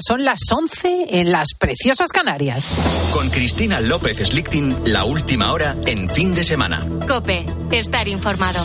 Son 0.00 0.24
las 0.24 0.40
11 0.50 1.20
en 1.20 1.30
las 1.30 1.48
preciosas 1.58 2.10
Canarias. 2.10 2.72
Con 3.12 3.28
Cristina 3.28 3.80
López 3.80 4.16
Slichting, 4.16 4.74
la 4.86 5.04
última 5.04 5.52
hora 5.52 5.76
en 5.86 6.08
fin 6.08 6.34
de 6.34 6.42
semana. 6.42 6.86
Cope, 7.06 7.44
estar 7.70 8.08
informado. 8.08 8.64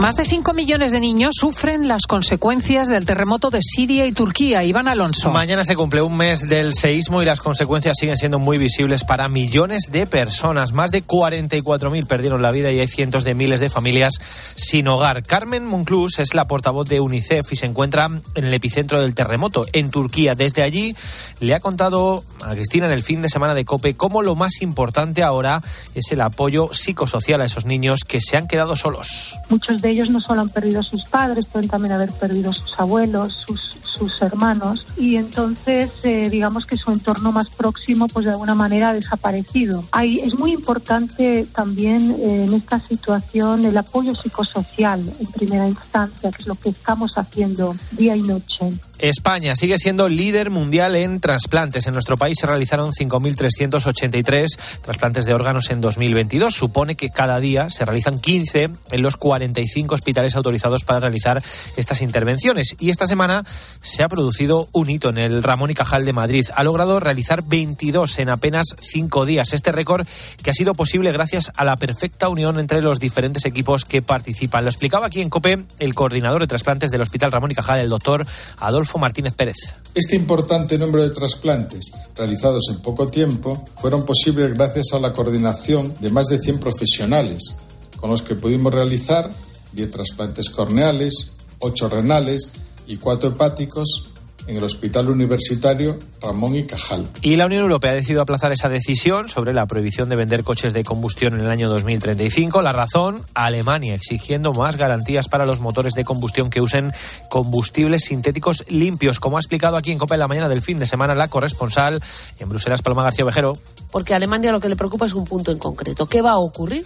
Más 0.00 0.14
de 0.14 0.26
5 0.26 0.52
millones 0.52 0.92
de 0.92 1.00
niños 1.00 1.36
sufren 1.40 1.88
las 1.88 2.06
consecuencias 2.06 2.88
del 2.88 3.06
terremoto 3.06 3.50
de 3.50 3.60
Siria 3.62 4.06
y 4.06 4.12
Turquía. 4.12 4.62
Iván 4.62 4.88
Alonso. 4.88 5.30
Mañana 5.30 5.64
se 5.64 5.74
cumple 5.74 6.02
un 6.02 6.16
mes 6.16 6.46
del 6.46 6.74
seísmo 6.74 7.22
y 7.22 7.24
las 7.24 7.40
consecuencias 7.40 7.96
siguen 7.98 8.18
siendo 8.18 8.38
muy 8.38 8.58
visibles 8.58 9.04
para 9.04 9.30
millones 9.30 9.84
de 9.90 10.06
personas. 10.06 10.72
Más 10.72 10.90
de 10.90 11.02
44.000 11.02 12.06
perdieron 12.06 12.42
la 12.42 12.52
vida 12.52 12.70
y 12.70 12.78
hay 12.78 12.88
cientos 12.88 13.24
de 13.24 13.32
miles 13.32 13.58
de 13.58 13.70
familias 13.70 14.20
sin 14.54 14.86
hogar. 14.86 15.22
Carmen 15.22 15.64
Monclús 15.64 16.18
es 16.18 16.34
la 16.34 16.46
portavoz 16.46 16.86
de 16.86 17.00
UNICEF 17.00 17.50
y 17.52 17.56
se 17.56 17.64
encuentra 17.64 18.10
en 18.34 18.44
el 18.44 18.52
epicentro 18.52 19.00
del 19.00 19.14
terremoto, 19.14 19.64
en 19.72 19.90
Turquía. 19.90 20.34
Desde 20.34 20.62
allí 20.62 20.94
le 21.40 21.54
ha 21.54 21.60
contado 21.60 22.22
a 22.44 22.52
Cristina 22.52 22.84
en 22.84 22.92
el 22.92 23.02
fin 23.02 23.22
de 23.22 23.30
semana 23.30 23.54
de 23.54 23.64
COPE 23.64 23.96
cómo 23.96 24.22
lo 24.22 24.36
más 24.36 24.60
importante 24.60 25.22
ahora 25.22 25.62
es 25.94 26.12
el 26.12 26.20
apoyo 26.20 26.68
psicosocial 26.74 27.40
a 27.40 27.46
esos 27.46 27.64
niños 27.64 28.00
que 28.06 28.20
se 28.20 28.36
han 28.36 28.46
quedado 28.46 28.76
solos. 28.76 29.36
Muchos 29.48 29.80
ellos 29.90 30.10
no 30.10 30.20
solo 30.20 30.42
han 30.42 30.48
perdido 30.48 30.82
sus 30.82 31.04
padres, 31.04 31.46
pueden 31.46 31.68
también 31.68 31.92
haber 31.92 32.12
perdido 32.12 32.52
sus 32.52 32.74
abuelos, 32.78 33.44
sus, 33.46 33.78
sus 33.96 34.20
hermanos, 34.22 34.86
y 34.96 35.16
entonces 35.16 36.04
eh, 36.04 36.28
digamos 36.30 36.66
que 36.66 36.76
su 36.76 36.90
entorno 36.90 37.32
más 37.32 37.50
próximo 37.50 38.06
pues 38.08 38.24
de 38.26 38.32
alguna 38.32 38.54
manera 38.54 38.90
ha 38.90 38.94
desaparecido. 38.94 39.84
Hay, 39.92 40.18
es 40.20 40.34
muy 40.34 40.52
importante 40.52 41.46
también 41.52 42.12
eh, 42.12 42.44
en 42.44 42.54
esta 42.54 42.80
situación 42.80 43.64
el 43.64 43.76
apoyo 43.76 44.14
psicosocial 44.14 45.00
en 45.20 45.26
primera 45.32 45.66
instancia, 45.66 46.30
que 46.30 46.42
es 46.42 46.46
lo 46.46 46.54
que 46.54 46.70
estamos 46.70 47.16
haciendo 47.16 47.76
día 47.92 48.16
y 48.16 48.22
noche. 48.22 48.70
España 48.98 49.54
sigue 49.56 49.78
siendo 49.78 50.08
líder 50.08 50.50
mundial 50.50 50.96
en 50.96 51.20
trasplantes. 51.20 51.86
En 51.86 51.92
nuestro 51.92 52.16
país 52.16 52.38
se 52.40 52.46
realizaron 52.46 52.92
5.383 52.92 54.46
trasplantes 54.82 55.26
de 55.26 55.34
órganos 55.34 55.70
en 55.70 55.80
2022. 55.80 56.54
Supone 56.54 56.94
que 56.94 57.10
cada 57.10 57.38
día 57.40 57.68
se 57.68 57.84
realizan 57.84 58.18
15 58.18 58.70
en 58.90 59.02
los 59.02 59.16
45 59.16 59.75
cinco 59.76 59.94
hospitales 59.94 60.34
autorizados 60.34 60.84
para 60.84 61.00
realizar 61.00 61.42
estas 61.76 62.00
intervenciones. 62.00 62.74
Y 62.80 62.88
esta 62.88 63.06
semana 63.06 63.44
se 63.82 64.02
ha 64.02 64.08
producido 64.08 64.70
un 64.72 64.88
hito 64.88 65.10
en 65.10 65.18
el 65.18 65.42
Ramón 65.42 65.70
y 65.70 65.74
Cajal 65.74 66.06
de 66.06 66.14
Madrid. 66.14 66.46
Ha 66.56 66.64
logrado 66.64 66.98
realizar 66.98 67.42
22 67.46 68.18
en 68.20 68.30
apenas 68.30 68.68
cinco 68.80 69.26
días. 69.26 69.52
Este 69.52 69.72
récord 69.72 70.06
que 70.42 70.48
ha 70.48 70.54
sido 70.54 70.72
posible 70.72 71.12
gracias 71.12 71.52
a 71.56 71.64
la 71.66 71.76
perfecta 71.76 72.30
unión 72.30 72.58
entre 72.58 72.80
los 72.80 73.00
diferentes 73.00 73.44
equipos 73.44 73.84
que 73.84 74.00
participan. 74.00 74.64
Lo 74.64 74.70
explicaba 74.70 75.08
aquí 75.08 75.20
en 75.20 75.28
COPE 75.28 75.64
el 75.78 75.94
coordinador 75.94 76.40
de 76.40 76.46
trasplantes 76.46 76.90
del 76.90 77.02
Hospital 77.02 77.30
Ramón 77.30 77.50
y 77.50 77.54
Cajal, 77.54 77.80
el 77.80 77.90
doctor 77.90 78.26
Adolfo 78.60 78.98
Martínez 78.98 79.34
Pérez. 79.34 79.56
Este 79.94 80.16
importante 80.16 80.78
número 80.78 81.06
de 81.06 81.14
trasplantes 81.14 81.92
realizados 82.16 82.64
en 82.70 82.80
poco 82.80 83.08
tiempo 83.08 83.62
fueron 83.78 84.06
posibles 84.06 84.54
gracias 84.54 84.86
a 84.94 85.00
la 85.00 85.12
coordinación 85.12 85.94
de 86.00 86.08
más 86.08 86.28
de 86.28 86.38
100 86.38 86.60
profesionales 86.60 87.56
con 87.96 88.10
los 88.10 88.22
que 88.22 88.34
pudimos 88.36 88.72
realizar 88.72 89.30
10 89.76 89.90
trasplantes 89.90 90.50
corneales, 90.50 91.30
8 91.60 91.88
renales 91.88 92.50
y 92.86 92.96
4 92.96 93.30
hepáticos 93.30 94.08
en 94.46 94.56
el 94.56 94.64
Hospital 94.64 95.10
Universitario 95.10 95.98
Ramón 96.20 96.54
y 96.56 96.64
Cajal. 96.64 97.08
Y 97.20 97.36
la 97.36 97.46
Unión 97.46 97.62
Europea 97.62 97.92
ha 97.92 97.94
decidido 97.94 98.22
aplazar 98.22 98.52
esa 98.52 98.68
decisión 98.68 99.28
sobre 99.28 99.52
la 99.52 99.66
prohibición 99.66 100.08
de 100.08 100.16
vender 100.16 100.44
coches 100.44 100.72
de 100.72 100.84
combustión 100.84 101.34
en 101.34 101.40
el 101.40 101.50
año 101.50 101.68
2035. 101.68 102.62
La 102.62 102.72
razón, 102.72 103.22
Alemania 103.34 103.94
exigiendo 103.94 104.52
más 104.52 104.76
garantías 104.76 105.28
para 105.28 105.46
los 105.46 105.60
motores 105.60 105.94
de 105.94 106.04
combustión 106.04 106.50
que 106.50 106.60
usen 106.60 106.92
combustibles 107.28 108.04
sintéticos 108.04 108.64
limpios, 108.68 109.20
como 109.20 109.36
ha 109.36 109.40
explicado 109.40 109.76
aquí 109.76 109.90
en 109.90 109.98
Copa 109.98 110.14
en 110.14 110.20
la 110.20 110.28
mañana 110.28 110.48
del 110.48 110.62
fin 110.62 110.78
de 110.78 110.86
semana 110.86 111.14
la 111.14 111.28
corresponsal 111.28 112.00
en 112.38 112.48
Bruselas, 112.48 112.82
Paloma 112.82 113.02
García 113.02 113.24
Vejero. 113.24 113.54
Porque 113.90 114.12
a 114.12 114.16
Alemania 114.16 114.52
lo 114.52 114.60
que 114.60 114.68
le 114.68 114.76
preocupa 114.76 115.06
es 115.06 115.14
un 115.14 115.24
punto 115.24 115.50
en 115.50 115.58
concreto. 115.58 116.06
¿Qué 116.06 116.22
va 116.22 116.32
a 116.32 116.38
ocurrir 116.38 116.84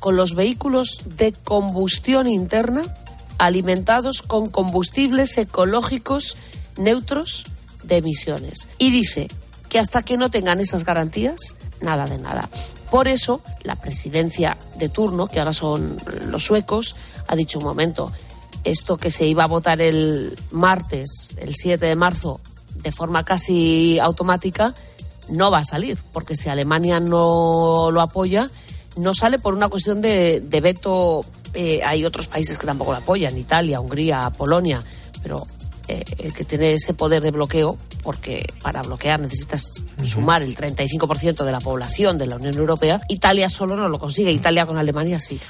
con 0.00 0.16
los 0.16 0.34
vehículos 0.34 1.02
de 1.16 1.32
combustión 1.32 2.26
interna 2.26 2.82
alimentados 3.38 4.22
con 4.22 4.50
combustibles 4.50 5.36
ecológicos 5.38 6.36
neutros 6.78 7.44
de 7.82 7.98
emisiones. 7.98 8.68
Y 8.78 8.90
dice 8.90 9.28
que 9.68 9.78
hasta 9.78 10.02
que 10.02 10.16
no 10.16 10.30
tengan 10.30 10.60
esas 10.60 10.84
garantías, 10.84 11.56
nada 11.80 12.06
de 12.06 12.18
nada. 12.18 12.48
Por 12.90 13.08
eso, 13.08 13.42
la 13.62 13.76
presidencia 13.76 14.56
de 14.78 14.88
turno, 14.88 15.26
que 15.26 15.38
ahora 15.38 15.52
son 15.52 15.96
los 16.28 16.44
suecos, 16.44 16.96
ha 17.26 17.36
dicho 17.36 17.58
un 17.58 17.64
momento, 17.64 18.12
esto 18.64 18.96
que 18.96 19.10
se 19.10 19.26
iba 19.26 19.44
a 19.44 19.48
votar 19.48 19.80
el 19.80 20.36
martes, 20.50 21.36
el 21.40 21.54
7 21.54 21.84
de 21.84 21.96
marzo, 21.96 22.40
de 22.76 22.92
forma 22.92 23.24
casi 23.24 23.98
automática, 23.98 24.74
no 25.28 25.50
va 25.50 25.58
a 25.58 25.64
salir, 25.64 25.98
porque 26.12 26.36
si 26.36 26.48
Alemania 26.48 27.00
no 27.00 27.90
lo 27.90 28.00
apoya, 28.00 28.48
no 28.96 29.14
sale 29.14 29.38
por 29.38 29.54
una 29.54 29.68
cuestión 29.68 30.00
de, 30.00 30.42
veto. 30.62 31.24
Eh, 31.54 31.80
hay 31.84 32.04
otros 32.04 32.26
países 32.26 32.58
que 32.58 32.66
tampoco 32.66 32.92
lo 32.92 32.98
apoyan, 32.98 33.36
Italia, 33.38 33.80
Hungría, 33.80 34.30
Polonia, 34.36 34.82
pero 35.22 35.46
eh, 35.88 36.04
el 36.18 36.34
que 36.34 36.44
tiene 36.44 36.72
ese 36.72 36.94
poder 36.94 37.22
de 37.22 37.30
bloqueo, 37.30 37.78
porque 38.02 38.44
para 38.62 38.82
bloquear 38.82 39.20
necesitas 39.20 39.84
sumar 40.04 40.42
el 40.42 40.56
35% 40.56 41.44
de 41.44 41.52
la 41.52 41.60
población 41.60 42.18
de 42.18 42.26
la 42.26 42.36
Unión 42.36 42.56
Europea, 42.56 43.00
Italia 43.08 43.48
solo 43.48 43.76
no 43.76 43.88
lo 43.88 43.98
consigue, 43.98 44.32
Italia 44.32 44.66
con 44.66 44.78
Alemania 44.78 45.18
sí. 45.18 45.40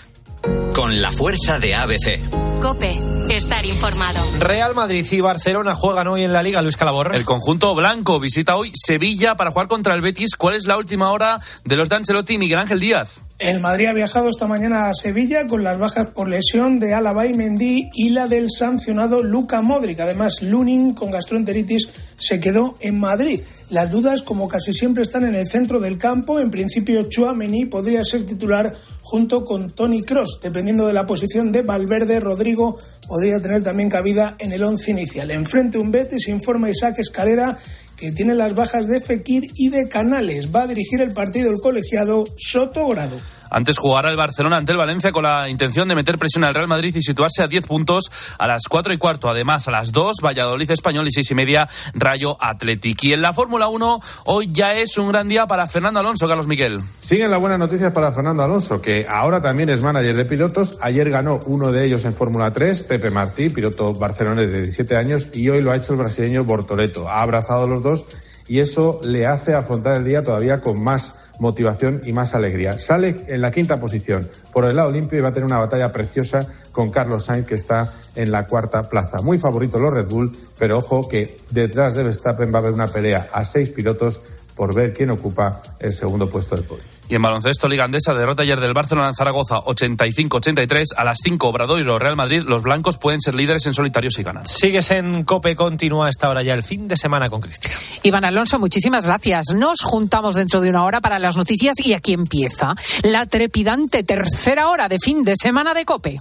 Con 0.74 1.00
la 1.00 1.10
fuerza 1.10 1.58
de 1.58 1.74
ABC. 1.74 2.20
Cope, 2.60 2.98
estar 3.30 3.64
informado. 3.64 4.20
Real 4.38 4.74
Madrid 4.74 5.06
y 5.10 5.20
Barcelona 5.20 5.74
juegan 5.74 6.08
hoy 6.08 6.24
en 6.24 6.32
la 6.32 6.42
Liga, 6.42 6.62
Luis 6.62 6.76
Calabor. 6.76 7.14
El 7.14 7.24
conjunto 7.24 7.74
blanco 7.74 8.20
visita 8.20 8.56
hoy 8.56 8.72
Sevilla 8.74 9.36
para 9.36 9.50
jugar 9.50 9.68
contra 9.68 9.94
el 9.94 10.02
Betis. 10.02 10.36
¿Cuál 10.36 10.54
es 10.54 10.66
la 10.66 10.76
última 10.76 11.10
hora 11.10 11.40
de 11.64 11.76
los 11.76 11.88
de 11.88 11.96
Ancelotti 11.96 12.34
y 12.34 12.38
Miguel 12.38 12.58
Ángel 12.58 12.80
Díaz? 12.80 13.22
El 13.38 13.60
Madrid 13.60 13.88
ha 13.88 13.92
viajado 13.92 14.30
esta 14.30 14.46
mañana 14.46 14.88
a 14.88 14.94
Sevilla 14.94 15.46
con 15.46 15.62
las 15.62 15.78
bajas 15.78 16.06
por 16.06 16.26
lesión 16.26 16.78
de 16.78 16.94
Alaba 16.94 17.26
y 17.26 17.34
Mendy 17.34 17.90
y 17.92 18.08
la 18.08 18.28
del 18.28 18.50
sancionado 18.50 19.22
Luca 19.22 19.60
Modric. 19.60 20.00
Además, 20.00 20.40
Lunin 20.40 20.94
con 20.94 21.10
gastroenteritis 21.10 21.86
se 22.16 22.40
quedó 22.40 22.76
en 22.80 22.98
Madrid. 22.98 23.38
Las 23.68 23.90
dudas, 23.90 24.22
como 24.22 24.48
casi 24.48 24.72
siempre, 24.72 25.02
están 25.02 25.24
en 25.24 25.34
el 25.34 25.46
centro 25.46 25.80
del 25.80 25.98
campo. 25.98 26.40
En 26.40 26.50
principio, 26.50 27.10
Chouameni 27.10 27.66
podría 27.66 28.02
ser 28.04 28.24
titular 28.24 28.72
junto 29.02 29.44
con 29.44 29.68
Tony 29.68 30.00
Cross. 30.00 30.40
Dependiendo 30.42 30.86
de 30.86 30.94
la 30.94 31.04
posición 31.04 31.52
de 31.52 31.60
Valverde, 31.60 32.20
Rodrigo 32.20 32.78
podría 33.06 33.38
tener 33.38 33.62
también 33.62 33.90
cabida 33.90 34.34
en 34.38 34.52
el 34.52 34.64
once 34.64 34.92
inicial. 34.92 35.30
Enfrente 35.30 35.76
un 35.76 35.90
Betis, 35.90 36.28
informa 36.28 36.70
Isaac 36.70 37.00
Escalera 37.00 37.58
que 37.96 38.12
tiene 38.12 38.34
las 38.34 38.54
bajas 38.54 38.86
de 38.86 39.00
Fekir 39.00 39.44
y 39.54 39.70
de 39.70 39.88
Canales. 39.88 40.54
Va 40.54 40.62
a 40.62 40.66
dirigir 40.66 41.00
el 41.00 41.12
partido 41.12 41.50
el 41.50 41.60
colegiado 41.60 42.24
Soto 42.36 42.86
Grado. 42.88 43.16
Antes 43.50 43.78
jugará 43.78 44.10
el 44.10 44.16
Barcelona 44.16 44.56
ante 44.56 44.72
el 44.72 44.78
Valencia 44.78 45.12
con 45.12 45.24
la 45.24 45.48
intención 45.48 45.88
de 45.88 45.94
meter 45.94 46.18
presión 46.18 46.44
al 46.44 46.54
Real 46.54 46.68
Madrid 46.68 46.94
y 46.94 47.02
situarse 47.02 47.42
a 47.42 47.46
10 47.46 47.66
puntos 47.66 48.10
a 48.38 48.46
las 48.46 48.62
4 48.68 48.92
y 48.92 48.98
cuarto. 48.98 49.28
Además, 49.28 49.68
a 49.68 49.70
las 49.70 49.92
2, 49.92 50.16
Valladolid 50.24 50.70
Español 50.70 51.06
y 51.08 51.12
6 51.12 51.30
y 51.30 51.34
media, 51.34 51.68
Rayo 51.94 52.36
Athletic. 52.40 53.04
Y 53.04 53.12
en 53.12 53.22
la 53.22 53.32
Fórmula 53.32 53.68
1, 53.68 54.00
hoy 54.26 54.46
ya 54.48 54.74
es 54.74 54.98
un 54.98 55.08
gran 55.08 55.28
día 55.28 55.46
para 55.46 55.66
Fernando 55.66 56.00
Alonso, 56.00 56.28
Carlos 56.28 56.46
Miguel. 56.46 56.80
Siguen 57.00 57.30
las 57.30 57.40
buenas 57.40 57.58
noticias 57.58 57.92
para 57.92 58.12
Fernando 58.12 58.42
Alonso, 58.42 58.80
que 58.80 59.06
ahora 59.08 59.40
también 59.40 59.68
es 59.68 59.82
manager 59.82 60.16
de 60.16 60.24
pilotos. 60.24 60.78
Ayer 60.80 61.10
ganó 61.10 61.40
uno 61.46 61.72
de 61.72 61.84
ellos 61.84 62.04
en 62.04 62.14
Fórmula 62.14 62.52
3, 62.52 62.82
Pepe 62.82 63.10
Martí, 63.10 63.48
piloto 63.50 63.94
barcelonés 63.94 64.48
de 64.48 64.62
17 64.62 64.96
años, 64.96 65.30
y 65.32 65.48
hoy 65.48 65.60
lo 65.62 65.72
ha 65.72 65.76
hecho 65.76 65.92
el 65.92 65.98
brasileño 65.98 66.44
Bortoleto. 66.44 67.08
Ha 67.08 67.22
abrazado 67.22 67.64
a 67.64 67.66
los 67.66 67.82
dos 67.82 68.06
y 68.48 68.60
eso 68.60 69.00
le 69.02 69.26
hace 69.26 69.54
afrontar 69.54 69.96
el 69.96 70.04
día 70.04 70.22
todavía 70.22 70.60
con 70.60 70.82
más 70.82 71.25
motivación 71.38 72.00
y 72.04 72.12
más 72.12 72.34
alegría. 72.34 72.78
Sale 72.78 73.24
en 73.26 73.40
la 73.40 73.50
quinta 73.50 73.78
posición 73.78 74.28
por 74.52 74.64
el 74.64 74.76
lado 74.76 74.90
limpio 74.90 75.18
y 75.18 75.22
va 75.22 75.28
a 75.28 75.32
tener 75.32 75.46
una 75.46 75.58
batalla 75.58 75.92
preciosa 75.92 76.46
con 76.72 76.90
Carlos 76.90 77.24
Sainz, 77.24 77.46
que 77.46 77.54
está 77.54 77.92
en 78.14 78.30
la 78.30 78.46
cuarta 78.46 78.88
plaza. 78.88 79.22
Muy 79.22 79.38
favorito 79.38 79.78
los 79.78 79.92
Red 79.92 80.06
Bull, 80.06 80.32
pero 80.58 80.78
ojo 80.78 81.08
que 81.08 81.38
detrás 81.50 81.94
de 81.94 82.04
Verstappen 82.04 82.52
va 82.52 82.58
a 82.58 82.60
haber 82.60 82.72
una 82.72 82.88
pelea 82.88 83.28
a 83.32 83.44
seis 83.44 83.70
pilotos 83.70 84.20
por 84.56 84.74
ver 84.74 84.92
quién 84.94 85.10
ocupa 85.10 85.62
el 85.78 85.92
segundo 85.92 86.28
puesto 86.28 86.56
del 86.56 86.64
podio. 86.64 86.82
Y 87.08 87.14
en 87.14 87.22
baloncesto, 87.22 87.68
Liga 87.68 87.84
Andesa, 87.84 88.14
derrota 88.14 88.42
ayer 88.42 88.58
del 88.58 88.72
Barcelona 88.72 89.08
en 89.08 89.14
Zaragoza 89.14 89.56
85-83. 89.58 90.94
A 90.96 91.04
las 91.04 91.18
5, 91.22 91.46
Obradoiro, 91.46 91.98
Real 91.98 92.16
Madrid, 92.16 92.42
los 92.44 92.62
blancos 92.62 92.96
pueden 92.98 93.20
ser 93.20 93.34
líderes 93.34 93.66
en 93.66 93.74
solitario 93.74 94.10
si 94.10 94.22
ganan. 94.22 94.46
Sigues 94.46 94.90
en 94.90 95.22
COPE, 95.24 95.54
continúa 95.54 96.08
esta 96.08 96.30
hora 96.30 96.42
ya 96.42 96.54
el 96.54 96.62
fin 96.62 96.88
de 96.88 96.96
semana 96.96 97.28
con 97.28 97.40
Cristian. 97.40 97.74
Iván 98.02 98.24
Alonso, 98.24 98.58
muchísimas 98.58 99.06
gracias. 99.06 99.46
Nos 99.54 99.82
juntamos 99.82 100.34
dentro 100.34 100.60
de 100.60 100.70
una 100.70 100.84
hora 100.84 101.00
para 101.00 101.18
las 101.18 101.36
noticias 101.36 101.76
y 101.84 101.92
aquí 101.92 102.14
empieza 102.14 102.74
la 103.02 103.26
trepidante 103.26 104.02
tercera 104.02 104.68
hora 104.68 104.88
de 104.88 104.98
fin 104.98 105.22
de 105.22 105.34
semana 105.36 105.74
de 105.74 105.84
COPE. 105.84 106.20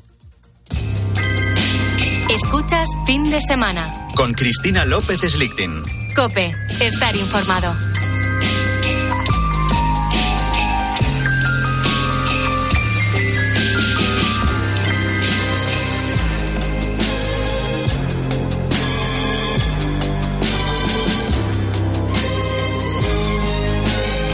Escuchas 2.30 2.90
fin 3.06 3.30
de 3.30 3.40
semana. 3.40 4.10
Con 4.16 4.34
Cristina 4.34 4.84
López 4.84 5.22
Slichting. 5.22 5.84
COPE, 6.16 6.54
estar 6.82 7.16
informado. 7.16 7.74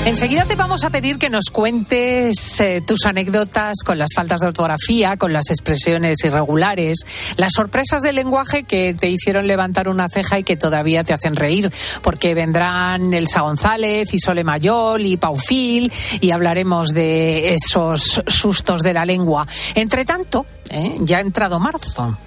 Enseguida 0.03 0.45
te 0.45 0.55
vamos 0.55 0.83
a 0.83 0.89
pedir 0.89 1.19
que 1.19 1.29
nos 1.29 1.51
cuentes 1.51 2.59
eh, 2.59 2.81
tus 2.85 3.05
anécdotas 3.05 3.83
con 3.85 3.99
las 3.99 4.09
faltas 4.15 4.39
de 4.39 4.47
ortografía, 4.47 5.15
con 5.15 5.31
las 5.31 5.51
expresiones 5.51 6.23
irregulares, 6.23 7.05
las 7.37 7.53
sorpresas 7.55 8.01
del 8.01 8.15
lenguaje 8.15 8.63
que 8.63 8.95
te 8.95 9.09
hicieron 9.09 9.45
levantar 9.45 9.87
una 9.87 10.09
ceja 10.09 10.39
y 10.39 10.43
que 10.43 10.57
todavía 10.57 11.03
te 11.03 11.13
hacen 11.13 11.35
reír, 11.35 11.71
porque 12.01 12.33
vendrán 12.33 13.13
Elsa 13.13 13.41
González, 13.41 14.11
Isole 14.11 14.43
Mayol 14.43 15.05
y 15.05 15.17
Paufil 15.17 15.93
y 16.19 16.31
hablaremos 16.31 16.89
de 16.89 17.53
esos 17.53 18.21
sustos 18.25 18.81
de 18.81 18.93
la 18.93 19.05
lengua. 19.05 19.45
Entre 19.75 20.03
tanto, 20.03 20.47
¿eh? 20.71 20.97
ya 20.99 21.17
ha 21.17 21.21
entrado 21.21 21.59
marzo, 21.59 22.17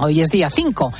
hoy 0.00 0.20
es 0.20 0.28
día 0.30 0.50
5 0.50 0.92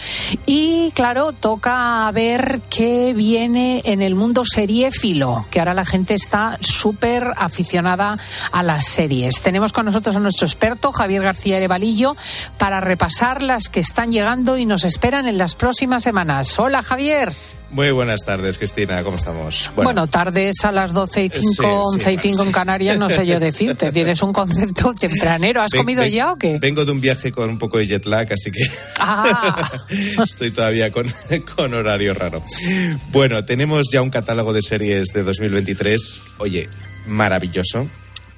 y 0.47 0.91
claro, 0.93 1.33
toca 1.33 2.11
ver 2.13 2.61
qué 2.71 3.15
viene 3.15 3.83
en 3.85 4.03
el 4.03 4.15
mundo 4.15 4.45
seriéfilo, 4.45 5.47
que 5.51 5.59
ahora 5.61 5.75
la 5.75 5.85
gente 5.85 6.15
está 6.15 6.59
súper 6.61 7.33
aficionada 7.37 8.19
a 8.51 8.63
las 8.63 8.85
series. 8.85 9.41
Tenemos 9.41 9.73
con 9.73 9.87
nosotros 9.87 10.17
a 10.17 10.21
nuestro 10.21 10.47
experto, 10.47 10.93
Javier 10.93 11.23
García 11.23 11.57
Erevalillo, 11.57 12.17
para 12.59 12.81
repasar 12.81 13.43
las 13.43 13.69
que 13.69 13.81
están 13.81 14.11
llegando 14.11 14.59
y 14.59 14.67
nos 14.67 14.85
esperan 14.85 15.27
en 15.27 15.39
las 15.39 15.55
próximas 15.55 16.03
semanas. 16.03 16.59
Hola, 16.59 16.83
Javier. 16.83 17.33
Muy 17.73 17.91
buenas 17.91 18.21
tardes, 18.21 18.59
Cristina, 18.59 19.03
¿cómo 19.03 19.17
estamos? 19.17 19.71
Bueno, 19.75 20.07
tardes 20.07 20.57
a 20.63 20.71
las 20.71 20.93
12 20.93 21.25
y 21.25 21.31
5, 21.31 21.41
Sí, 21.49 21.55
sí, 21.57 21.63
11 21.65 22.13
y 22.13 22.19
5 22.19 22.43
en 22.43 22.53
Canarias, 22.53 22.99
no 22.99 23.09
sé 23.09 23.27
yo 23.27 23.41
decirte. 23.41 23.91
Tienes 23.93 24.21
un 24.21 24.31
concepto 24.35 24.93
tempranero. 24.95 25.63
¿Has 25.63 25.73
Ven- 25.73 25.81
comido 25.81 26.03
ven- 26.03 26.13
ya 26.13 26.33
o 26.33 26.37
qué? 26.37 26.59
Vengo 26.59 26.85
de 26.85 26.93
un 26.93 27.01
viaje 27.01 27.33
con 27.33 27.49
un 27.49 27.59
poco 27.59 27.79
de 27.79 27.87
jet 27.87 28.05
lag, 28.05 28.31
así 28.31 28.51
que 28.51 28.61
Ah, 28.99 29.71
estoy 30.23 30.51
todavía 30.51 30.93
con, 30.93 31.07
con 31.57 31.73
horario 31.73 32.13
raro. 32.13 32.43
Bueno, 33.11 33.43
tenemos 33.47 33.91
ya 33.91 34.03
un 34.03 34.11
catálogo 34.11 34.53
de 34.53 34.61
series 34.61 35.09
de 35.15 35.23
2023, 35.23 36.21
oye, 36.39 36.69
maravilloso, 37.07 37.89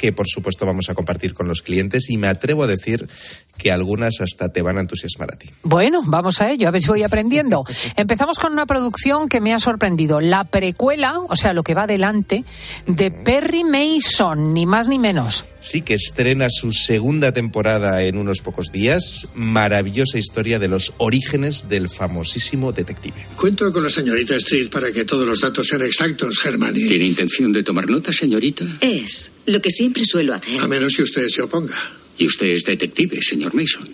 que 0.05 0.13
por 0.13 0.29
supuesto 0.29 0.67
vamos 0.67 0.91
a 0.91 0.95
compartir 0.95 1.33
con 1.33 1.49
los 1.49 1.63
clientes 1.63 2.11
y 2.11 2.19
me 2.19 2.27
atrevo 2.27 2.65
a 2.65 2.67
decir 2.67 3.09
que 3.57 3.73
algunas 3.73 4.21
hasta 4.21 4.51
te 4.51 4.61
van 4.61 4.77
a 4.77 4.83
entusiasmar 4.83 5.33
a 5.33 5.39
ti. 5.39 5.49
Bueno, 5.63 6.03
vamos 6.05 6.43
a 6.43 6.51
ello, 6.51 6.69
a 6.69 6.71
ver 6.71 6.83
si 6.83 6.89
voy 6.89 7.03
aprendiendo. 7.05 7.65
Empezamos 7.97 8.39
con 8.39 8.53
una 8.53 8.67
producción 8.67 9.31
que 9.31 9.41
me 9.41 9.55
ha 9.55 9.59
sorprendido. 9.59 10.21
La 10.21 10.45
precuela, 10.45 11.21
o 11.21 11.37
sea, 11.37 11.55
lo 11.55 11.63
que 11.63 11.73
va 11.73 11.85
adelante, 11.85 12.45
de 12.87 13.11
Perry 13.11 13.65
Mason, 13.65 14.53
ni 14.53 14.67
más 14.67 14.89
ni 14.89 14.99
menos. 14.99 15.47
Sí 15.61 15.81
que 15.81 15.95
estrena 15.95 16.49
su 16.51 16.73
segunda 16.73 17.33
temporada 17.33 18.03
en 18.03 18.19
unos 18.19 18.43
pocos 18.43 18.73
días. 18.73 19.29
Maravillosa 19.35 20.19
historia 20.19 20.59
de 20.59 20.69
los 20.69 20.93
orígenes 20.99 21.71
del 21.71 21.89
famosísimo 21.89 22.73
detective. 22.73 23.27
Cuento 23.37 23.73
con 23.73 23.83
la 23.83 23.89
señorita 23.89 24.37
Street 24.37 24.69
para 24.69 24.93
que 24.93 25.07
todos 25.07 25.27
los 25.27 25.41
datos 25.41 25.67
sean 25.67 25.81
exactos, 25.81 26.41
Germani. 26.41 26.85
¿Tiene 26.85 27.07
intención 27.07 27.51
de 27.53 27.63
tomar 27.63 27.89
nota, 27.89 28.13
señorita? 28.13 28.67
Es 28.83 29.31
lo 29.47 29.61
que 29.61 29.71
siempre 29.71 30.05
suelo 30.05 30.35
hacer. 30.35 30.61
A 30.61 30.69
menos 30.69 30.95
que 30.97 31.03
usted 31.03 31.29
se 31.29 31.43
oponga. 31.43 31.77
Y 32.19 32.27
usted 32.27 32.47
es 32.47 32.65
detective, 32.65 33.21
señor 33.23 33.55
Mason. 33.55 33.89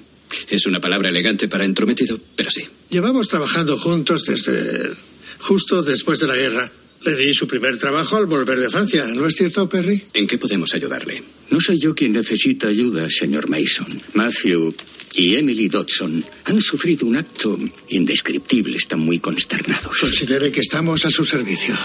Es 0.48 0.66
una 0.66 0.80
palabra 0.80 1.08
elegante 1.08 1.48
para 1.48 1.64
entrometido, 1.64 2.18
pero 2.36 2.50
sí. 2.50 2.66
Llevamos 2.90 3.28
trabajando 3.28 3.78
juntos 3.78 4.24
desde 4.24 4.90
justo 5.38 5.82
después 5.82 6.20
de 6.20 6.26
la 6.26 6.36
guerra. 6.36 6.70
Le 7.02 7.16
di 7.16 7.32
su 7.32 7.46
primer 7.46 7.78
trabajo 7.78 8.16
al 8.16 8.26
volver 8.26 8.60
de 8.60 8.68
Francia, 8.68 9.06
¿no 9.06 9.26
es 9.26 9.34
cierto, 9.34 9.68
Perry? 9.68 10.02
¿En 10.12 10.26
qué 10.26 10.36
podemos 10.36 10.74
ayudarle? 10.74 11.22
No 11.48 11.58
soy 11.58 11.78
yo 11.78 11.94
quien 11.94 12.12
necesita 12.12 12.68
ayuda, 12.68 13.08
señor 13.08 13.48
Mason. 13.48 14.02
Matthew 14.12 14.74
y 15.14 15.34
Emily 15.34 15.68
Dodson 15.68 16.22
han 16.44 16.60
sufrido 16.60 17.06
un 17.06 17.16
acto 17.16 17.58
indescriptible. 17.88 18.76
Están 18.76 19.00
muy 19.00 19.18
consternados. 19.18 19.96
Considere 19.98 20.52
que 20.52 20.60
estamos 20.60 21.04
a 21.06 21.10
su 21.10 21.24
servicio. 21.24 21.76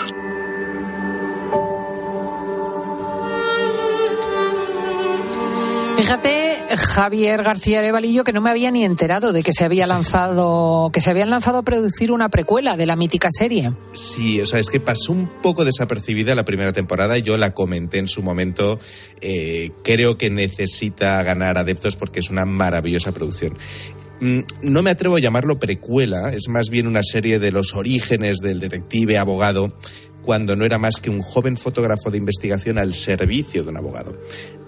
Fíjate, 6.06 6.60
Javier 6.78 7.42
García 7.42 7.80
Arevalillo, 7.80 8.24
que 8.24 8.31
no 8.31 8.40
me 8.40 8.52
había 8.52 8.69
ni 8.69 8.84
enterado 8.84 9.34
de 9.34 9.42
que 9.42 9.52
se 9.52 9.66
había 9.66 9.88
lanzado, 9.88 10.92
que 10.94 11.02
se 11.02 11.10
habían 11.10 11.31
lanzado 11.31 11.57
a 11.57 11.63
producir 11.63 12.12
una 12.12 12.30
precuela 12.30 12.78
de 12.78 12.86
la 12.86 12.96
mítica 12.96 13.30
serie. 13.31 13.74
Sí, 13.94 14.40
o 14.40 14.46
sea, 14.46 14.60
es 14.60 14.69
que 14.69 14.80
pasó 14.80 15.12
un 15.12 15.28
poco 15.42 15.66
desapercibida 15.66 16.36
la 16.36 16.46
primera 16.46 16.74
temporada. 16.74 17.18
Yo 17.18 17.38
la 17.38 17.56
comenté 17.56 17.98
en 17.98 18.07
su 18.07 18.22
momento. 18.22 18.80
Eh, 19.19 19.72
creo 19.84 20.16
que 20.16 20.30
necesita 20.30 21.24
ganar 21.24 21.57
adeptos 21.57 21.96
porque 21.96 22.19
es 22.19 22.30
una 22.30 22.46
maravillosa 22.46 23.12
producción. 23.12 23.58
Mm, 24.22 24.42
No 24.62 24.84
me 24.84 24.92
atrevo 24.92 25.16
a 25.16 25.19
llamarlo 25.19 25.58
precuela, 25.58 26.31
es 26.34 26.50
más 26.50 26.69
bien 26.69 26.86
una 26.86 27.01
serie 27.01 27.40
de 27.40 27.51
los 27.51 27.74
orígenes 27.74 28.38
del 28.44 28.60
detective 28.60 29.18
abogado 29.18 29.74
cuando 30.22 30.56
no 30.56 30.66
era 30.66 30.78
más 30.78 31.01
que 31.01 31.10
un 31.10 31.24
joven 31.24 31.58
fotógrafo 31.58 32.12
de 32.12 32.19
investigación 32.19 32.78
al 32.78 32.94
servicio 32.94 33.63
de 33.63 33.69
un 33.69 33.78
abogado. 33.78 34.13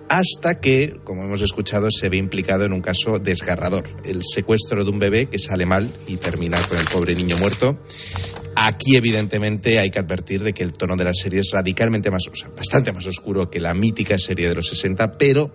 Hasta 0.09 0.61
que, 0.61 0.97
como 1.03 1.23
hemos 1.23 1.41
escuchado, 1.41 1.89
se 1.91 2.07
ve 2.09 2.17
implicado 2.17 2.65
en 2.65 2.73
un 2.73 2.81
caso 2.81 3.19
desgarrador, 3.19 3.83
el 4.05 4.23
secuestro 4.23 4.83
de 4.85 4.89
un 4.89 4.99
bebé 4.99 5.25
que 5.25 5.37
sale 5.37 5.65
mal 5.65 5.89
y 6.07 6.17
termina 6.17 6.61
con 6.61 6.77
el 6.77 6.85
pobre 6.85 7.13
niño 7.13 7.35
muerto. 7.37 7.77
Aquí, 8.55 8.95
evidentemente, 8.95 9.79
hay 9.79 9.91
que 9.91 9.99
advertir 9.99 10.43
de 10.43 10.53
que 10.53 10.63
el 10.63 10.73
tono 10.73 10.95
de 10.95 11.03
la 11.03 11.13
serie 11.13 11.41
es 11.41 11.49
radicalmente 11.51 12.09
más, 12.09 12.23
o 12.31 12.35
sea, 12.35 12.49
bastante 12.49 12.91
más 12.91 13.05
oscuro 13.05 13.49
que 13.49 13.59
la 13.59 13.73
mítica 13.73 14.17
serie 14.17 14.49
de 14.49 14.55
los 14.55 14.67
60, 14.67 15.17
pero 15.17 15.51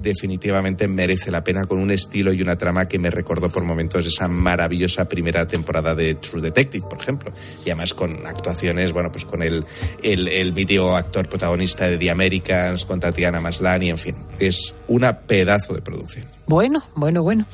definitivamente 0.00 0.88
merece 0.88 1.30
la 1.30 1.44
pena 1.44 1.64
con 1.66 1.78
un 1.78 1.90
estilo 1.90 2.32
y 2.32 2.42
una 2.42 2.56
trama 2.56 2.88
que 2.88 2.98
me 2.98 3.10
recordó 3.10 3.50
por 3.50 3.64
momentos 3.64 4.06
esa 4.06 4.28
maravillosa 4.28 5.08
primera 5.08 5.46
temporada 5.46 5.94
de 5.94 6.14
True 6.14 6.42
Detective, 6.42 6.86
por 6.88 7.00
ejemplo. 7.00 7.32
Y 7.64 7.70
además 7.70 7.94
con 7.94 8.26
actuaciones, 8.26 8.92
bueno, 8.92 9.12
pues 9.12 9.24
con 9.24 9.42
el, 9.42 9.64
el, 10.02 10.28
el 10.28 10.52
mítico 10.52 10.96
actor 10.96 11.28
protagonista 11.28 11.88
de 11.88 11.98
The 11.98 12.10
Americans, 12.10 12.84
con 12.84 13.00
Tatiana 13.00 13.40
Maslany, 13.40 13.90
en 13.90 13.98
fin, 13.98 14.16
es 14.38 14.74
una 14.88 15.20
pedazo 15.20 15.74
de 15.74 15.82
producción. 15.82 16.26
Bueno, 16.50 16.82
bueno, 16.96 17.22
bueno. 17.22 17.46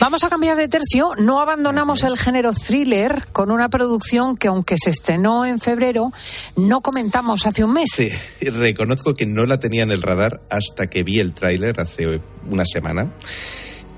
Vamos 0.00 0.24
a 0.24 0.30
cambiar 0.30 0.56
de 0.56 0.66
tercio. 0.66 1.10
No 1.18 1.42
abandonamos 1.42 2.02
el 2.02 2.16
género 2.16 2.52
thriller 2.54 3.26
con 3.30 3.50
una 3.50 3.68
producción 3.68 4.38
que, 4.38 4.48
aunque 4.48 4.76
se 4.78 4.88
estrenó 4.88 5.44
en 5.44 5.58
febrero, 5.58 6.10
no 6.56 6.80
comentamos 6.80 7.44
hace 7.44 7.62
un 7.62 7.74
mes. 7.74 7.90
Sí, 7.94 8.08
reconozco 8.40 9.12
que 9.12 9.26
no 9.26 9.44
la 9.44 9.58
tenía 9.58 9.82
en 9.82 9.90
el 9.90 10.00
radar 10.00 10.40
hasta 10.48 10.86
que 10.88 11.02
vi 11.02 11.20
el 11.20 11.34
tráiler 11.34 11.78
hace 11.78 12.22
una 12.50 12.64
semana 12.64 13.12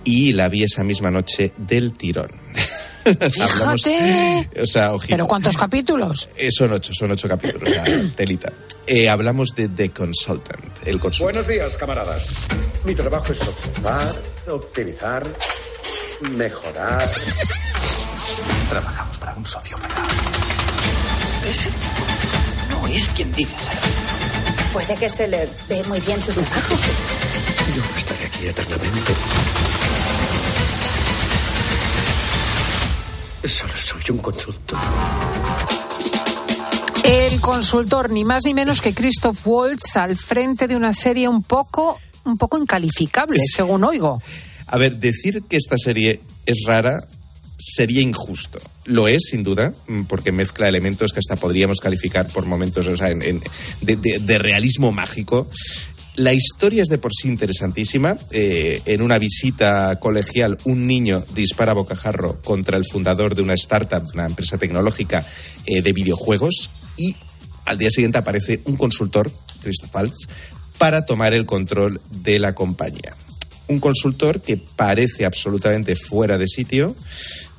y 0.02 0.32
la 0.32 0.48
vi 0.48 0.64
esa 0.64 0.82
misma 0.82 1.12
noche 1.12 1.52
del 1.56 1.92
tirón. 1.92 2.26
Fíjate. 3.04 4.48
o 4.60 4.66
sea, 4.66 4.94
ojito. 4.94 5.14
¿Pero 5.14 5.28
cuántos 5.28 5.56
capítulos? 5.56 6.28
Eh, 6.36 6.50
son 6.50 6.72
ocho, 6.72 6.92
son 6.92 7.12
ocho 7.12 7.28
capítulos, 7.28 7.70
o 7.70 7.72
sea, 7.72 7.84
telita. 8.16 8.52
Eh, 8.86 9.08
hablamos 9.08 9.54
de 9.54 9.68
The 9.68 9.90
Consultant, 9.90 10.86
el 10.86 11.00
consultor. 11.00 11.32
Buenos 11.32 11.48
días, 11.48 11.78
camaradas. 11.78 12.34
Mi 12.84 12.94
trabajo 12.94 13.32
es 13.32 13.40
observar, 13.40 14.14
optimizar, 14.50 15.26
mejorar. 16.32 17.10
Trabajamos 18.68 19.18
para 19.18 19.34
un 19.36 19.46
sociópata. 19.46 20.02
Ese 21.48 21.70
tipo 21.70 22.78
no 22.80 22.86
es 22.88 23.08
quien 23.08 23.32
dice 23.32 23.54
ser. 23.56 23.78
Puede 24.74 24.96
que 24.96 25.08
se 25.08 25.28
le 25.28 25.48
ve 25.66 25.82
muy 25.84 26.00
bien 26.00 26.20
su 26.20 26.32
trabajo. 26.32 26.76
Yo 27.74 27.82
no 27.82 27.96
estaré 27.96 28.26
aquí 28.26 28.46
eternamente. 28.48 29.14
Solo 33.44 33.76
soy 33.76 34.02
un 34.10 34.18
consultor. 34.18 34.78
El 37.04 37.40
consultor, 37.40 38.10
ni 38.10 38.24
más 38.24 38.44
ni 38.46 38.54
menos 38.54 38.80
que 38.80 38.94
Christoph 38.94 39.46
Waltz, 39.46 39.96
al 39.96 40.16
frente 40.16 40.66
de 40.66 40.74
una 40.76 40.92
serie 40.94 41.28
un 41.28 41.42
poco, 41.42 41.98
un 42.24 42.38
poco 42.38 42.56
incalificable, 42.58 43.38
según 43.54 43.84
oigo. 43.84 44.22
A 44.66 44.78
ver, 44.78 44.96
decir 44.96 45.42
que 45.48 45.56
esta 45.58 45.76
serie 45.76 46.20
es 46.46 46.62
rara 46.66 47.04
sería 47.58 48.00
injusto. 48.00 48.58
Lo 48.86 49.06
es, 49.06 49.22
sin 49.30 49.42
duda, 49.44 49.72
mm, 49.86 50.04
porque 50.04 50.32
mezcla 50.32 50.68
elementos 50.68 51.12
que 51.12 51.18
hasta 51.20 51.36
podríamos 51.36 51.78
calificar 51.80 52.26
por 52.28 52.46
momentos 52.46 52.86
o 52.86 52.96
sea, 52.96 53.08
en- 53.10 53.22
en- 53.22 53.42
de, 53.82 53.96
de- 53.96 54.18
de 54.18 54.38
realismo 54.38 54.90
mágico. 54.90 55.48
La 56.16 56.32
historia 56.32 56.82
es 56.82 56.88
de 56.88 56.98
por 56.98 57.12
sí 57.12 57.28
interesantísima. 57.28 58.16
Eh, 58.30 58.80
en 58.86 59.02
una 59.02 59.18
visita 59.18 59.98
colegial, 60.00 60.56
un 60.64 60.86
niño 60.86 61.24
dispara 61.34 61.74
bocajarro 61.74 62.40
contra 62.42 62.76
el 62.78 62.84
fundador 62.86 63.34
de 63.34 63.42
una 63.42 63.54
startup, 63.54 64.04
una 64.14 64.26
empresa 64.26 64.56
tecnológica 64.56 65.26
eh, 65.66 65.82
de 65.82 65.92
videojuegos, 65.92 66.70
y 66.96 67.16
al 67.64 67.78
día 67.78 67.90
siguiente 67.90 68.18
aparece 68.18 68.60
un 68.64 68.76
consultor, 68.76 69.30
Christoph 69.62 69.94
para 70.78 71.06
tomar 71.06 71.34
el 71.34 71.46
control 71.46 72.00
de 72.10 72.38
la 72.38 72.54
compañía. 72.54 73.14
Un 73.68 73.80
consultor 73.80 74.42
que 74.42 74.56
parece 74.56 75.24
absolutamente 75.24 75.96
fuera 75.96 76.36
de 76.36 76.46
sitio 76.46 76.94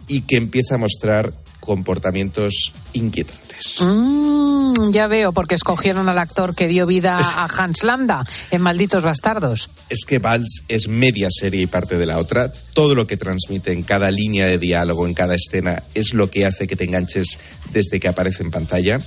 y 0.08 0.22
que 0.22 0.38
empieza 0.38 0.76
a 0.76 0.78
mostrar 0.78 1.34
comportamientos 1.66 2.72
inquietantes. 2.94 3.82
Mm, 3.82 4.92
ya 4.92 5.08
veo, 5.08 5.34
porque 5.34 5.56
escogieron 5.56 6.10
al 6.10 6.20
actor 6.20 6.56
que 6.56 6.68
dio 6.68 6.86
vida 6.86 7.18
a 7.20 7.46
Hans 7.46 7.84
Landa 7.84 8.26
en 8.52 8.62
Malditos 8.62 9.04
Bastardos. 9.04 9.70
Es 9.90 10.06
que 10.06 10.20
Valls 10.20 10.64
es 10.68 10.88
media 10.88 11.28
serie 11.30 11.62
y 11.62 11.68
parte 11.68 11.98
de 11.98 12.06
la 12.06 12.18
otra. 12.18 12.52
Todo 12.74 12.96
lo 12.96 13.08
que 13.08 13.18
transmite 13.18 13.72
en 13.72 13.84
cada 13.84 14.12
línea 14.12 14.46
de 14.46 14.58
diálogo, 14.58 15.08
en 15.08 15.14
cada 15.14 15.36
escena, 15.36 15.84
es 15.94 16.14
lo 16.14 16.30
que 16.30 16.46
hace 16.46 16.68
que 16.68 16.76
te 16.76 16.86
enganches 16.86 17.40
desde 17.72 18.00
que 18.00 18.08
aparece 18.08 18.44
en 18.44 18.52
pantalla. 18.52 19.00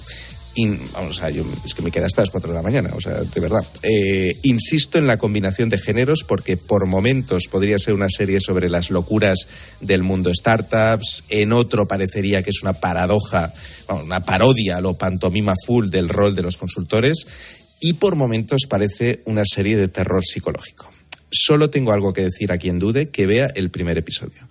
Vamos 0.92 1.22
a, 1.22 1.30
yo, 1.30 1.44
es 1.64 1.74
que 1.74 1.82
me 1.82 1.90
queda 1.90 2.06
hasta 2.06 2.22
las 2.22 2.30
4 2.30 2.50
de 2.50 2.56
la 2.56 2.62
mañana, 2.62 2.90
o 2.94 3.00
sea, 3.00 3.14
de 3.14 3.40
verdad. 3.40 3.64
Eh, 3.82 4.32
insisto 4.42 4.98
en 4.98 5.06
la 5.06 5.18
combinación 5.18 5.68
de 5.68 5.78
géneros 5.78 6.24
porque 6.26 6.56
por 6.56 6.86
momentos 6.86 7.44
podría 7.50 7.78
ser 7.78 7.94
una 7.94 8.08
serie 8.08 8.40
sobre 8.40 8.68
las 8.68 8.90
locuras 8.90 9.48
del 9.80 10.02
mundo 10.02 10.32
startups, 10.32 11.24
en 11.28 11.52
otro 11.52 11.86
parecería 11.86 12.42
que 12.42 12.50
es 12.50 12.62
una 12.62 12.72
paradoja, 12.72 13.52
una 13.88 14.24
parodia 14.24 14.80
lo 14.80 14.94
pantomima 14.94 15.54
full 15.66 15.88
del 15.88 16.08
rol 16.08 16.34
de 16.34 16.42
los 16.42 16.56
consultores 16.56 17.26
y 17.80 17.94
por 17.94 18.16
momentos 18.16 18.62
parece 18.68 19.20
una 19.24 19.44
serie 19.44 19.76
de 19.76 19.88
terror 19.88 20.24
psicológico. 20.24 20.90
Solo 21.30 21.70
tengo 21.70 21.92
algo 21.92 22.12
que 22.12 22.22
decir 22.22 22.52
a 22.52 22.58
quien 22.58 22.78
dude 22.78 23.10
que 23.10 23.26
vea 23.26 23.50
el 23.54 23.70
primer 23.70 23.98
episodio. 23.98 24.48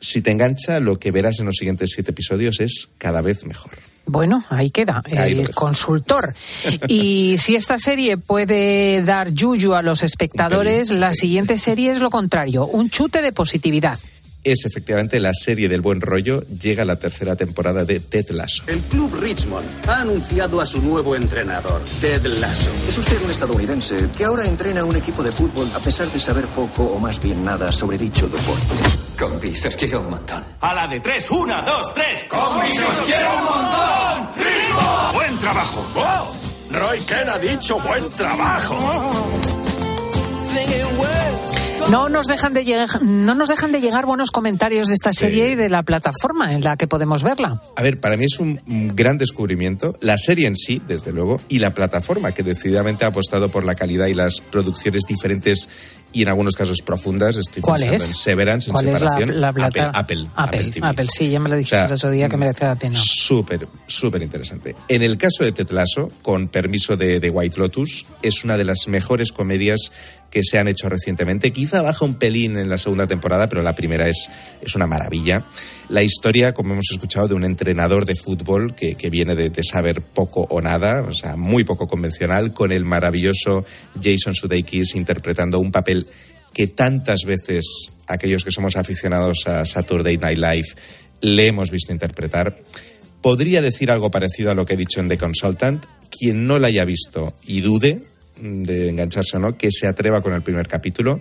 Si 0.00 0.20
te 0.20 0.30
engancha, 0.30 0.80
lo 0.80 0.98
que 0.98 1.10
verás 1.10 1.40
en 1.40 1.46
los 1.46 1.56
siguientes 1.56 1.90
siete 1.94 2.12
episodios 2.12 2.60
es 2.60 2.88
cada 2.98 3.20
vez 3.20 3.44
mejor. 3.44 3.72
Bueno, 4.06 4.44
ahí 4.50 4.70
queda, 4.70 5.00
Ahí 5.16 5.40
el 5.40 5.54
consultor. 5.54 6.34
Y 6.88 7.36
si 7.38 7.56
esta 7.56 7.78
serie 7.78 8.18
puede 8.18 9.02
dar 9.02 9.30
yuyu 9.32 9.74
a 9.74 9.82
los 9.82 10.02
espectadores, 10.02 10.90
la 10.90 11.14
siguiente 11.14 11.56
serie 11.56 11.90
es 11.90 12.00
lo 12.00 12.10
contrario, 12.10 12.66
un 12.66 12.90
chute 12.90 13.22
de 13.22 13.32
positividad. 13.32 13.98
Es 14.44 14.66
efectivamente 14.66 15.18
la 15.18 15.32
serie 15.32 15.70
del 15.70 15.80
buen 15.80 16.02
rollo. 16.02 16.42
Llega 16.42 16.84
la 16.84 16.96
tercera 16.96 17.34
temporada 17.34 17.84
de 17.86 17.98
Ted 17.98 18.28
Lasso. 18.30 18.62
El 18.66 18.80
club 18.80 19.14
Richmond 19.18 19.88
ha 19.88 20.02
anunciado 20.02 20.60
a 20.60 20.66
su 20.66 20.82
nuevo 20.82 21.16
entrenador, 21.16 21.80
Ted 22.02 22.26
Lasso. 22.26 22.70
Es 22.86 22.98
usted 22.98 23.22
un 23.24 23.30
estadounidense 23.30 23.96
que 24.14 24.24
ahora 24.24 24.44
entrena 24.44 24.84
un 24.84 24.96
equipo 24.96 25.22
de 25.22 25.32
fútbol 25.32 25.70
a 25.74 25.78
pesar 25.78 26.12
de 26.12 26.20
saber 26.20 26.44
poco 26.48 26.84
o 26.84 26.98
más 26.98 27.20
bien 27.22 27.42
nada 27.42 27.72
sobre 27.72 27.96
dicho 27.96 28.28
deporte. 28.28 28.74
Con 29.18 29.40
visos 29.40 29.76
quiero 29.76 30.00
un 30.00 30.10
montón. 30.10 30.44
A 30.60 30.74
la 30.74 30.88
de 30.88 31.00
tres, 31.00 31.30
una, 31.30 31.62
dos, 31.62 31.94
tres. 31.94 32.24
¡Con 32.28 32.60
visos 32.60 33.02
quiero 33.06 33.30
un 33.38 33.44
montón! 33.44 34.28
¡Ritmo! 34.36 35.12
¡Buen 35.14 35.38
trabajo! 35.38 35.86
¡Oh! 35.94 36.36
Roy 36.70 36.98
Ken 37.00 37.28
ha 37.30 37.38
dicho 37.38 37.78
buen 37.78 38.10
trabajo. 38.10 38.76
No 41.90 42.08
nos 42.08 42.26
dejan 42.26 42.54
de 42.54 42.64
llegar, 42.64 43.02
no 43.02 43.34
nos 43.34 43.48
dejan 43.48 43.70
de 43.70 43.80
llegar 43.80 44.04
buenos 44.06 44.30
comentarios 44.30 44.88
de 44.88 44.94
esta 44.94 45.12
serie 45.12 45.50
y 45.50 45.54
de 45.54 45.68
la 45.68 45.82
plataforma 45.82 46.52
en 46.52 46.62
la 46.64 46.76
que 46.76 46.88
podemos 46.88 47.22
verla. 47.22 47.60
A 47.76 47.82
ver, 47.82 48.00
para 48.00 48.16
mí 48.16 48.24
es 48.24 48.38
un 48.40 48.60
gran 48.96 49.16
descubrimiento. 49.18 49.96
La 50.00 50.18
serie 50.18 50.46
en 50.48 50.56
sí, 50.56 50.82
desde 50.88 51.12
luego, 51.12 51.40
y 51.48 51.58
la 51.60 51.72
plataforma 51.74 52.32
que 52.32 52.42
decididamente 52.42 53.04
ha 53.04 53.08
apostado 53.08 53.50
por 53.50 53.64
la 53.64 53.74
calidad 53.74 54.06
y 54.06 54.14
las 54.14 54.40
producciones 54.40 55.02
diferentes 55.06 55.68
y 56.12 56.22
en 56.22 56.28
algunos 56.28 56.54
casos 56.54 56.80
profundas. 56.80 57.36
Estoy 57.36 57.60
¿Cuál 57.62 57.80
pensando 57.80 58.04
es? 58.04 58.10
en 58.10 58.16
Severance, 58.16 58.70
en 58.70 58.74
¿Cuál 58.74 58.86
es 58.88 58.92
la- 58.92 58.98
separación. 59.00 59.40
la 59.40 59.52
plata- 59.52 59.90
Apple, 59.94 60.26
Apple, 60.36 60.72
Apple, 60.82 61.06
sí, 61.12 61.28
ya 61.30 61.40
me 61.40 61.48
lo 61.48 61.56
dijiste 61.56 61.76
O 61.76 61.78
sea, 61.80 61.86
el 61.86 61.92
otro 61.92 62.10
día 62.10 62.28
que 62.28 62.36
merece 62.36 62.64
la 62.64 62.74
pena. 62.76 62.96
Súper, 63.00 63.66
súper 63.86 64.22
interesante. 64.22 64.74
En 64.88 65.02
el 65.02 65.18
caso 65.18 65.44
de 65.44 65.52
Ted 65.52 65.70
Lasso, 65.70 66.10
con 66.22 66.48
permiso 66.48 66.96
de, 66.96 67.20
de 67.20 67.30
White 67.30 67.58
Lotus, 67.58 68.06
es 68.22 68.44
una 68.44 68.56
de 68.56 68.64
las 68.64 68.86
mejores 68.88 69.32
comedias 69.32 69.90
que 70.34 70.42
se 70.42 70.58
han 70.58 70.66
hecho 70.66 70.88
recientemente. 70.88 71.52
Quizá 71.52 71.80
baja 71.80 72.04
un 72.04 72.16
pelín 72.16 72.58
en 72.58 72.68
la 72.68 72.76
segunda 72.76 73.06
temporada, 73.06 73.48
pero 73.48 73.62
la 73.62 73.76
primera 73.76 74.08
es, 74.08 74.28
es 74.60 74.74
una 74.74 74.88
maravilla. 74.88 75.44
La 75.88 76.02
historia, 76.02 76.52
como 76.52 76.72
hemos 76.72 76.90
escuchado, 76.90 77.28
de 77.28 77.34
un 77.34 77.44
entrenador 77.44 78.04
de 78.04 78.16
fútbol 78.16 78.74
que, 78.74 78.96
que 78.96 79.10
viene 79.10 79.36
de, 79.36 79.62
saber 79.62 80.02
poco 80.02 80.44
o 80.50 80.60
nada, 80.60 81.02
o 81.02 81.14
sea, 81.14 81.36
muy 81.36 81.62
poco 81.62 81.86
convencional, 81.86 82.52
con 82.52 82.72
el 82.72 82.84
maravilloso 82.84 83.64
Jason 84.02 84.34
Sudeikis 84.34 84.96
interpretando 84.96 85.60
un 85.60 85.70
papel 85.70 86.08
que 86.52 86.66
tantas 86.66 87.24
veces 87.24 87.92
aquellos 88.08 88.44
que 88.44 88.50
somos 88.50 88.76
aficionados 88.76 89.46
a 89.46 89.64
Saturday 89.64 90.18
Night 90.18 90.38
Live 90.38 90.68
le 91.20 91.46
hemos 91.46 91.70
visto 91.70 91.92
interpretar. 91.92 92.58
Podría 93.22 93.62
decir 93.62 93.92
algo 93.92 94.10
parecido 94.10 94.50
a 94.50 94.54
lo 94.54 94.66
que 94.66 94.74
he 94.74 94.76
dicho 94.76 94.98
en 94.98 95.08
The 95.08 95.16
Consultant. 95.16 95.86
Quien 96.10 96.48
no 96.48 96.58
la 96.58 96.68
haya 96.68 96.84
visto 96.84 97.34
y 97.46 97.60
dude 97.60 98.02
de 98.36 98.88
engancharse 98.90 99.36
o 99.36 99.40
no, 99.40 99.56
que 99.56 99.70
se 99.70 99.86
atreva 99.86 100.20
con 100.20 100.32
el 100.32 100.42
primer 100.42 100.68
capítulo 100.68 101.20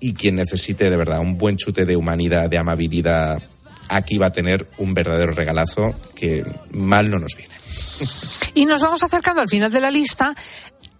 y 0.00 0.14
quien 0.14 0.36
necesite 0.36 0.90
de 0.90 0.96
verdad 0.96 1.20
un 1.20 1.38
buen 1.38 1.56
chute 1.56 1.84
de 1.84 1.96
humanidad, 1.96 2.50
de 2.50 2.58
amabilidad, 2.58 3.42
aquí 3.88 4.18
va 4.18 4.26
a 4.26 4.32
tener 4.32 4.66
un 4.78 4.94
verdadero 4.94 5.32
regalazo 5.32 5.94
que 6.14 6.44
mal 6.72 7.10
no 7.10 7.18
nos 7.18 7.34
viene. 7.36 7.54
Y 8.56 8.66
nos 8.66 8.82
vamos 8.82 9.02
acercando 9.02 9.42
al 9.42 9.48
final 9.48 9.72
de 9.72 9.80
la 9.80 9.90
lista 9.90 10.32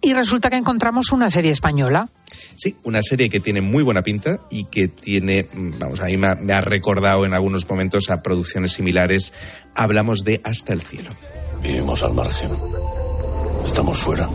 y 0.01 0.13
resulta 0.13 0.49
que 0.49 0.57
encontramos 0.57 1.13
una 1.13 1.29
serie 1.29 1.51
española. 1.51 2.09
Sí, 2.57 2.75
una 2.83 3.01
serie 3.01 3.29
que 3.29 3.39
tiene 3.39 3.61
muy 3.61 3.81
buena 3.81 4.01
pinta 4.01 4.41
y 4.49 4.65
que 4.65 4.89
tiene, 4.89 5.47
mm, 5.53 5.79
vamos, 5.79 6.01
a 6.01 6.05
mí 6.05 6.17
me 6.17 6.27
ha, 6.27 6.35
me 6.35 6.51
ha 6.51 6.59
recordado 6.59 7.25
en 7.25 7.33
algunos 7.33 7.69
momentos 7.69 8.09
a 8.09 8.21
producciones 8.21 8.73
similares. 8.73 9.31
Hablamos 9.73 10.25
de 10.25 10.41
Hasta 10.43 10.73
el 10.73 10.81
cielo. 10.81 11.11
Vivimos 11.61 12.03
al 12.03 12.13
margen. 12.13 12.49
Estamos 13.63 13.97
fuera. 13.99 14.29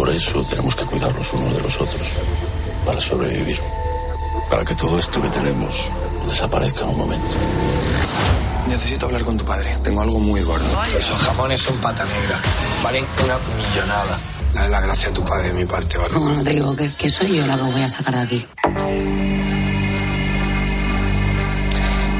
Por 0.00 0.08
eso 0.08 0.42
tenemos 0.42 0.74
que 0.74 0.86
cuidar 0.86 1.12
los 1.12 1.30
unos 1.34 1.54
de 1.54 1.60
los 1.60 1.78
otros. 1.78 2.08
Para 2.86 2.98
sobrevivir. 2.98 3.60
Para 4.48 4.64
que 4.64 4.74
todo 4.74 4.98
esto 4.98 5.20
que 5.20 5.28
tenemos 5.28 5.90
desaparezca 6.26 6.84
en 6.84 6.88
un 6.88 6.98
momento. 7.00 7.36
Necesito 8.66 9.04
hablar 9.04 9.24
con 9.24 9.36
tu 9.36 9.44
padre. 9.44 9.76
Tengo 9.84 10.00
algo 10.00 10.18
muy 10.18 10.40
gordo. 10.40 10.64
Esos 10.98 11.20
jamones 11.20 11.60
son 11.60 11.76
pata 11.82 12.02
negra. 12.06 12.40
Valen 12.82 13.04
una 13.24 13.36
millonada. 13.58 14.18
Dale 14.54 14.70
la 14.70 14.80
gracia 14.80 15.10
a 15.10 15.12
tu 15.12 15.22
padre 15.22 15.48
de 15.48 15.52
mi 15.52 15.64
parte, 15.66 15.98
¿vale? 15.98 16.14
No, 16.14 16.30
no 16.30 16.42
te 16.42 16.52
equivoques, 16.52 16.94
que 16.94 17.10
soy 17.10 17.36
yo 17.36 17.46
la 17.46 17.56
que 17.56 17.62
os 17.62 17.72
voy 17.72 17.82
a 17.82 17.88
sacar 17.90 18.14
de 18.14 18.20
aquí. 18.22 19.29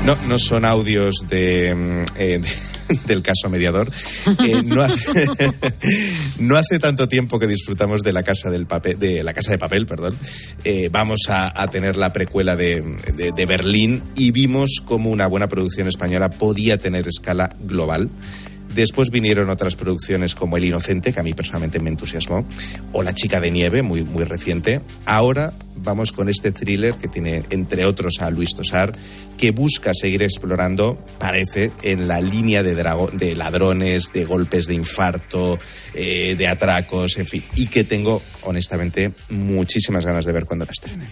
No, 0.07 0.17
no 0.29 0.39
son 0.39 0.65
audios 0.65 1.27
de, 1.29 1.75
mm, 1.75 2.05
eh, 2.17 2.41
del 3.07 3.23
caso 3.23 3.49
mediador. 3.51 3.91
Eh, 4.47 4.63
no, 6.41 6.57
hace, 6.57 6.79
tanto 6.79 7.07
tiempo 7.09 7.39
que 7.39 7.47
disfrutamos 7.47 8.03
de 8.03 8.13
la 8.13 8.23
casa 8.23 8.51
del 8.51 8.67
papel, 8.67 8.99
de 8.99 9.23
la 9.23 9.35
casa 9.35 9.53
de 9.53 9.59
papel, 9.59 9.87
perdón. 9.87 10.17
Eh, 10.65 10.89
vamos 10.91 11.21
a, 11.29 11.53
tener 11.71 11.97
la 11.97 12.13
precuela 12.13 12.57
de, 12.57 12.83
de- 13.15 13.33
de 13.33 13.47
Berlín 13.47 14.03
y 14.17 14.31
vimos 14.33 14.83
cómo 14.85 15.11
una 15.11 15.27
buena 15.27 15.49
producción 15.49 15.87
española 15.87 16.31
podía 16.31 16.79
tener 16.79 17.07
escala 17.07 17.55
global. 17.61 18.09
Después 18.75 19.11
vinieron 19.11 19.51
otras 19.51 19.77
producciones 19.77 20.35
como 20.35 20.57
El 20.57 20.65
Inocente, 20.65 21.13
que 21.13 21.21
a 21.21 21.23
mí 21.23 21.33
personalmente 21.35 21.81
me 21.81 21.91
entusiasmó, 21.91 22.47
o 22.93 23.03
La 23.03 23.15
Chica 23.15 23.41
de 23.41 23.51
Nieve, 23.51 23.83
muy, 23.83 24.03
muy 24.05 24.25
reciente. 24.25 24.81
Ahora 25.07 25.53
vamos 25.83 26.13
con 26.13 26.29
este 26.29 26.53
thriller 26.53 26.95
que 26.97 27.09
tiene, 27.09 27.43
entre 27.51 27.87
otros, 27.87 28.21
a 28.21 28.29
Luis 28.31 28.51
Tosar, 28.55 28.93
que 29.39 29.51
busca 29.53 29.93
seguir 29.95 30.23
explorando, 30.23 31.03
parece, 31.19 31.73
en 31.83 32.07
la 32.07 32.21
línea 32.21 32.63
de, 32.63 32.75
de 33.15 33.35
ladrones, 33.37 34.13
de 34.13 34.27
golpes 34.27 34.67
de 34.67 34.75
infarto, 34.75 35.59
eh, 35.95 36.35
de 36.37 36.47
atracos, 36.49 37.17
en 37.17 37.27
fin, 37.27 37.43
y 37.57 37.67
que 37.69 37.85
tengo, 37.85 38.21
honestamente, 38.43 39.13
muchísimas 39.31 40.05
ganas 40.05 40.27
de 40.27 40.33
ver 40.33 40.45
cuando 40.45 40.67
la 40.67 40.73
estrene. 40.73 41.07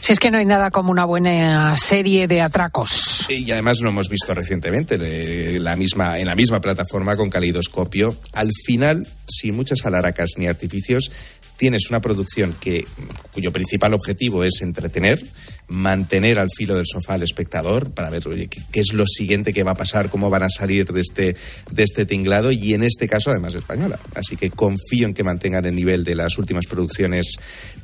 Si 0.00 0.14
es 0.14 0.18
que 0.18 0.30
no 0.30 0.38
hay 0.38 0.46
nada 0.46 0.70
como 0.70 0.90
una 0.90 1.04
buena 1.04 1.76
serie 1.76 2.26
de 2.26 2.40
atracos. 2.40 3.26
Y 3.28 3.50
además 3.50 3.80
lo 3.80 3.90
hemos 3.90 4.08
visto 4.08 4.32
recientemente, 4.32 4.96
le- 4.96 5.58
la 5.58 5.76
misma, 5.76 6.18
en 6.18 6.26
la 6.26 6.34
misma 6.34 6.60
plataforma 6.62 7.03
con 7.16 7.30
Caleidoscopio. 7.30 8.16
Al 8.32 8.50
final, 8.64 9.06
sin 9.26 9.54
muchas 9.54 9.84
alaracas 9.84 10.30
ni 10.38 10.46
artificios, 10.46 11.10
tienes 11.56 11.88
una 11.88 12.00
producción 12.00 12.54
que, 12.60 12.84
cuyo 13.32 13.52
principal 13.52 13.94
objetivo 13.94 14.44
es 14.44 14.60
entretener, 14.62 15.24
mantener 15.68 16.38
al 16.38 16.48
filo 16.50 16.74
del 16.74 16.84
sofá 16.86 17.14
al 17.14 17.22
espectador 17.22 17.90
para 17.90 18.10
ver 18.10 18.26
oye, 18.28 18.48
qué, 18.48 18.80
es 18.80 18.92
lo 18.92 19.06
siguiente 19.06 19.52
que 19.52 19.62
va 19.62 19.72
a 19.72 19.76
pasar, 19.76 20.10
cómo 20.10 20.30
van 20.30 20.42
a 20.42 20.48
salir 20.48 20.86
de 20.92 21.00
este, 21.00 21.36
de 21.70 21.82
este 21.82 22.06
tinglado 22.06 22.50
y 22.50 22.74
en 22.74 22.82
este 22.82 23.08
caso 23.08 23.30
además 23.30 23.54
española. 23.54 23.98
Así 24.14 24.36
que 24.36 24.50
confío 24.50 25.06
en 25.06 25.14
que 25.14 25.22
mantengan 25.22 25.64
el 25.64 25.76
nivel 25.76 26.04
de 26.04 26.14
las 26.14 26.38
últimas 26.38 26.66
producciones 26.66 27.36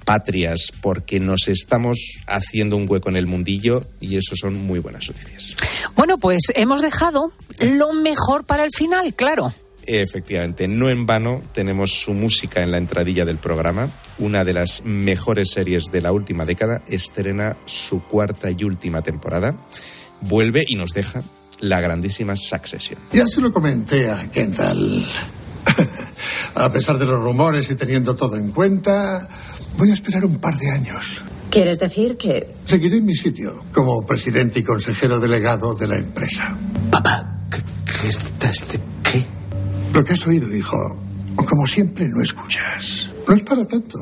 patrias 0.05 0.73
porque 0.81 1.21
nos 1.21 1.49
estamos 1.49 1.99
haciendo 2.27 2.77
un 2.77 2.87
hueco 2.89 3.09
en 3.11 3.17
el 3.17 3.27
mundillo 3.27 3.85
y 4.01 4.17
eso 4.17 4.35
son 4.37 4.55
muy 4.67 4.79
buenas 4.79 5.09
noticias. 5.09 5.57
Bueno, 5.97 6.19
pues 6.19 6.43
hemos 6.55 6.83
dejado 6.83 7.33
lo 7.61 7.93
mejor 7.93 8.45
para 8.45 8.65
el 8.65 8.71
final, 8.75 9.15
claro. 9.15 9.53
Efectivamente, 9.87 10.69
no 10.69 10.89
en 10.89 11.07
vano 11.07 11.43
tenemos 11.53 11.93
su 11.93 12.13
música 12.13 12.63
en 12.63 12.71
la 12.71 12.79
entradilla 12.79 13.25
del 13.25 13.39
programa. 13.39 13.91
Una 14.19 14.45
de 14.45 14.53
las 14.53 14.83
mejores 14.85 15.51
series 15.51 15.85
de 15.91 16.03
la 16.03 16.13
última 16.13 16.45
década 16.45 16.83
estrena 16.87 17.57
su 17.67 18.03
cuarta 18.03 18.51
y 18.51 18.65
última 18.65 19.03
temporada. 19.03 19.55
Vuelve 20.21 20.65
y 20.67 20.77
nos 20.77 20.91
deja 20.91 21.23
la 21.61 21.81
grandísima 21.81 22.37
Succession. 22.37 22.99
Ya 23.13 23.27
se 23.27 23.41
lo 23.41 23.53
comenté 23.53 24.11
a 24.11 24.31
Kendall. 24.31 25.05
a 26.55 26.73
pesar 26.73 26.99
de 26.99 27.07
los 27.07 27.21
rumores 27.21 27.71
y 27.71 27.75
teniendo 27.75 28.15
todo 28.15 28.37
en 28.37 28.51
cuenta, 28.51 29.27
voy 29.81 29.91
a 29.91 29.95
esperar 29.95 30.25
un 30.27 30.39
par 30.39 30.55
de 30.59 30.71
años. 30.71 31.25
¿Quieres 31.51 31.79
decir 31.79 32.19
que 32.19 32.55
Seguiré 32.67 32.99
en 32.99 33.07
mi 33.07 33.15
sitio 33.15 33.65
como 33.73 34.05
presidente 34.05 34.59
y 34.61 34.63
consejero 34.63 35.19
delegado 35.19 35.75
de 35.75 35.89
la 35.89 35.97
empresa. 35.97 36.55
¿Qué 37.51 38.09
estás 38.09 38.67
de 38.71 38.79
qué? 39.03 39.25
Lo 39.95 40.05
que 40.05 40.13
has 40.13 40.27
oído, 40.27 40.55
hijo, 40.55 40.77
o 41.35 41.45
como 41.45 41.67
siempre 41.67 42.07
no 42.09 42.23
escuchas. 42.23 43.11
No 43.27 43.35
es 43.35 43.43
para 43.43 43.65
tanto. 43.65 43.99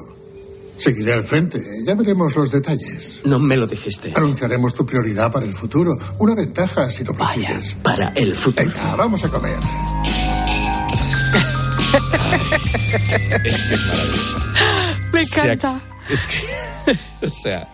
Seguiré 0.77 1.15
al 1.15 1.23
frente. 1.23 1.63
Ya 1.87 1.95
veremos 1.95 2.35
los 2.37 2.51
detalles. 2.51 3.23
No 3.25 3.39
me 3.39 3.57
lo 3.57 3.69
dijiste. 3.69 4.13
Anunciaremos 4.17 4.75
tu 4.75 4.85
prioridad 4.85 5.31
para 5.31 5.47
el 5.47 5.55
futuro. 5.55 5.97
Una 6.19 6.35
ventaja 6.35 6.91
si 6.91 7.05
lo 7.05 7.15
prefieres. 7.15 7.77
Para 7.83 8.09
el 8.17 8.35
futuro. 8.35 8.69
Venga, 8.69 8.97
vamos 8.97 9.25
a 9.25 9.29
comer. 9.29 9.59
es, 13.45 13.65
es 13.71 13.87
maravilloso. 13.87 14.37
Encanta. 15.33 15.81
Es 16.11 16.27
que, 16.27 16.97
o 17.27 17.31
sea, 17.31 17.69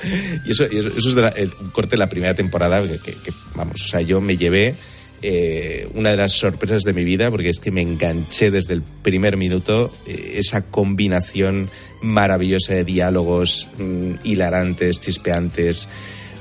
y 0.45 0.51
eso, 0.51 0.65
y 0.71 0.79
eso, 0.79 0.89
eso 0.89 1.09
es 1.09 1.15
de 1.15 1.23
la- 1.23 1.29
el 1.29 1.51
corte 1.73 1.91
de 1.93 1.99
la 1.99 2.09
primera 2.09 2.35
temporada 2.35 2.83
que, 2.83 2.99
que- 2.99 3.15
que, 3.21 3.33
vamos, 3.55 3.81
o 3.81 3.89
sea, 3.89 4.01
yo 4.01 4.21
me 4.21 4.37
llevé 4.37 4.75
eh, 5.23 5.89
una 5.95 6.11
de 6.11 6.17
las 6.19 6.33
sorpresas 6.33 6.83
de 6.83 6.93
mi 6.93 7.05
vida 7.05 7.31
porque 7.31 7.49
es 7.49 7.59
que 7.59 7.71
me 7.71 7.81
enganché 7.81 8.51
desde 8.51 8.75
el 8.75 8.83
primer 8.83 9.37
minuto 9.37 9.91
eh, 10.07 10.35
esa 10.37 10.63
combinación 10.63 11.71
maravillosa 12.03 12.75
de 12.75 12.85
diálogos 12.85 13.69
mm, 13.79 14.15
hilarantes, 14.25 15.01
chispeantes. 15.01 15.89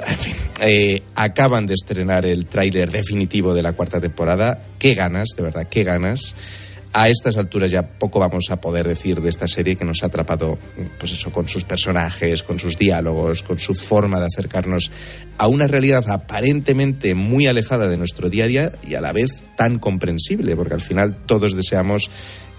En 0.05 0.17
fin, 0.17 0.34
eh, 0.60 1.01
acaban 1.15 1.65
de 1.65 1.75
estrenar 1.75 2.25
el 2.25 2.46
tráiler 2.48 2.91
definitivo 2.91 3.53
de 3.53 3.62
la 3.63 3.72
cuarta 3.72 4.01
temporada. 4.01 4.62
Qué 4.79 4.96
ganas, 4.96 5.29
de 5.38 5.43
verdad, 5.43 5.67
qué 5.70 5.86
ganas. 5.86 6.36
A 6.96 7.10
estas 7.10 7.38
alturas 7.38 7.72
ya 7.72 7.82
poco 7.82 8.20
vamos 8.20 8.52
a 8.52 8.62
poder 8.62 8.88
decir 8.88 9.20
de 9.20 9.30
esta 9.30 9.48
serie 9.48 9.76
que 9.76 9.84
nos 9.84 10.04
ha 10.04 10.06
atrapado, 10.06 10.60
pues 11.00 11.12
eso, 11.12 11.32
con 11.32 11.50
sus 11.50 11.66
personajes, 11.66 12.44
con 12.44 12.60
sus 12.60 12.78
diálogos, 12.78 13.42
con 13.42 13.58
su 13.58 13.74
forma 13.74 14.20
de 14.20 14.28
acercarnos 14.28 14.92
a 15.40 15.48
una 15.48 15.66
realidad 15.66 16.08
aparentemente 16.08 17.16
muy 17.16 17.48
alejada 17.48 17.88
de 17.90 17.98
nuestro 17.98 18.30
día 18.30 18.44
a 18.44 18.48
día 18.48 18.72
y 18.88 18.94
a 18.94 19.02
la 19.02 19.12
vez 19.12 19.44
tan 19.58 19.80
comprensible, 19.80 20.56
porque 20.56 20.76
al 20.76 20.82
final 20.82 21.18
todos 21.26 21.56
deseamos 21.56 22.12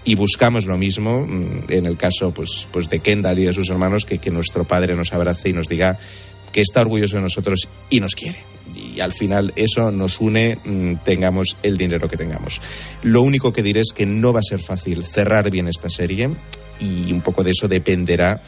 y 0.03 0.15
buscamos 0.15 0.65
lo 0.65 0.77
mismo, 0.77 1.25
mm, 1.25 1.71
en 1.71 1.85
el 1.85 1.95
caso 1.95 2.33
pues, 2.33 2.67
pues 2.71 2.89
de 2.89 2.99
Kendall 2.99 3.39
y 3.39 3.45
de 3.45 3.53
sus 3.53 3.69
hermanos, 3.69 4.03
que, 4.03 4.17
que 4.17 4.31
nuestro 4.31 4.65
padre 4.65 4.95
nos 4.95 5.13
abrace 5.13 5.49
y 5.49 5.53
nos 5.53 5.69
diga 5.69 5.97
que 6.51 6.61
está 6.61 6.81
orgulloso 6.81 7.15
de 7.15 7.21
nosotros 7.21 7.69
y 7.89 8.01
nos 8.01 8.15
quiere. 8.15 8.54
Y 8.95 9.01
al 9.01 9.13
final 9.13 9.51
eso 9.55 9.91
nos 9.91 10.21
une, 10.21 10.57
mm, 10.63 11.03
tengamos 11.03 11.57
el 11.63 11.77
dinero 11.77 12.07
que 12.07 12.17
tengamos. 12.17 12.61
Lo 13.03 13.21
único 13.21 13.51
que 13.51 13.61
diré 13.61 13.81
es 13.81 13.91
que 13.93 14.05
no 14.05 14.31
va 14.31 14.39
a 14.39 14.43
ser 14.43 14.61
fácil 14.61 15.03
cerrar 15.03 15.51
bien 15.51 15.67
esta 15.67 15.89
serie 15.89 16.29
y 16.79 17.11
un 17.11 17.21
poco 17.21 17.43
de 17.43 17.51
eso 17.51 17.67
dependerá 17.67 18.41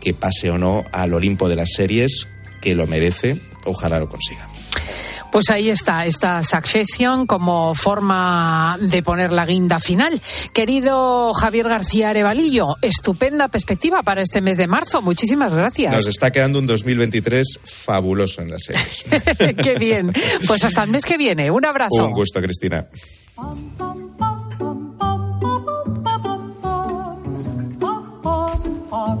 que 0.00 0.14
pase 0.14 0.50
o 0.50 0.58
no 0.58 0.84
al 0.92 1.12
Olimpo 1.12 1.48
de 1.48 1.56
las 1.56 1.72
series, 1.74 2.28
que 2.60 2.74
lo 2.74 2.86
merece, 2.86 3.38
ojalá 3.64 3.98
lo 3.98 4.08
consiga. 4.08 4.48
Pues 5.32 5.48
ahí 5.50 5.70
está, 5.70 6.06
esta 6.06 6.42
Succession 6.42 7.26
como 7.26 7.74
forma 7.74 8.76
de 8.80 9.02
poner 9.02 9.32
la 9.32 9.46
guinda 9.46 9.78
final. 9.78 10.20
Querido 10.52 11.32
Javier 11.34 11.68
García 11.68 12.10
Arevalillo, 12.10 12.76
estupenda 12.82 13.48
perspectiva 13.48 14.02
para 14.02 14.22
este 14.22 14.40
mes 14.40 14.56
de 14.56 14.66
marzo. 14.66 15.02
Muchísimas 15.02 15.54
gracias. 15.54 15.92
Nos 15.92 16.06
está 16.06 16.30
quedando 16.30 16.58
un 16.58 16.66
2023 16.66 17.60
fabuloso 17.64 18.42
en 18.42 18.50
las 18.50 18.62
series. 18.62 19.04
Qué 19.62 19.76
bien. 19.76 20.12
Pues 20.46 20.64
hasta 20.64 20.82
el 20.82 20.90
mes 20.90 21.04
que 21.04 21.16
viene. 21.16 21.50
Un 21.50 21.64
abrazo. 21.64 22.04
Un 22.04 22.12
gusto, 22.12 22.40
Cristina. 22.40 22.86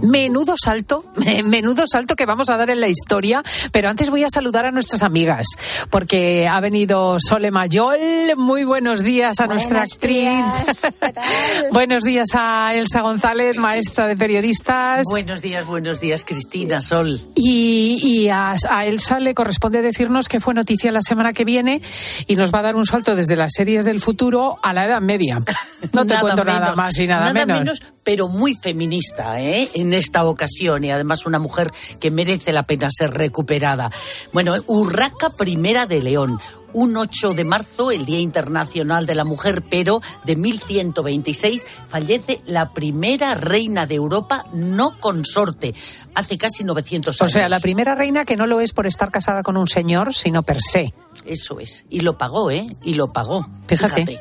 Menudo 0.02 0.54
salto, 0.62 1.04
menudo 1.44 1.84
salto 1.86 2.16
que 2.16 2.26
vamos 2.26 2.50
a 2.50 2.56
dar 2.56 2.70
en 2.70 2.80
la 2.80 2.88
historia, 2.88 3.42
pero 3.72 3.88
antes 3.88 4.10
voy 4.10 4.24
a 4.24 4.28
saludar 4.28 4.64
a 4.66 4.70
nuestras 4.70 5.02
amigas, 5.02 5.46
porque 5.90 6.48
ha 6.48 6.60
venido 6.60 7.16
Sole 7.18 7.50
Mayol, 7.50 7.98
muy 8.36 8.64
buenos 8.64 9.02
días 9.02 9.40
a 9.40 9.46
nuestra 9.46 9.82
actriz, 9.82 10.86
buenos 11.72 12.04
días 12.04 12.28
a 12.34 12.72
Elsa 12.74 13.00
González, 13.00 13.56
maestra 13.56 14.06
de 14.06 14.16
periodistas, 14.16 15.04
Buenos 15.10 15.42
días, 15.42 15.66
buenos 15.66 16.00
días, 16.00 16.24
Cristina 16.24 16.80
Sol. 16.80 17.20
y, 17.34 17.89
y 18.02 18.28
a, 18.28 18.54
a 18.68 18.86
Elsa 18.86 19.18
le 19.18 19.34
corresponde 19.34 19.82
decirnos 19.82 20.28
que 20.28 20.40
fue 20.40 20.54
noticia 20.54 20.92
la 20.92 21.02
semana 21.02 21.32
que 21.32 21.44
viene 21.44 21.80
y 22.26 22.36
nos 22.36 22.52
va 22.52 22.60
a 22.60 22.62
dar 22.62 22.76
un 22.76 22.86
salto 22.86 23.14
desde 23.16 23.36
las 23.36 23.52
series 23.54 23.84
del 23.84 24.00
futuro 24.00 24.58
a 24.62 24.72
la 24.72 24.84
Edad 24.86 25.00
Media. 25.00 25.38
No 25.94 26.02
te 26.02 26.08
Nada 26.08 26.20
cuento 26.20 26.44
nada 26.44 26.74
más 26.74 26.98
y 26.98 27.06
nada, 27.06 27.32
menos. 27.32 27.80
pero 28.04 28.28
muy 28.28 28.54
feminista, 28.54 29.40
¿eh? 29.40 29.66
En 29.74 29.94
esta 29.94 30.24
ocasión 30.24 30.84
y 30.84 30.90
además 30.90 31.24
una 31.24 31.38
mujer 31.38 31.70
que 31.98 32.10
merece 32.10 32.52
la 32.52 32.64
pena 32.64 32.88
ser 32.90 33.12
recuperada. 33.12 33.90
Bueno, 34.34 34.56
Urraca 34.66 35.30
Primera 35.30 35.86
de 35.86 36.02
León. 36.02 36.38
Un 36.72 36.96
8 36.96 37.34
de 37.34 37.44
marzo, 37.44 37.90
el 37.90 38.04
Día 38.04 38.18
Internacional 38.20 39.06
de 39.06 39.14
la 39.14 39.24
Mujer, 39.24 39.62
pero 39.68 40.00
de 40.24 40.36
1126 40.36 41.66
fallece 41.88 42.40
la 42.46 42.70
primera 42.72 43.34
reina 43.34 43.86
de 43.86 43.96
Europa 43.96 44.46
no 44.52 44.98
consorte, 45.00 45.74
hace 46.14 46.38
casi 46.38 46.64
900 46.64 47.20
O 47.20 47.24
años. 47.24 47.32
sea, 47.32 47.48
la 47.48 47.60
primera 47.60 47.94
reina 47.94 48.24
que 48.24 48.36
no 48.36 48.46
lo 48.46 48.60
es 48.60 48.72
por 48.72 48.86
estar 48.86 49.10
casada 49.10 49.42
con 49.42 49.56
un 49.56 49.66
señor, 49.66 50.14
sino 50.14 50.42
per 50.42 50.60
se. 50.60 50.94
Eso 51.24 51.60
es. 51.60 51.84
Y 51.90 52.00
lo 52.00 52.18
pagó, 52.18 52.50
¿eh? 52.50 52.66
Y 52.82 52.94
lo 52.94 53.12
pagó. 53.12 53.46
Fíjate. 53.66 54.18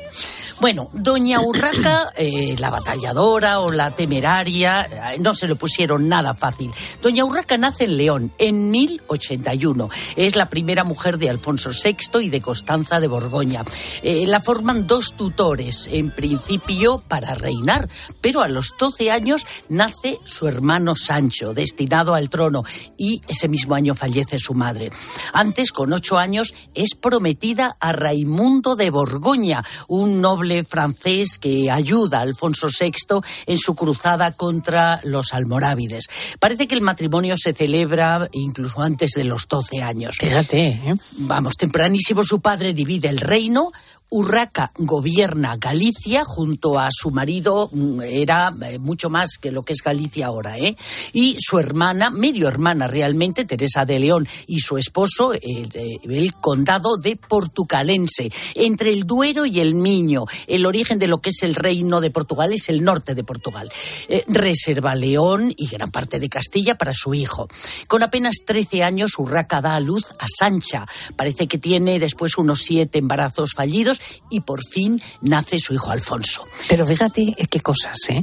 Bueno, 0.59 0.89
Doña 0.91 1.39
Urraca, 1.39 2.11
eh, 2.17 2.53
la 2.59 2.69
batalladora 2.69 3.61
o 3.61 3.71
la 3.71 3.91
temeraria, 3.91 5.13
eh, 5.13 5.17
no 5.19 5.33
se 5.33 5.47
le 5.47 5.55
pusieron 5.55 6.09
nada 6.09 6.33
fácil. 6.33 6.69
Doña 7.01 7.23
Urraca 7.23 7.57
nace 7.57 7.85
en 7.85 7.95
León 7.95 8.33
en 8.37 8.69
1081. 8.69 9.89
Es 10.17 10.35
la 10.35 10.49
primera 10.49 10.83
mujer 10.83 11.17
de 11.17 11.29
Alfonso 11.29 11.69
VI 11.71 12.25
y 12.25 12.29
de 12.29 12.41
Constanza 12.41 12.99
de 12.99 13.07
Borgoña. 13.07 13.63
Eh, 14.03 14.25
la 14.27 14.41
forman 14.41 14.85
dos 14.85 15.13
tutores, 15.13 15.87
en 15.93 16.11
principio 16.11 17.01
para 17.07 17.35
reinar, 17.35 17.87
pero 18.19 18.41
a 18.41 18.49
los 18.49 18.73
12 18.77 19.11
años 19.11 19.45
nace 19.69 20.19
su 20.25 20.45
hermano 20.45 20.97
Sancho, 20.97 21.53
destinado 21.53 22.15
al 22.15 22.29
trono, 22.29 22.63
y 22.97 23.21
ese 23.29 23.47
mismo 23.47 23.75
año 23.75 23.95
fallece 23.95 24.39
su 24.39 24.53
madre. 24.55 24.91
Antes, 25.31 25.71
con 25.71 25.93
ocho 25.93 26.17
años, 26.17 26.53
es 26.73 26.88
prometida 26.95 27.77
a 27.79 27.91
Raimundo 27.91 28.75
de 28.75 28.89
Borgoña, 28.89 29.63
un 29.87 30.21
noble 30.21 30.63
francés 30.63 31.37
que 31.39 31.71
ayuda 31.71 32.19
a 32.19 32.21
Alfonso 32.21 32.67
VI 32.67 33.21
en 33.45 33.57
su 33.57 33.75
cruzada 33.75 34.31
contra 34.33 34.99
los 35.03 35.33
almorávides. 35.33 36.07
Parece 36.39 36.67
que 36.67 36.75
el 36.75 36.81
matrimonio 36.81 37.35
se 37.37 37.53
celebra 37.53 38.27
incluso 38.31 38.81
antes 38.81 39.11
de 39.11 39.23
los 39.23 39.47
12 39.47 39.81
años. 39.81 40.17
Fíjate, 40.19 40.67
¿eh? 40.67 40.95
Vamos, 41.17 41.57
tempranísimo 41.57 42.23
su 42.23 42.39
padre 42.39 42.73
divide 42.73 43.09
el 43.09 43.19
reino. 43.19 43.71
Urraca 44.11 44.71
gobierna 44.75 45.57
Galicia 45.57 46.23
junto 46.25 46.79
a 46.79 46.89
su 46.91 47.11
marido, 47.11 47.69
mm, 47.71 48.01
era 48.01 48.51
eh, 48.65 48.79
mucho 48.79 49.11
más 49.11 49.37
que 49.39 49.51
lo 49.51 49.61
que 49.61 49.73
es 49.73 49.83
Galicia 49.83 50.25
ahora, 50.25 50.57
¿eh? 50.57 50.75
Y 51.13 51.37
su 51.39 51.59
hermana, 51.59 52.09
medio 52.09 52.47
hermana 52.47 52.87
realmente, 52.87 53.45
Teresa 53.45 53.85
de 53.85 53.99
León, 53.99 54.27
y 54.47 54.61
su 54.61 54.77
esposo, 54.77 55.33
el, 55.33 55.69
eh, 55.75 56.31
condado 56.41 56.97
de 56.97 57.17
Portucalense, 57.17 58.31
entre 58.55 58.91
el 58.91 59.05
Duero 59.05 59.45
y 59.45 59.59
el 59.59 59.75
Miño. 59.75 60.25
El 60.47 60.65
origen 60.65 60.97
de 60.97 61.07
lo 61.07 61.19
que 61.19 61.29
es 61.29 61.43
el 61.43 61.53
reino 61.53 62.01
de 62.01 62.09
Portugal 62.09 62.51
es 62.51 62.69
el 62.69 62.83
norte 62.83 63.13
de 63.13 63.23
Portugal. 63.23 63.71
Eh, 64.07 64.23
reserva 64.27 64.95
León 64.95 65.53
y 65.55 65.67
gran 65.67 65.91
parte 65.91 66.19
de 66.19 66.29
Castilla 66.29 66.75
para 66.75 66.93
su 66.93 67.13
hijo. 67.13 67.47
Con 67.87 68.01
apenas 68.01 68.37
13 68.43 68.83
años, 68.83 69.19
Urraca 69.19 69.61
da 69.61 69.75
a 69.75 69.79
luz 69.79 70.15
a 70.17 70.25
Sancha. 70.27 70.87
Parece 71.15 71.47
que 71.47 71.59
tiene 71.59 71.99
después 71.99 72.39
unos 72.39 72.61
siete 72.61 72.97
embarazos 72.97 73.53
fallidos 73.53 73.98
y 74.29 74.41
por 74.41 74.63
fin 74.63 75.01
nace 75.21 75.59
su 75.59 75.73
hijo 75.73 75.91
Alfonso. 75.91 76.45
Pero 76.67 76.85
fíjate 76.85 77.35
qué 77.49 77.59
cosas, 77.59 77.97
¿eh? 78.09 78.21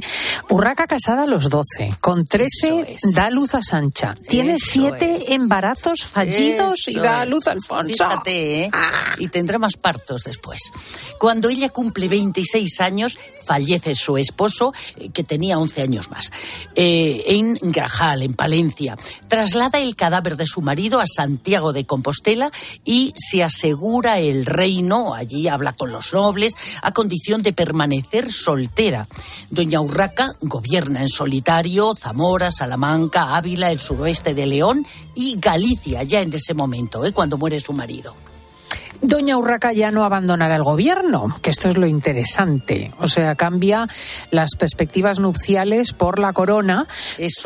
Urraca 0.49 0.87
casada 0.87 1.23
a 1.23 1.27
los 1.27 1.49
12, 1.49 1.95
con 1.99 2.25
13 2.25 2.97
da 3.13 3.29
luz 3.29 3.55
a 3.55 3.61
Sancha. 3.61 4.15
Tiene 4.27 4.55
Eso 4.55 4.65
siete 4.71 5.33
embarazos 5.33 6.03
fallidos 6.03 6.87
y 6.87 6.95
da 6.95 7.21
a 7.21 7.25
luz 7.25 7.47
a 7.47 7.51
Alfonso. 7.51 8.03
Fíjate, 8.03 8.65
¿eh? 8.65 8.71
Y 9.17 9.27
tendrá 9.27 9.59
más 9.59 9.77
partos 9.77 10.23
después. 10.23 10.71
Cuando 11.19 11.49
ella 11.49 11.69
cumple 11.69 12.07
26 12.07 12.81
años, 12.81 13.17
fallece 13.45 13.95
su 13.95 14.17
esposo, 14.17 14.73
eh, 14.97 15.09
que 15.09 15.23
tenía 15.23 15.57
11 15.57 15.81
años 15.81 16.09
más, 16.11 16.31
eh, 16.75 17.23
en 17.27 17.57
Grajal, 17.61 18.21
en 18.21 18.33
Palencia. 18.33 18.97
Traslada 19.27 19.79
el 19.79 19.95
cadáver 19.95 20.37
de 20.37 20.45
su 20.45 20.61
marido 20.61 20.99
a 20.99 21.07
Santiago 21.07 21.73
de 21.73 21.85
Compostela 21.85 22.51
y 22.83 23.13
se 23.15 23.43
asegura 23.43 24.19
el 24.19 24.45
reino, 24.45 25.13
allí 25.13 25.47
habla 25.47 25.66
con 25.73 25.91
los 25.91 26.13
nobles, 26.13 26.53
a 26.81 26.91
condición 26.91 27.41
de 27.41 27.53
permanecer 27.53 28.31
soltera. 28.31 29.07
Doña 29.49 29.81
Urraca 29.81 30.35
gobierna 30.41 31.01
en 31.01 31.09
solitario 31.09 31.93
Zamora, 31.95 32.51
Salamanca, 32.51 33.35
Ávila, 33.35 33.71
el 33.71 33.79
suroeste 33.79 34.33
de 34.33 34.45
León 34.45 34.85
y 35.15 35.37
Galicia, 35.39 36.03
ya 36.03 36.21
en 36.21 36.33
ese 36.33 36.53
momento, 36.53 37.05
¿eh? 37.05 37.11
cuando 37.11 37.37
muere 37.37 37.59
su 37.59 37.73
marido. 37.73 38.26
Doña 39.01 39.37
Urraca 39.37 39.73
ya 39.73 39.91
no 39.91 40.03
abandonará 40.03 40.55
el 40.55 40.63
gobierno, 40.63 41.35
que 41.41 41.49
esto 41.49 41.69
es 41.69 41.77
lo 41.77 41.87
interesante. 41.87 42.91
O 42.99 43.07
sea, 43.07 43.35
cambia 43.35 43.87
las 44.31 44.55
perspectivas 44.55 45.19
nupciales 45.19 45.93
por 45.93 46.19
la 46.19 46.33
corona 46.33 46.87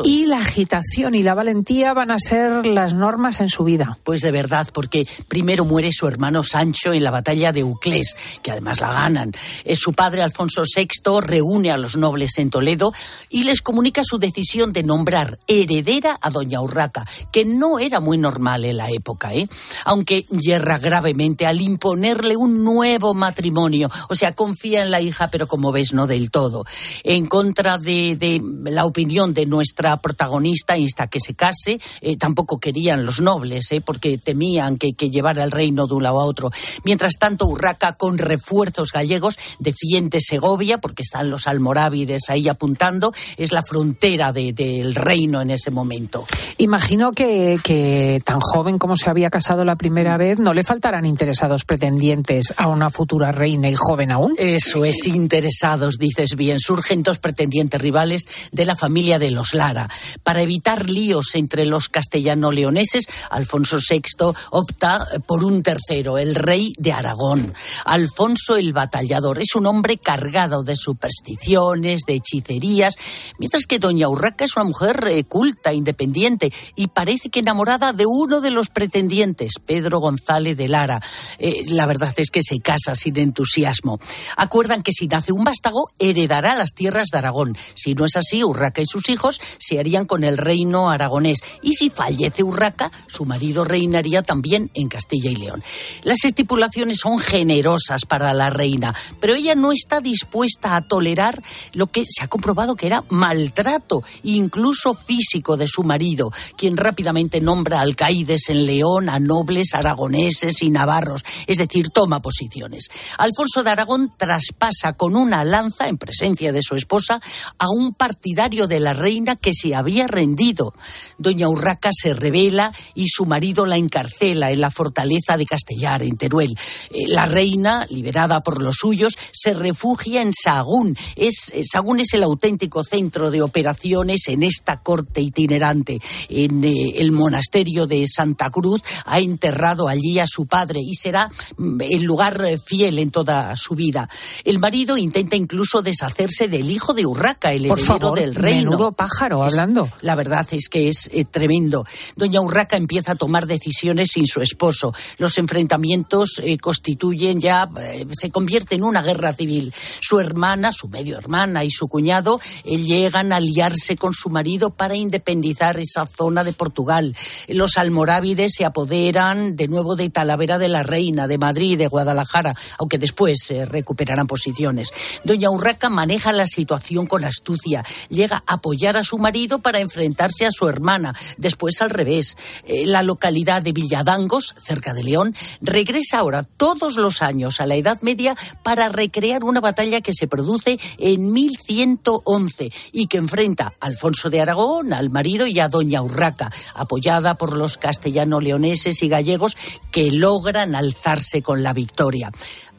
y 0.03 0.25
la 0.27 0.37
agitación 0.37 1.15
y 1.15 1.23
la 1.23 1.33
valentía 1.33 1.93
van 1.93 2.11
a 2.11 2.19
ser 2.19 2.65
las 2.65 2.93
normas 2.93 3.41
en 3.41 3.49
su 3.49 3.63
vida. 3.63 3.97
Pues 4.03 4.21
de 4.21 4.31
verdad, 4.31 4.67
porque 4.73 5.07
primero 5.27 5.65
muere 5.65 5.91
su 5.91 6.07
hermano 6.07 6.43
Sancho 6.43 6.93
en 6.93 7.03
la 7.03 7.11
batalla 7.11 7.51
de 7.51 7.63
Uclés, 7.63 8.15
que 8.41 8.51
además 8.51 8.79
la 8.79 8.93
ganan. 8.93 9.31
Eh, 9.65 9.75
su 9.75 9.93
padre 9.93 10.21
Alfonso 10.21 10.63
VI 10.63 11.21
reúne 11.21 11.71
a 11.71 11.77
los 11.77 11.97
nobles 11.97 12.37
en 12.37 12.49
Toledo 12.49 12.93
y 13.29 13.43
les 13.43 13.61
comunica 13.61 14.03
su 14.03 14.17
decisión 14.17 14.71
de 14.73 14.83
nombrar 14.83 15.39
heredera 15.47 16.17
a 16.21 16.29
doña 16.29 16.61
Urraca, 16.61 17.05
que 17.31 17.45
no 17.45 17.79
era 17.79 17.99
muy 17.99 18.17
normal 18.17 18.65
en 18.65 18.77
la 18.77 18.89
época, 18.89 19.33
¿eh? 19.33 19.47
aunque 19.85 20.25
yerra 20.29 20.77
gravemente 20.77 21.40
al 21.45 21.61
imponerle 21.61 22.35
un 22.35 22.63
nuevo 22.63 23.13
matrimonio. 23.13 23.89
O 24.09 24.15
sea, 24.15 24.33
confía 24.35 24.83
en 24.83 24.91
la 24.91 25.01
hija, 25.01 25.29
pero 25.29 25.47
como 25.47 25.71
ves, 25.71 25.93
no 25.93 26.07
del 26.07 26.31
todo. 26.31 26.65
En 27.03 27.25
contra 27.25 27.77
de, 27.77 28.41
la 28.65 28.85
opinión 28.85 29.33
de 29.33 29.45
nuestra 29.45 29.97
protagonista, 29.97 30.77
insta 30.77 31.07
que 31.07 31.19
se 31.19 31.33
case. 31.33 31.79
Eh, 32.01 32.17
tampoco 32.17 32.59
querían 32.59 33.05
los 33.05 33.19
nobles, 33.21 33.71
eh, 33.71 33.81
porque 33.81 34.17
temían 34.17 34.77
que, 34.77 34.93
que 34.93 35.09
llevara 35.09 35.43
el 35.43 35.51
reino 35.51 35.87
de 35.87 35.93
un 35.95 36.03
lado 36.03 36.19
a 36.19 36.25
otro. 36.25 36.49
Mientras 36.83 37.13
tanto, 37.19 37.47
Urraca, 37.47 37.93
con 37.93 38.17
refuerzos 38.17 38.91
gallegos, 38.91 39.37
defiende 39.59 40.19
Segovia, 40.21 40.79
porque 40.79 41.03
están 41.03 41.29
los 41.29 41.47
almorávides 41.47 42.29
ahí 42.29 42.47
apuntando. 42.47 43.13
Es 43.37 43.51
la 43.51 43.63
frontera 43.63 44.31
de- 44.33 44.53
del 44.53 44.95
reino 44.95 45.41
en 45.41 45.51
ese 45.51 45.71
momento. 45.71 46.25
Imagino 46.57 47.11
que, 47.11 48.21
tan 48.25 48.39
joven 48.39 48.77
como 48.77 48.95
se 48.95 49.09
había 49.09 49.29
casado 49.29 49.63
la 49.65 49.75
primera 49.75 50.17
vez, 50.17 50.39
no 50.39 50.53
le 50.53 50.63
faltarán 50.63 51.05
interesados 51.31 51.63
pretendientes 51.63 52.53
a 52.57 52.67
una 52.67 52.89
futura 52.89 53.31
reina 53.31 53.69
y 53.69 53.73
joven 53.73 54.11
aún. 54.11 54.33
Eso 54.37 54.83
es, 54.83 55.07
interesados, 55.07 55.97
dices 55.97 56.35
bien. 56.35 56.59
Surgen 56.59 57.03
dos 57.03 57.19
pretendientes 57.19 57.81
rivales 57.81 58.23
de 58.51 58.65
la 58.65 58.75
familia 58.75 59.17
de 59.17 59.31
los 59.31 59.53
Lara. 59.53 59.89
Para 60.23 60.41
evitar 60.41 60.89
líos 60.89 61.35
entre 61.35 61.65
los 61.65 61.87
castellano-leoneses, 61.87 63.05
Alfonso 63.29 63.77
VI 63.77 64.33
opta 64.49 65.07
por 65.25 65.45
un 65.45 65.63
tercero, 65.63 66.17
el 66.17 66.35
rey 66.35 66.73
de 66.77 66.91
Aragón. 66.91 67.53
Alfonso 67.85 68.57
el 68.57 68.73
Batallador 68.73 69.39
es 69.39 69.55
un 69.55 69.67
hombre 69.67 69.95
cargado 69.95 70.63
de 70.63 70.75
supersticiones, 70.75 72.01
de 72.05 72.15
hechicerías, 72.15 72.95
mientras 73.39 73.65
que 73.67 73.79
doña 73.79 74.09
Urraca 74.09 74.43
es 74.43 74.57
una 74.57 74.65
mujer 74.65 75.05
eh, 75.07 75.23
culta, 75.23 75.71
independiente 75.71 76.51
y 76.75 76.87
parece 76.87 77.29
que 77.29 77.39
enamorada 77.39 77.93
de 77.93 78.05
uno 78.05 78.41
de 78.41 78.51
los 78.51 78.67
pretendientes, 78.67 79.53
Pedro 79.65 80.01
González 80.01 80.57
de 80.57 80.67
Lara. 80.67 81.01
Eh, 81.39 81.63
la 81.69 81.85
verdad 81.85 82.13
es 82.17 82.29
que 82.29 82.43
se 82.43 82.59
casa 82.59 82.95
sin 82.95 83.17
entusiasmo. 83.17 83.99
Acuerdan 84.37 84.83
que 84.83 84.91
si 84.91 85.07
nace 85.07 85.31
un 85.31 85.43
vástago, 85.43 85.89
heredará 85.99 86.55
las 86.55 86.73
tierras 86.73 87.09
de 87.11 87.17
Aragón. 87.17 87.57
Si 87.75 87.95
no 87.95 88.05
es 88.05 88.15
así, 88.15 88.43
Urraca 88.43 88.81
y 88.81 88.85
sus 88.85 89.09
hijos 89.09 89.41
se 89.57 89.79
harían 89.79 90.05
con 90.05 90.23
el 90.23 90.37
reino 90.37 90.89
aragonés. 90.89 91.39
Y 91.61 91.73
si 91.73 91.89
fallece 91.89 92.43
Urraca, 92.43 92.91
su 93.07 93.25
marido 93.25 93.65
reinaría 93.65 94.21
también 94.21 94.69
en 94.73 94.89
Castilla 94.89 95.31
y 95.31 95.35
León. 95.35 95.63
Las 96.03 96.23
estipulaciones 96.25 96.97
son 96.97 97.19
generosas 97.19 98.05
para 98.05 98.33
la 98.33 98.49
reina, 98.49 98.95
pero 99.19 99.35
ella 99.35 99.55
no 99.55 99.71
está 99.71 100.01
dispuesta 100.01 100.75
a 100.75 100.81
tolerar 100.81 101.41
lo 101.73 101.87
que 101.87 102.03
se 102.05 102.23
ha 102.23 102.27
comprobado 102.27 102.75
que 102.75 102.87
era 102.87 103.03
maltrato, 103.09 104.03
incluso 104.23 104.93
físico, 104.93 105.57
de 105.57 105.67
su 105.67 105.83
marido, 105.83 106.31
quien 106.55 106.77
rápidamente 106.77 107.41
nombra 107.41 107.81
alcaides 107.81 108.49
en 108.49 108.65
León 108.65 109.09
a 109.09 109.19
nobles 109.19 109.73
aragoneses 109.73 110.61
y 110.61 110.69
navarros, 110.69 111.10
es 111.47 111.57
decir, 111.57 111.89
toma 111.89 112.21
posiciones. 112.21 112.89
Alfonso 113.17 113.63
de 113.63 113.71
Aragón 113.71 114.11
traspasa 114.15 114.93
con 114.93 115.15
una 115.15 115.43
lanza, 115.43 115.87
en 115.87 115.97
presencia 115.97 116.51
de 116.51 116.61
su 116.61 116.75
esposa, 116.75 117.19
a 117.57 117.69
un 117.69 117.93
partidario 117.93 118.67
de 118.67 118.79
la 118.79 118.93
reina 118.93 119.35
que 119.35 119.53
se 119.53 119.75
había 119.75 120.07
rendido. 120.07 120.73
Doña 121.17 121.49
Urraca 121.49 121.89
se 121.93 122.13
revela 122.13 122.73
y 122.95 123.07
su 123.07 123.25
marido 123.25 123.65
la 123.65 123.77
encarcela 123.77 124.51
en 124.51 124.61
la 124.61 124.71
fortaleza 124.71 125.37
de 125.37 125.45
Castellar, 125.45 126.03
en 126.03 126.17
Teruel. 126.17 126.55
Eh, 126.91 127.07
La 127.07 127.25
reina, 127.25 127.85
liberada 127.89 128.41
por 128.41 128.61
los 128.61 128.75
suyos, 128.77 129.17
se 129.31 129.53
refugia 129.53 130.21
en 130.21 130.31
Sagún. 130.33 130.95
Es, 131.15 131.51
eh, 131.53 131.63
Sagún 131.69 131.99
es 131.99 132.13
el 132.13 132.23
auténtico 132.23 132.83
centro 132.83 133.31
de 133.31 133.41
operaciones 133.41 134.27
en 134.27 134.43
esta 134.43 134.81
corte 134.81 135.21
itinerante. 135.21 135.99
En 136.29 136.63
eh, 136.63 136.93
el 136.97 137.11
monasterio 137.11 137.87
de 137.87 138.05
Santa 138.07 138.49
Cruz 138.49 138.81
ha 139.05 139.19
enterrado 139.19 139.87
allí 139.87 140.19
a 140.19 140.27
su 140.27 140.45
padre 140.45 140.79
y 140.81 140.95
será 141.01 141.29
mm, 141.57 141.81
el 141.81 142.03
lugar 142.03 142.43
eh, 142.45 142.57
fiel 142.57 142.99
en 142.99 143.11
toda 143.11 143.55
su 143.55 143.75
vida. 143.75 144.09
El 144.43 144.59
marido 144.59 144.97
intenta 144.97 145.35
incluso 145.35 145.81
deshacerse 145.81 146.47
del 146.47 146.69
hijo 146.69 146.93
de 146.93 147.05
Urraca, 147.05 147.51
el 147.53 147.67
Por 147.67 147.79
heredero 147.79 147.99
favor, 147.99 148.19
del 148.19 148.35
reino. 148.35 148.71
menudo 148.71 148.91
pájaro 148.91 149.45
Es- 149.45 149.53
hablando. 149.53 149.89
la 150.01 150.15
verdad 150.15 150.47
es 150.51 150.69
que 150.69 150.89
es 150.89 151.09
eh, 151.11 151.25
tremendo. 151.25 151.85
Doña 152.15 152.41
Urraca 152.41 152.77
empieza 152.77 153.13
a 153.13 153.15
tomar 153.15 153.47
decisiones 153.47 154.09
sin 154.13 154.27
su 154.27 154.41
esposo. 154.41 154.93
Los 155.17 155.37
enfrentamientos 155.37 156.39
eh, 156.43 156.57
constituyen 156.57 157.39
ya, 157.39 157.69
eh, 157.79 158.05
se 158.11 158.29
convierte 158.29 158.75
en 158.75 158.83
una 158.83 159.01
guerra 159.01 159.33
civil. 159.33 159.73
Su 159.99 160.19
hermana, 160.19 160.71
su 160.73 160.87
medio 160.87 161.17
hermana 161.17 161.63
y 161.63 161.69
su 161.71 161.87
cuñado 161.87 162.39
llegan 162.63 163.31
a 163.33 163.37
aliarse 163.37 163.95
con 163.95 164.13
su 164.13 164.29
marido 164.29 164.69
para 164.69 164.95
independizar 164.95 165.77
esa 165.79 166.05
zona 166.05 166.43
de 166.43 166.53
Portugal. 166.53 167.15
Los 167.47 167.77
almorávides 167.77 168.53
se 168.55 168.65
apoderan 168.65 169.55
de 169.55 169.67
nuevo 169.67 169.95
de 169.95 170.09
Talavera 170.09 170.57
de 170.57 170.67
la 170.67 170.83
Reina, 170.91 171.25
de 171.27 171.37
Madrid, 171.37 171.77
de 171.77 171.87
Guadalajara, 171.87 172.53
aunque 172.77 172.97
después 172.97 173.49
eh, 173.49 173.65
recuperarán 173.65 174.27
posiciones. 174.27 174.91
Doña 175.23 175.49
Urraca 175.49 175.89
maneja 175.89 176.33
la 176.33 176.47
situación 176.47 177.07
con 177.07 177.23
astucia. 177.23 177.85
Llega 178.09 178.43
a 178.45 178.55
apoyar 178.55 178.97
a 178.97 179.05
su 179.05 179.17
marido 179.17 179.59
para 179.59 179.79
enfrentarse 179.79 180.45
a 180.45 180.51
su 180.51 180.67
hermana. 180.67 181.15
Después 181.37 181.81
al 181.81 181.89
revés. 181.89 182.35
Eh, 182.65 182.85
la 182.85 183.03
localidad 183.03 183.61
de 183.61 183.71
Villadangos, 183.71 184.53
cerca 184.61 184.93
de 184.93 185.03
León, 185.03 185.33
regresa 185.61 186.19
ahora 186.19 186.43
todos 186.43 186.97
los 186.97 187.21
años 187.21 187.61
a 187.61 187.65
la 187.65 187.75
Edad 187.75 188.01
Media 188.01 188.35
para 188.63 188.89
recrear 188.89 189.45
una 189.45 189.61
batalla 189.61 190.01
que 190.01 190.13
se 190.13 190.27
produce 190.27 190.77
en 190.97 191.31
1111 191.31 192.71
y 192.91 193.07
que 193.07 193.17
enfrenta 193.17 193.73
a 193.79 193.85
Alfonso 193.85 194.29
de 194.29 194.41
Aragón, 194.41 194.91
al 194.91 195.09
marido 195.09 195.47
y 195.47 195.59
a 195.59 195.69
Doña 195.69 196.01
Urraca, 196.01 196.51
apoyada 196.75 197.35
por 197.35 197.55
los 197.55 197.77
castellano-leoneses 197.77 199.01
y 199.03 199.07
gallegos 199.07 199.55
que 199.91 200.11
logran 200.11 200.75
alzarse 200.81 201.41
con 201.41 201.61
la 201.63 201.73
victoria. 201.73 202.29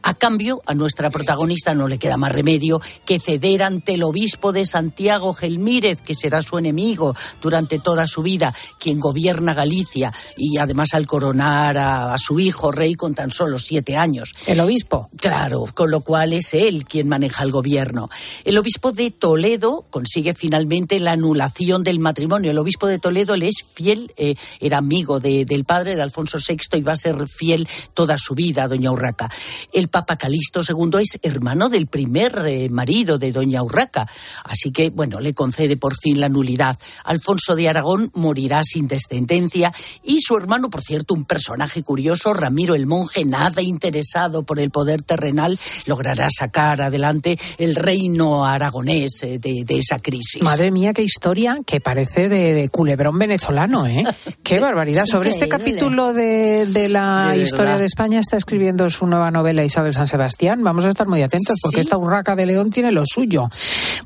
A 0.02 0.14
cambio, 0.14 0.62
a 0.66 0.74
nuestra 0.74 1.10
protagonista 1.10 1.74
no 1.74 1.86
le 1.88 1.98
queda 1.98 2.16
más 2.16 2.32
remedio 2.32 2.80
que 3.04 3.20
ceder 3.20 3.62
ante 3.62 3.94
el 3.94 4.02
obispo 4.02 4.52
de 4.52 4.66
Santiago 4.66 5.32
Gelmírez, 5.34 6.00
que 6.00 6.14
será 6.14 6.42
su 6.42 6.58
enemigo 6.58 7.14
durante 7.40 7.78
toda 7.78 8.06
su 8.06 8.22
vida, 8.22 8.54
quien 8.80 8.98
gobierna 9.00 9.54
Galicia 9.54 10.12
y 10.36 10.58
además 10.58 10.94
al 10.94 11.06
coronar 11.06 11.78
a, 11.78 12.14
a 12.14 12.18
su 12.18 12.40
hijo 12.40 12.72
rey 12.72 12.94
con 12.94 13.14
tan 13.14 13.30
solo 13.30 13.58
siete 13.58 13.96
años. 13.96 14.34
El 14.46 14.60
obispo. 14.60 15.08
Claro, 15.20 15.64
con 15.74 15.90
lo 15.90 16.00
cual 16.00 16.32
es 16.32 16.52
él 16.54 16.84
quien 16.84 17.08
maneja 17.08 17.44
el 17.44 17.52
gobierno. 17.52 18.10
El 18.44 18.58
obispo 18.58 18.92
de 18.92 19.10
Toledo 19.10 19.86
consigue 19.90 20.34
finalmente 20.34 20.98
la 20.98 21.12
anulación 21.12 21.82
del 21.84 22.00
matrimonio. 22.00 22.50
El 22.50 22.58
obispo 22.58 22.86
de 22.86 22.98
Toledo 22.98 23.36
le 23.36 23.48
es 23.48 23.64
fiel, 23.74 24.12
eh, 24.16 24.34
era 24.60 24.78
amigo 24.78 25.20
de- 25.20 25.44
del 25.44 25.64
padre 25.64 25.94
de 25.96 26.02
Alfonso 26.02 26.38
VI 26.38 26.78
y 26.78 26.82
va 26.82 26.92
a 26.92 26.96
ser 26.96 27.28
fiel 27.28 27.68
toda 27.94 28.18
su 28.18 28.34
vida 28.34 28.64
a 28.64 28.68
Doña 28.68 28.90
Urraca. 28.90 29.30
El 29.72 29.88
Papa 29.92 30.16
Calixto 30.16 30.62
II 30.68 31.00
es 31.00 31.20
hermano 31.22 31.68
del 31.68 31.86
primer 31.86 32.42
eh, 32.46 32.68
marido 32.68 33.18
de 33.18 33.30
Doña 33.30 33.62
Urraca, 33.62 34.08
así 34.42 34.72
que, 34.72 34.90
bueno, 34.90 35.20
le 35.20 35.34
concede 35.34 35.76
por 35.76 35.94
fin 35.96 36.18
la 36.18 36.28
nulidad. 36.28 36.76
Alfonso 37.04 37.54
de 37.54 37.68
Aragón 37.68 38.10
morirá 38.14 38.62
sin 38.64 38.88
descendencia 38.88 39.72
y 40.02 40.20
su 40.20 40.36
hermano, 40.36 40.70
por 40.70 40.82
cierto, 40.82 41.14
un 41.14 41.24
personaje 41.24 41.82
curioso, 41.82 42.32
Ramiro 42.34 42.74
el 42.74 42.86
Monje, 42.86 43.24
nada 43.24 43.62
interesado 43.62 44.42
por 44.42 44.58
el 44.58 44.70
poder 44.70 45.02
terrenal, 45.02 45.58
logrará 45.86 46.28
sacar 46.30 46.80
adelante 46.80 47.38
el 47.58 47.76
reino 47.76 48.46
aragonés 48.46 49.22
eh, 49.22 49.38
de, 49.38 49.64
de 49.64 49.78
esa 49.78 49.98
crisis. 49.98 50.42
Madre 50.42 50.70
mía, 50.70 50.92
qué 50.94 51.02
historia 51.02 51.58
que 51.66 51.80
parece 51.80 52.28
de, 52.28 52.54
de 52.54 52.68
culebrón 52.70 53.18
venezolano, 53.18 53.86
¿eh? 53.86 54.04
Qué 54.42 54.58
barbaridad. 54.58 55.04
Sobre 55.06 55.28
este 55.28 55.48
capítulo 55.48 56.12
de, 56.12 56.66
de 56.66 56.88
la 56.88 57.32
De 57.32 57.42
historia 57.42 57.78
de 57.78 57.84
España 57.84 58.18
está 58.20 58.36
escribiendo 58.36 58.88
su 58.90 59.06
nueva 59.06 59.30
novela 59.30 59.62
Isabel 59.62 59.81
San 59.92 60.06
Sebastián. 60.06 60.62
Vamos 60.62 60.84
a 60.84 60.90
estar 60.90 61.06
muy 61.08 61.22
atentos 61.22 61.56
porque 61.62 61.80
esta 61.80 61.96
Urraca 61.96 62.36
de 62.36 62.44
León 62.44 62.70
tiene 62.70 62.92
lo 62.92 63.04
suyo. 63.06 63.48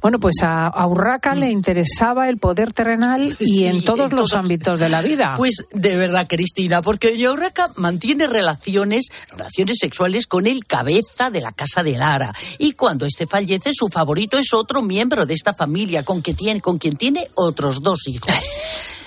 Bueno, 0.01 0.21
pues 0.21 0.37
a, 0.43 0.69
a 0.69 0.87
Urraca 0.87 1.35
le 1.35 1.51
interesaba 1.51 2.29
el 2.29 2.39
poder 2.39 2.73
terrenal 2.73 3.37
y 3.41 3.47
Sí, 3.59 3.67
en 3.67 3.83
todos 3.83 4.11
en 4.11 4.17
los 4.17 4.31
todos- 4.31 4.35
ámbitos 4.35 4.79
de 4.79 4.89
la 4.89 5.03
vida. 5.03 5.35
Pues 5.37 5.65
de 5.73 5.97
verdad, 5.97 6.27
Cristina, 6.29 6.83
porque 6.83 7.11
Doña 7.11 7.33
Urraca 7.33 7.71
mantiene 7.77 8.27
relaciones, 8.29 9.09
relaciones 9.31 9.79
sexuales 9.81 10.27
con 10.27 10.47
el 10.47 10.65
cabeza 10.67 11.31
de 11.31 11.41
la 11.41 11.53
casa 11.53 11.83
de 11.83 11.97
Lara. 11.99 12.33
Y 12.59 12.73
cuando 12.73 13.07
este 13.07 13.27
fallece, 13.27 13.71
su 13.73 13.89
favorito 13.89 14.39
es 14.39 14.53
otro 14.53 14.83
miembro 14.83 15.27
de 15.27 15.35
esta 15.35 15.53
familia, 15.55 16.05
con, 16.05 16.23
que 16.23 16.35
tiene, 16.35 16.61
con 16.61 16.79
quien 16.79 16.97
tiene 16.97 17.27
otros 17.35 17.83
dos 17.83 18.07
hijos. 18.07 18.33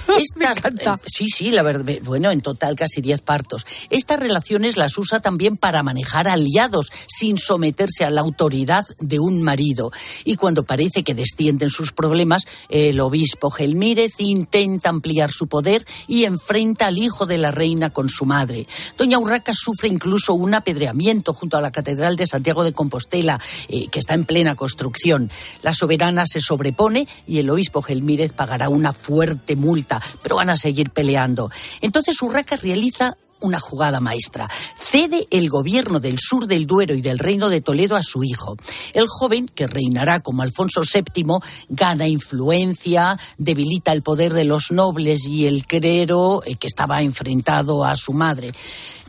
Estas, 0.18 0.58
eh, 0.58 0.86
sí, 1.06 1.28
sí, 1.30 1.52
la 1.52 1.64
verdad, 1.64 1.94
bueno, 2.04 2.32
en 2.32 2.42
total 2.42 2.76
casi 2.76 3.02
10 3.02 3.22
partos. 3.22 3.66
Estas 3.90 4.20
relaciones 4.20 4.78
las 4.78 4.98
usa 4.98 5.20
también 5.20 5.58
para 5.58 5.84
manejar 5.84 6.28
aliados 6.28 6.92
sin 7.08 7.38
someterse 7.38 8.06
a 8.06 8.10
la 8.10 8.22
autoridad 8.22 8.86
de 9.00 9.20
un 9.20 9.42
marido. 9.42 9.92
Y 10.26 10.36
cuando 10.36 10.64
parece 10.64 11.04
que 11.04 11.14
descienden 11.14 11.70
sus 11.70 11.92
problemas, 11.92 12.44
el 12.70 13.00
obispo 13.00 13.50
Gelmírez 13.52 14.14
intenta 14.20 14.90
ampliar 14.90 15.32
su 15.32 15.48
poder 15.48 15.86
y 16.08 16.26
enfrenta 16.26 16.88
al 16.88 16.98
hijo 16.98 17.26
de 17.26 17.38
la 17.38 17.52
reina 17.52 17.92
con 17.92 18.10
su 18.10 18.26
madre. 18.26 18.68
Doña 18.98 19.20
Urraca 19.20 19.54
sufre 19.54 19.88
incluso 19.88 20.34
un 20.34 20.54
apedreamiento 20.54 21.34
junto 21.34 21.58
a 21.58 21.62
la 21.62 21.72
Catedral 21.72 22.16
de 22.16 22.28
Santiago 22.28 22.64
de 22.64 22.74
Compostela, 22.74 23.40
eh, 23.68 23.88
que 23.88 24.00
está 24.00 24.14
en 24.14 24.26
plena 24.26 24.56
construcción. 24.56 25.32
La 25.62 25.74
soberana 25.74 26.26
se 26.26 26.42
sobrepone 26.42 27.08
y 27.28 27.40
el 27.40 27.50
obispo 27.50 27.82
Gelmírez 27.82 28.34
pagará 28.34 28.70
una 28.70 28.94
fuerte 28.94 29.56
multa, 29.56 29.99
pero 30.22 30.36
van 30.36 30.50
a 30.50 30.58
seguir 30.58 30.92
peleando. 30.92 31.50
Entonces 31.82 32.22
Urraca 32.22 32.56
realiza 32.56 33.16
una 33.42 33.60
jugada 33.60 34.00
maestra. 34.00 34.50
Cede 34.78 35.28
el 35.32 35.50
gobierno 35.50 36.00
del 36.00 36.20
sur 36.20 36.48
del 36.48 36.68
Duero 36.68 36.94
y 36.94 37.02
del 37.02 37.20
reino 37.20 37.50
de 37.50 37.62
Toledo 37.62 37.96
a 37.96 38.04
su 38.04 38.24
hijo. 38.24 38.58
El 38.94 39.08
joven, 39.08 39.48
que 39.48 39.68
reinará 39.68 40.20
como 40.20 40.42
Alfonso 40.42 40.82
VII, 40.82 41.40
gana 41.70 42.08
influencia, 42.08 43.18
debilita 43.38 43.92
el 43.92 44.02
poder 44.02 44.34
de 44.34 44.44
los 44.44 44.72
nobles 44.72 45.26
y 45.26 45.46
el 45.46 45.66
clero 45.66 46.42
eh, 46.46 46.56
que 46.56 46.68
estaba 46.68 47.02
enfrentado 47.02 47.86
a 47.86 47.96
su 47.96 48.14
madre 48.14 48.52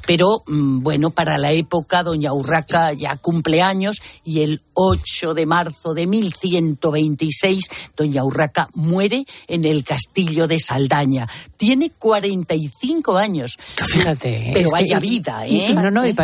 pero 0.06 0.42
mm, 0.46 0.82
bueno, 0.82 1.10
para 1.10 1.38
la 1.38 1.52
época 1.52 2.02
doña 2.02 2.32
Urraca 2.32 2.92
ya 2.92 3.16
cumple 3.16 3.62
años 3.62 4.00
y 4.24 4.40
el 4.40 4.62
8 4.74 5.34
de 5.34 5.46
marzo 5.46 5.94
de 5.94 6.06
1126 6.06 7.68
doña 7.96 8.24
Urraca 8.24 8.68
muere 8.74 9.24
en 9.46 9.64
el 9.64 9.84
castillo 9.84 10.46
de 10.46 10.58
Saldaña. 10.58 11.28
Tiene 11.56 11.90
45 11.90 13.16
años. 13.16 13.58
Fíjate. 13.76 14.50
Pero 14.54 14.74
haya 14.74 14.98
vida, 14.98 15.46
¿eh? 15.46 15.74
no, 15.74 15.90
no, 15.90 16.06
y, 16.06 16.14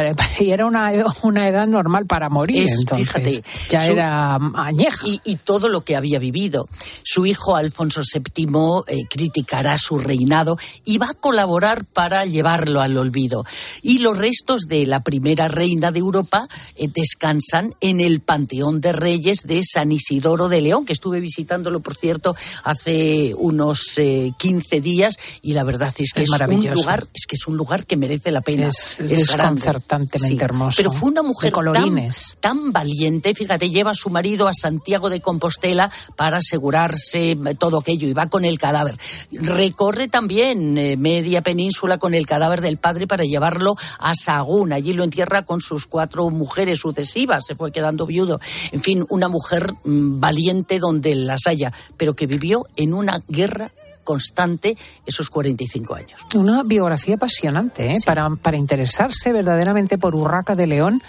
era 0.50 0.66
una, 0.66 0.90
una, 1.22 1.48
edad 1.48 1.66
normal 1.66 2.06
para 2.06 2.28
morir. 2.28 2.66
entonces, 2.68 3.06
fíjate, 3.06 3.44
ya 3.68 3.86
era 3.86 4.36
añeja. 4.54 5.06
Y, 5.24 5.36
todo 5.44 5.68
lo 5.68 5.82
que 5.82 5.94
había 5.94 6.18
vivido. 6.18 6.68
Su 7.04 7.26
hijo 7.26 7.54
Alfonso 7.54 8.00
VII 8.00 8.46
eh, 8.88 9.02
criticará 9.08 9.78
su 9.78 9.98
reinado 9.98 10.58
y 10.84 10.98
va 10.98 11.10
a 11.10 11.14
colaborar 11.14 11.84
para 11.84 12.24
llevarlo 12.24 12.80
al 12.80 12.96
olvido 12.96 13.44
y 13.82 13.98
los 13.98 14.18
restos 14.18 14.62
de 14.68 14.86
la 14.86 15.02
primera 15.02 15.48
reina 15.48 15.92
de 15.92 16.00
Europa 16.00 16.48
eh, 16.76 16.88
descansan 16.92 17.74
en 17.80 18.00
el 18.00 18.20
Panteón 18.20 18.80
de 18.80 18.92
Reyes 18.92 19.42
de 19.44 19.62
San 19.64 19.92
Isidoro 19.92 20.48
de 20.48 20.60
León, 20.60 20.84
que 20.84 20.92
estuve 20.92 21.20
visitándolo, 21.20 21.80
por 21.80 21.94
cierto, 21.94 22.36
hace 22.64 23.34
unos 23.36 23.96
15 23.96 24.76
eh, 24.76 24.80
días 24.80 25.16
y 25.42 25.52
la 25.52 25.64
verdad 25.64 25.94
es 25.98 26.12
que 26.12 26.22
es, 26.22 26.30
un 26.30 26.70
lugar, 26.74 27.06
es 27.14 27.26
que 27.26 27.36
es 27.36 27.46
un 27.46 27.56
lugar 27.56 27.86
que 27.86 27.96
merece 27.96 28.30
la 28.30 28.40
pena. 28.40 28.68
Es, 28.68 28.96
desconcertantemente 28.98 30.44
hermoso. 30.44 30.76
Pero 30.76 30.92
fue 30.92 31.10
una 31.10 31.22
mujer 31.22 31.52
tan, 31.52 32.10
tan 32.40 32.72
valiente, 32.72 33.34
fíjate, 33.34 33.70
lleva 33.70 33.92
a 33.92 33.94
su 33.94 34.10
marido 34.10 34.48
a 34.48 34.52
Santiago 34.54 35.10
de 35.10 35.20
Compostela 35.20 35.90
para 36.16 36.38
asegurarse 36.38 37.36
todo 37.58 37.78
aquello 37.78 38.08
y 38.08 38.12
va 38.12 38.28
con 38.28 38.44
el 38.44 38.58
cadáver. 38.58 38.96
Recorre 39.32 40.08
también 40.08 40.78
eh, 40.78 40.96
media 40.96 41.42
península 41.42 41.98
con 41.98 42.14
el 42.14 42.26
cadáver 42.26 42.60
del 42.60 42.76
padre 42.76 43.06
para 43.06 43.24
llevarlo 43.24 43.55
a 43.98 44.14
Sagún. 44.14 44.72
Allí 44.72 44.92
lo 44.92 45.04
entierra 45.04 45.44
con 45.44 45.60
sus 45.60 45.86
cuatro 45.86 46.30
mujeres 46.30 46.80
sucesivas. 46.80 47.46
Se 47.46 47.56
fue 47.56 47.72
quedando 47.72 48.06
viudo. 48.06 48.40
En 48.72 48.82
fin, 48.82 49.04
una 49.08 49.28
mujer 49.28 49.72
mm, 49.84 50.20
valiente 50.20 50.78
donde 50.78 51.14
las 51.14 51.46
haya, 51.46 51.72
pero 51.96 52.14
que 52.14 52.26
vivió 52.26 52.66
en 52.76 52.94
una 52.94 53.20
guerra 53.28 53.70
constante 54.06 54.78
esos 55.04 55.28
45 55.28 55.94
años. 55.94 56.20
Una 56.34 56.62
biografía 56.62 57.16
apasionante 57.16 57.92
¿eh? 57.92 57.96
para, 58.06 58.30
para 58.30 58.56
interesarse 58.56 59.32
verdaderamente 59.32 59.98
por 59.98 60.14
Urraca 60.14 60.54
de 60.54 60.66
León 60.66 61.02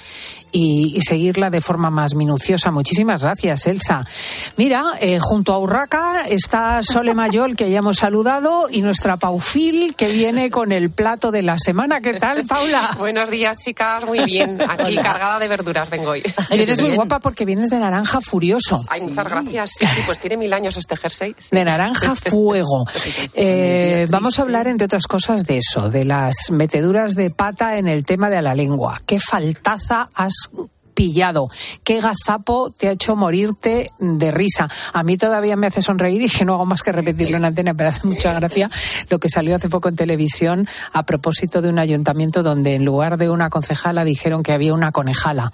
y, 0.51 0.99
seguirla 1.01 1.49
de 1.49 1.61
forma 1.61 1.89
más 1.89 2.15
minuciosa. 2.15 2.71
Muchísimas 2.71 3.21
gracias, 3.21 3.67
Elsa. 3.67 4.05
Mira, 4.57 4.93
eh, 4.99 5.19
junto 5.21 5.53
a 5.53 5.59
Urraca 5.59 6.23
está 6.27 6.81
Sole 6.83 7.13
Mayol, 7.13 7.55
que 7.55 7.69
ya 7.69 7.79
hemos 7.79 7.97
saludado, 7.97 8.67
y 8.69 8.81
nuestra 8.81 9.17
Paufil, 9.17 9.95
que 9.95 10.11
viene 10.11 10.49
con 10.49 10.71
el 10.71 10.89
plato 10.89 11.31
de 11.31 11.43
la 11.43 11.57
semana. 11.57 12.01
¿Qué 12.01 12.13
tal, 12.13 12.45
Paula? 12.45 12.95
Buenos 12.97 13.29
días, 13.29 13.57
chicas. 13.57 14.05
Muy 14.05 14.23
bien. 14.25 14.59
Aquí 14.67 14.95
cargada 14.95 15.39
de 15.39 15.47
verduras 15.47 15.89
vengo 15.89 16.11
hoy. 16.11 16.23
Eres 16.49 16.81
muy 16.81 16.95
guapa 16.95 17.19
porque 17.19 17.45
vienes 17.45 17.69
de 17.69 17.79
naranja 17.79 18.19
furioso. 18.21 18.81
Ay, 18.89 19.01
muchas 19.01 19.27
gracias. 19.27 19.71
Sí, 19.77 19.85
sí, 19.85 20.01
pues 20.05 20.19
tiene 20.19 20.37
mil 20.37 20.51
años 20.53 20.77
este 20.77 20.97
jersey. 20.97 21.35
De 21.51 21.63
naranja 21.65 22.15
fuego. 22.29 22.85
Eh, 23.33 24.05
vamos 24.09 24.39
a 24.39 24.41
hablar, 24.41 24.67
entre 24.67 24.85
otras 24.85 25.07
cosas, 25.07 25.45
de 25.45 25.57
eso, 25.57 25.89
de 25.89 26.05
las 26.05 26.51
meteduras 26.51 27.15
de 27.15 27.29
pata 27.29 27.77
en 27.77 27.87
el 27.87 28.05
tema 28.05 28.29
de 28.29 28.41
la 28.41 28.53
lengua. 28.53 28.99
¿Qué 29.05 29.19
faltaza 29.19 30.09
has 30.13 30.49
pillado. 30.97 31.47
Qué 31.83 32.01
gazapo 32.01 32.71
te 32.71 32.87
ha 32.87 32.91
hecho 32.91 33.15
morirte 33.15 33.91
de 33.99 34.31
risa. 34.31 34.67
A 34.93 35.03
mí 35.03 35.15
todavía 35.15 35.55
me 35.55 35.67
hace 35.67 35.79
sonreír 35.79 36.23
y 36.23 36.27
que 36.27 36.43
no 36.43 36.55
hago 36.55 36.65
más 36.65 36.81
que 36.81 36.91
repetirlo 36.91 37.37
en 37.37 37.45
antena, 37.45 37.75
pero 37.75 37.89
hace 37.89 38.07
mucha 38.07 38.33
gracia 38.33 38.67
lo 39.07 39.19
que 39.19 39.29
salió 39.29 39.55
hace 39.55 39.69
poco 39.69 39.89
en 39.89 39.95
televisión 39.95 40.67
a 40.91 41.03
propósito 41.03 41.61
de 41.61 41.69
un 41.69 41.77
ayuntamiento 41.77 42.41
donde 42.41 42.73
en 42.73 42.83
lugar 42.83 43.17
de 43.19 43.29
una 43.29 43.51
concejala 43.51 44.03
dijeron 44.03 44.41
que 44.41 44.53
había 44.53 44.73
una 44.73 44.91
conejala. 44.91 45.51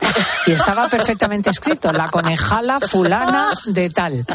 Y 0.47 0.51
estaba 0.51 0.87
perfectamente 0.87 1.49
escrito, 1.49 1.91
la 1.91 2.07
conejala 2.07 2.79
fulana 2.79 3.47
de 3.65 3.89
tal. 3.89 4.25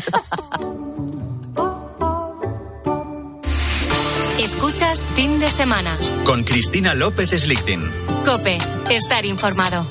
Escuchas 4.48 5.04
fin 5.14 5.40
de 5.40 5.46
semana. 5.46 5.94
Con 6.24 6.42
Cristina 6.42 6.94
López 6.94 7.32
Slichting. 7.38 7.82
Cope, 8.24 8.56
estar 8.88 9.26
informado. 9.26 9.86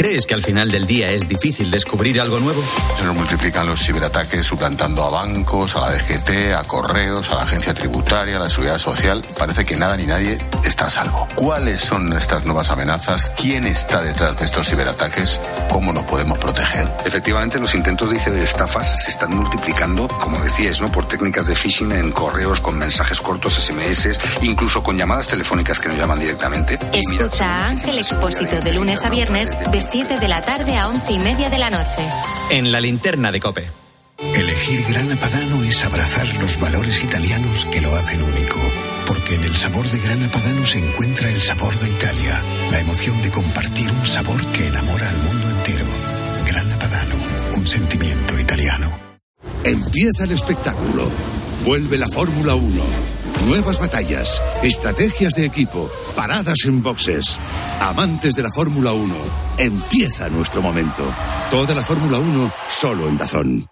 ¿Crees 0.00 0.26
que 0.26 0.32
al 0.32 0.40
final 0.40 0.70
del 0.70 0.86
día 0.86 1.10
es 1.10 1.28
difícil 1.28 1.70
descubrir 1.70 2.22
algo 2.22 2.40
nuevo? 2.40 2.64
Se 2.96 3.04
nos 3.04 3.14
multiplican 3.14 3.66
los 3.66 3.84
ciberataques 3.84 4.46
suplantando 4.46 5.04
a 5.04 5.10
bancos, 5.10 5.76
a 5.76 5.80
la 5.80 5.90
DGT, 5.90 6.54
a 6.56 6.64
correos, 6.64 7.30
a 7.30 7.34
la 7.34 7.42
agencia 7.42 7.74
tributaria, 7.74 8.36
a 8.36 8.38
la 8.38 8.48
seguridad 8.48 8.78
social. 8.78 9.22
Parece 9.38 9.66
que 9.66 9.76
nada 9.76 9.98
ni 9.98 10.04
nadie 10.04 10.38
está 10.64 10.86
a 10.86 10.90
salvo. 10.90 11.28
¿Cuáles 11.34 11.82
son 11.82 12.10
estas 12.14 12.46
nuevas 12.46 12.70
amenazas? 12.70 13.30
¿Quién 13.36 13.66
está 13.66 14.00
detrás 14.00 14.38
de 14.38 14.46
estos 14.46 14.70
ciberataques? 14.70 15.38
¿Cómo 15.68 15.92
nos 15.92 16.04
podemos 16.04 16.38
proteger? 16.38 16.88
Efectivamente, 17.04 17.58
los 17.58 17.74
intentos 17.74 18.10
de 18.10 18.18
ciberestafas 18.20 19.04
se 19.04 19.10
están 19.10 19.36
multiplicando, 19.36 20.08
como 20.08 20.40
decías, 20.42 20.80
¿no? 20.80 20.90
por 20.90 21.08
técnicas 21.08 21.46
de 21.46 21.54
phishing 21.54 21.92
en 21.92 22.10
correos 22.12 22.60
con 22.60 22.78
mensajes 22.78 23.20
cortos, 23.20 23.52
SMS, 23.52 24.18
incluso 24.40 24.82
con 24.82 24.96
llamadas 24.96 25.28
telefónicas 25.28 25.78
que 25.78 25.88
nos 25.88 25.98
llaman 25.98 26.18
directamente. 26.18 26.78
Escucha 26.90 27.44
a 27.44 27.68
Ángel 27.68 27.98
Expósito 27.98 28.62
de 28.62 28.72
lunes 28.72 29.04
a 29.04 29.10
viernes 29.10 29.50
de 29.70 29.89
7 29.90 30.20
de 30.20 30.28
la 30.28 30.40
tarde 30.40 30.76
a 30.76 30.88
11 30.88 31.12
y 31.12 31.18
media 31.18 31.50
de 31.50 31.58
la 31.58 31.68
noche. 31.68 32.06
En 32.50 32.70
la 32.70 32.80
linterna 32.80 33.32
de 33.32 33.40
Cope. 33.40 33.68
Elegir 34.36 34.84
Grana 34.84 35.18
Padano 35.18 35.64
es 35.64 35.84
abrazar 35.84 36.32
los 36.36 36.60
valores 36.60 37.02
italianos 37.02 37.64
que 37.64 37.80
lo 37.80 37.96
hacen 37.96 38.22
único. 38.22 38.60
Porque 39.04 39.34
en 39.34 39.42
el 39.42 39.56
sabor 39.56 39.88
de 39.88 39.98
Grana 39.98 40.30
Padano 40.30 40.64
se 40.64 40.78
encuentra 40.78 41.28
el 41.28 41.40
sabor 41.40 41.76
de 41.76 41.88
Italia, 41.88 42.40
la 42.70 42.78
emoción 42.78 43.20
de 43.20 43.32
compartir 43.32 43.90
un 43.90 44.06
sabor 44.06 44.46
que 44.52 44.68
enamora 44.68 45.08
al 45.08 45.16
mundo 45.16 45.50
entero. 45.50 45.86
Grana 46.46 46.78
Padano, 46.78 47.16
un 47.56 47.66
sentimiento 47.66 48.38
italiano. 48.38 48.96
Empieza 49.64 50.22
el 50.22 50.30
espectáculo. 50.30 51.10
Vuelve 51.64 51.98
la 51.98 52.08
Fórmula 52.08 52.54
1. 52.54 53.19
Nuevas 53.46 53.80
batallas, 53.80 54.40
estrategias 54.62 55.34
de 55.34 55.46
equipo, 55.46 55.90
paradas 56.14 56.64
en 56.64 56.82
boxes. 56.82 57.38
Amantes 57.80 58.34
de 58.34 58.42
la 58.42 58.50
Fórmula 58.54 58.92
1, 58.92 59.14
empieza 59.58 60.28
nuestro 60.28 60.62
momento. 60.62 61.04
Toda 61.50 61.74
la 61.74 61.82
Fórmula 61.82 62.18
1 62.18 62.52
solo 62.68 63.08
en 63.08 63.16
Dazón. 63.16 63.70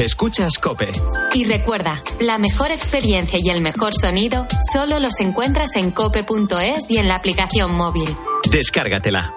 Escuchas 0.00 0.58
Cope. 0.58 0.90
Y 1.34 1.44
recuerda, 1.44 2.02
la 2.20 2.38
mejor 2.38 2.70
experiencia 2.70 3.38
y 3.42 3.50
el 3.50 3.60
mejor 3.60 3.92
sonido 3.92 4.46
solo 4.72 4.98
los 4.98 5.20
encuentras 5.20 5.76
en 5.76 5.90
cope.es 5.90 6.90
y 6.90 6.96
en 6.96 7.06
la 7.06 7.16
aplicación 7.16 7.74
móvil. 7.74 8.08
Descárgatela. 8.50 9.34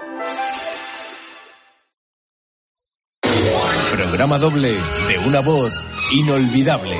Programa 3.91 4.37
doble 4.37 4.69
de 5.07 5.19
una 5.27 5.41
voz 5.41 5.85
inolvidable. 6.13 6.97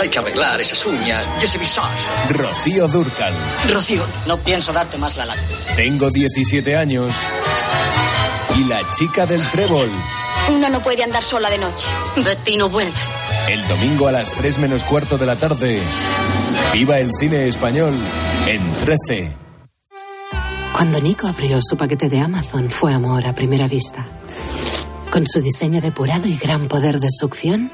Hay 0.00 0.08
que 0.08 0.18
arreglar 0.18 0.60
esas 0.60 0.86
uñas 0.86 1.28
y 1.40 1.44
ese 1.44 1.58
visage. 1.58 2.08
Rocío 2.30 2.88
Durcal. 2.88 3.32
Rocío, 3.70 4.06
no 4.26 4.38
pienso 4.38 4.72
darte 4.72 4.96
más 4.96 5.16
la 5.16 5.26
lata. 5.26 5.40
Tengo 5.76 6.10
17 6.10 6.76
años. 6.76 7.14
Y 8.56 8.64
la 8.64 8.80
chica 8.90 9.26
del 9.26 9.42
trébol. 9.50 9.90
Uno 10.50 10.68
no 10.70 10.80
puede 10.80 11.04
andar 11.04 11.22
sola 11.22 11.50
de 11.50 11.58
noche. 11.58 11.86
Betty, 12.16 12.56
no 12.56 12.68
vuelvas. 12.68 13.10
El 13.48 13.66
domingo 13.68 14.08
a 14.08 14.12
las 14.12 14.32
3 14.32 14.58
menos 14.58 14.84
cuarto 14.84 15.18
de 15.18 15.26
la 15.26 15.36
tarde. 15.36 15.80
Viva 16.72 16.98
el 16.98 17.10
cine 17.18 17.46
español 17.46 17.94
en 18.46 18.72
13. 18.74 19.32
Cuando 20.72 21.00
Nico 21.00 21.28
abrió 21.28 21.60
su 21.62 21.76
paquete 21.76 22.08
de 22.08 22.20
Amazon 22.20 22.70
fue 22.70 22.92
amor 22.94 23.26
a 23.26 23.34
primera 23.34 23.68
vista. 23.68 24.06
Con 25.10 25.26
su 25.26 25.40
diseño 25.40 25.80
depurado 25.80 26.26
y 26.26 26.36
gran 26.38 26.66
poder 26.66 26.98
de 26.98 27.08
succión, 27.10 27.70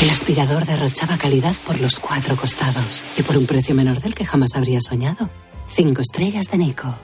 el 0.00 0.08
aspirador 0.08 0.64
derrochaba 0.64 1.18
calidad 1.18 1.54
por 1.66 1.80
los 1.80 2.00
cuatro 2.00 2.36
costados 2.36 3.04
y 3.18 3.22
por 3.22 3.36
un 3.36 3.46
precio 3.46 3.74
menor 3.74 4.00
del 4.00 4.14
que 4.14 4.24
jamás 4.24 4.56
habría 4.56 4.80
soñado. 4.80 5.28
Cinco 5.68 6.00
estrellas 6.00 6.46
de 6.50 6.58
Nico. 6.58 6.94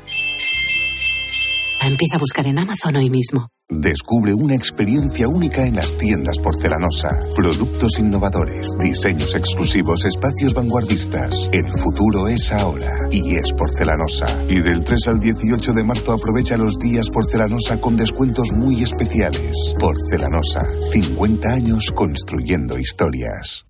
Empieza 1.86 2.16
a 2.16 2.18
buscar 2.18 2.44
en 2.48 2.58
Amazon 2.58 2.96
hoy 2.96 3.10
mismo. 3.10 3.46
Descubre 3.68 4.34
una 4.34 4.56
experiencia 4.56 5.28
única 5.28 5.64
en 5.64 5.76
las 5.76 5.96
tiendas 5.96 6.36
porcelanosa. 6.38 7.16
Productos 7.36 8.00
innovadores, 8.00 8.72
diseños 8.76 9.36
exclusivos, 9.36 10.04
espacios 10.04 10.52
vanguardistas. 10.52 11.48
El 11.52 11.66
futuro 11.70 12.26
es 12.26 12.50
ahora 12.50 12.90
y 13.12 13.36
es 13.36 13.52
porcelanosa. 13.52 14.26
Y 14.48 14.56
del 14.62 14.82
3 14.82 15.08
al 15.08 15.18
18 15.20 15.72
de 15.74 15.84
marzo 15.84 16.12
aprovecha 16.12 16.56
los 16.56 16.76
días 16.76 17.08
porcelanosa 17.08 17.80
con 17.80 17.96
descuentos 17.96 18.50
muy 18.50 18.82
especiales. 18.82 19.72
Porcelanosa, 19.78 20.66
50 20.90 21.52
años 21.52 21.92
construyendo 21.94 22.80
historias. 22.80 23.65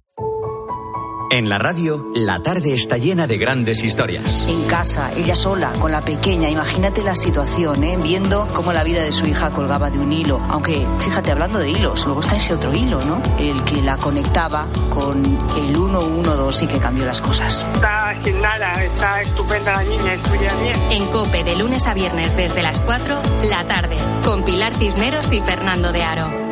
En 1.29 1.49
la 1.49 1.59
radio, 1.59 2.07
la 2.15 2.41
tarde 2.41 2.73
está 2.73 2.99
llena 2.99 3.27
de 3.27 3.37
grandes 3.37 3.83
historias. 3.83 4.47
En 4.49 4.63
casa, 4.65 5.11
ella 5.17 5.35
sola, 5.35 5.73
con 5.73 5.91
la 5.91 6.01
pequeña. 6.01 6.49
Imagínate 6.49 7.03
la 7.03 7.17
situación, 7.17 7.83
¿eh? 7.83 7.99
Viendo 8.01 8.47
cómo 8.55 8.73
la 8.73 8.85
vida 8.85 9.03
de 9.03 9.11
su 9.11 9.27
hija 9.27 9.51
colgaba 9.51 9.91
de 9.91 9.99
un 9.99 10.13
hilo. 10.13 10.41
Aunque, 10.49 10.87
fíjate, 10.99 11.33
hablando 11.33 11.59
de 11.59 11.71
hilos, 11.71 12.05
luego 12.05 12.21
está 12.21 12.37
ese 12.37 12.55
otro 12.55 12.73
hilo, 12.73 13.05
¿no? 13.05 13.21
El 13.39 13.65
que 13.65 13.83
la 13.83 13.97
conectaba 13.97 14.67
con 14.89 15.25
el 15.57 15.75
112 15.75 16.65
y 16.65 16.69
que 16.69 16.79
cambió 16.79 17.05
las 17.05 17.21
cosas. 17.21 17.67
Está 17.75 18.17
sin 18.23 18.41
nada, 18.41 18.73
está 18.85 19.21
estupenda 19.23 19.73
la 19.73 19.83
niña, 19.83 20.15
estudia 20.15 20.53
bien. 20.63 20.77
En 20.91 21.07
COPE, 21.09 21.43
de 21.43 21.57
lunes 21.57 21.87
a 21.89 21.95
viernes 21.95 22.37
desde 22.37 22.63
las 22.63 22.83
4, 22.83 23.21
la 23.51 23.67
tarde, 23.67 23.97
con 24.25 24.45
Pilar 24.45 24.75
Cisneros 24.75 25.33
y 25.33 25.41
Fernando 25.41 25.91
de 25.91 26.03
Aro. 26.05 26.46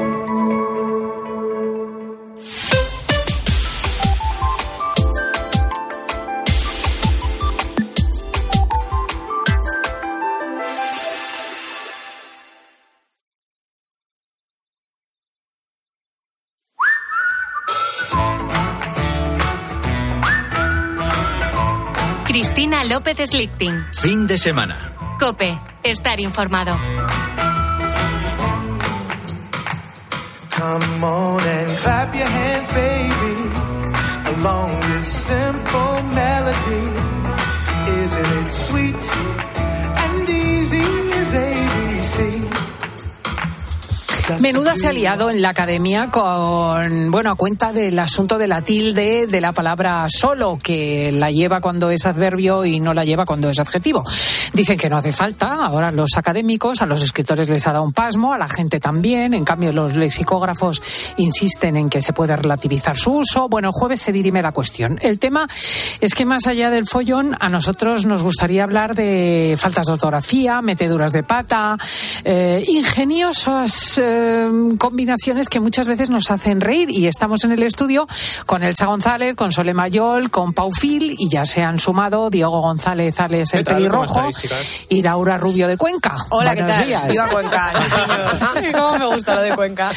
López 22.95 23.29
Slichting. 23.29 23.75
Fin 23.93 24.29
de 24.29 24.39
semana. 24.39 24.77
Cope, 25.19 25.59
estar 25.83 26.21
informado. 26.21 26.77
Come 30.57 31.03
on 31.03 31.41
and 31.41 31.71
clap 31.83 32.15
your 32.15 32.25
hands, 32.25 32.69
baby, 32.73 33.04
Menuda 44.41 44.75
se 44.75 44.89
ha 44.89 44.93
liado 44.93 45.29
en 45.29 45.43
la 45.43 45.51
academia 45.51 46.11
con, 46.11 47.11
bueno, 47.11 47.33
a 47.33 47.35
cuenta 47.35 47.75
del 47.75 47.99
asunto 47.99 48.39
de 48.39 48.49
la 48.49 48.63
tilde 48.63 49.27
de 49.27 49.41
la 49.41 49.53
palabra 49.53 50.07
solo, 50.09 50.59
que 50.63 51.13
la 51.13 51.31
lleva 51.31 51.61
cuando 51.61 51.91
es 51.91 52.07
adverbio 52.07 52.65
y 52.65 52.81
no 52.81 52.95
la 52.95 53.05
lleva 53.05 53.27
cuando 53.27 53.51
es 53.51 53.61
adjetivo. 53.61 54.03
Dicen 54.55 54.79
que 54.79 54.89
no 54.89 54.97
hace 54.97 55.13
falta, 55.13 55.67
ahora 55.67 55.91
los 55.91 56.17
académicos, 56.17 56.81
a 56.81 56.87
los 56.87 57.03
escritores 57.03 57.51
les 57.51 57.67
ha 57.67 57.73
dado 57.73 57.85
un 57.85 57.93
pasmo, 57.93 58.33
a 58.33 58.39
la 58.39 58.49
gente 58.49 58.81
también, 58.81 59.35
en 59.35 59.45
cambio 59.45 59.73
los 59.73 59.95
lexicógrafos 59.95 60.83
insisten 61.19 61.77
en 61.77 61.91
que 61.91 62.01
se 62.01 62.15
puede 62.15 62.35
relativizar 62.35 62.97
su 62.97 63.17
uso. 63.17 63.51
Bueno, 63.51 63.69
el 63.69 63.73
jueves 63.75 64.01
se 64.01 64.13
dirime 64.13 64.41
la 64.41 64.53
cuestión. 64.53 64.99
El 65.03 65.19
tema 65.19 65.47
es 66.01 66.15
que 66.15 66.25
más 66.25 66.47
allá 66.47 66.71
del 66.71 66.87
follón, 66.87 67.37
a 67.39 67.51
nosotros 67.51 68.07
nos 68.07 68.23
gustaría 68.23 68.65
hablar 68.65 68.95
de 68.95 69.55
faltas 69.59 69.87
de 69.87 69.93
ortografía, 69.93 70.63
meteduras 70.63 71.13
de 71.13 71.23
pata, 71.25 71.77
eh, 72.25 72.65
ingeniosas 72.67 73.99
eh, 73.99 74.14
combinaciones 74.79 75.49
que 75.49 75.61
muchas 75.61 75.87
veces 75.87 76.11
nos 76.11 76.31
hacen 76.31 76.61
reír 76.61 76.91
y 76.91 77.07
estamos 77.07 77.45
en 77.45 77.53
el 77.53 77.63
estudio 77.63 78.07
con 78.47 78.63
Elsa 78.65 78.87
González, 78.87 79.37
con 79.37 79.53
Sole 79.53 79.75
Mayol, 79.75 80.31
con 80.31 80.53
Pau 80.53 80.73
Fil 80.73 81.15
y 81.19 81.29
ya 81.29 81.45
se 81.45 81.63
han 81.63 81.79
sumado 81.79 82.31
Diego 82.31 82.61
González, 82.61 83.19
Alex 83.21 83.55
el 83.55 83.65
pelirrojo 83.65 84.29
y 84.89 85.03
Laura 85.03 85.39
Rubio 85.39 85.69
de 85.69 85.77
Cuenca. 85.77 86.15
Hola, 86.31 86.55
¿qué 86.55 86.63
Buenos 86.63 86.79
tal? 86.79 86.87
días. 86.87 87.09
Viva 87.09 87.29
Cuenca, 87.29 87.73
sí, 87.85 87.91
señor. 87.91 88.73
¿Cómo 88.81 88.99
me 88.99 89.07
gusta 89.15 89.35
lo 89.37 89.43
de 89.43 89.55
Cuenca? 89.55 89.91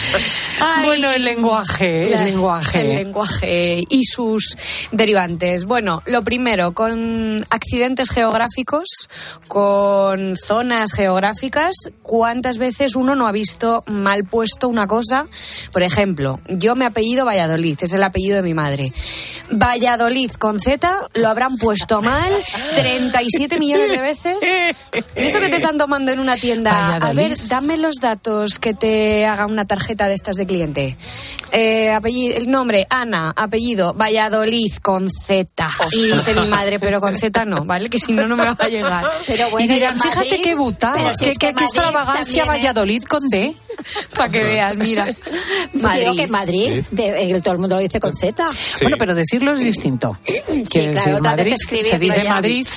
Ay, 0.62 0.86
Bueno, 0.86 1.12
el 1.12 1.24
lenguaje, 1.24 2.10
la- 2.10 2.20
el 2.22 2.26
lenguaje. 2.32 2.82
El 2.82 2.96
lenguaje 3.06 3.84
y 3.90 4.04
sus 4.06 4.56
derivantes. 4.92 5.66
Bueno, 5.66 6.02
lo 6.06 6.24
primero, 6.24 6.74
con 6.74 7.46
accidentes 7.50 8.10
geográficos, 8.10 9.10
con 9.48 10.36
zonas 10.38 10.92
geográficas, 10.94 11.74
¿cuántas 12.02 12.58
veces 12.58 12.96
uno 12.96 13.16
no 13.16 13.28
ha 13.28 13.32
visto 13.32 13.84
mal 14.08 14.24
puesto 14.24 14.70
una 14.70 14.88
cosa? 14.88 15.26
Por 15.74 15.84
ejemplo, 15.84 16.40
yo 16.48 16.76
me 16.78 16.86
apellido 16.86 17.26
Valladolid, 17.26 17.78
es 17.82 17.92
el 17.92 18.02
apellido 18.04 18.38
de 18.38 18.42
mi 18.42 18.54
madre. 18.54 18.94
Valladolid 19.52 20.32
con 20.32 20.60
Z 20.62 21.10
lo 21.16 21.28
habrán 21.28 21.58
puesto 21.58 22.02
mal 22.02 22.32
37 22.76 23.60
millones 23.60 23.90
de 23.92 24.00
veces. 24.02 24.38
Esto 25.16 25.40
que 25.42 25.50
te 25.50 25.58
están 25.58 25.78
tomando 25.78 26.12
en 26.12 26.20
una 26.20 26.38
tienda, 26.38 26.72
a 26.72 27.00
Valladolid. 27.00 27.30
ver, 27.30 27.48
dame 27.50 27.78
los 27.78 27.96
datos 27.96 28.60
que 28.60 28.74
te 28.74 29.26
haga 29.26 29.46
una 29.46 29.66
tarjeta 29.66 30.08
de 30.08 30.14
estas 30.16 30.36
de 30.38 30.46
cliente. 30.46 30.96
Eh, 31.52 31.92
apellido, 31.92 32.38
el 32.38 32.50
nombre, 32.50 32.88
Ana, 32.90 33.34
apellido, 33.36 33.94
Valladolid 33.94 34.74
con 34.82 35.10
Z. 35.10 35.68
Y 35.92 36.12
dice 36.12 36.34
mi 36.34 36.48
madre, 36.48 36.80
pero 36.80 37.02
con 37.02 37.18
Z 37.18 37.44
no, 37.46 37.66
¿vale? 37.66 37.90
Que 37.90 38.00
si 38.00 38.14
no, 38.14 38.28
no 38.28 38.38
me 38.38 38.46
va 38.46 38.56
a 38.58 38.68
llegar. 38.70 39.06
Pero 39.26 39.60
y 39.60 39.68
dirán, 39.68 40.00
fíjate 40.00 40.42
qué 40.42 40.56
buta, 40.56 40.94
qué, 41.20 41.30
es 41.30 41.38
que 41.38 41.48
qué 41.48 41.54
Madrid 41.54 41.66
extravagancia 41.66 42.16
también 42.24 42.42
es- 42.42 42.48
Valladolid 42.48 43.04
con 43.04 43.28
D. 43.30 43.54
Para 44.16 44.30
que 44.32 44.44
veas, 44.44 44.76
mira. 44.76 45.08
Madrid. 45.74 46.02
Digo 46.02 46.16
que 46.16 46.28
Madrid, 46.28 46.84
de- 46.92 47.30
eh, 47.32 47.42
todo 47.42 47.54
el 47.54 47.60
mundo 47.60 47.76
lo 47.76 47.82
dice 47.82 48.00
con 48.00 48.16
Z. 48.16 48.48
Bueno, 48.82 48.98
pero 49.00 49.14
decirlo 49.16 49.54
es 49.54 49.60
distinto. 49.62 50.18
Quiero 50.26 50.46
claro, 50.94 50.94
decir, 50.94 51.22
Madrid, 51.22 51.56
se 51.68 52.00
dice 52.00 52.22
ya. 52.24 52.34
Madrid, 52.34 52.68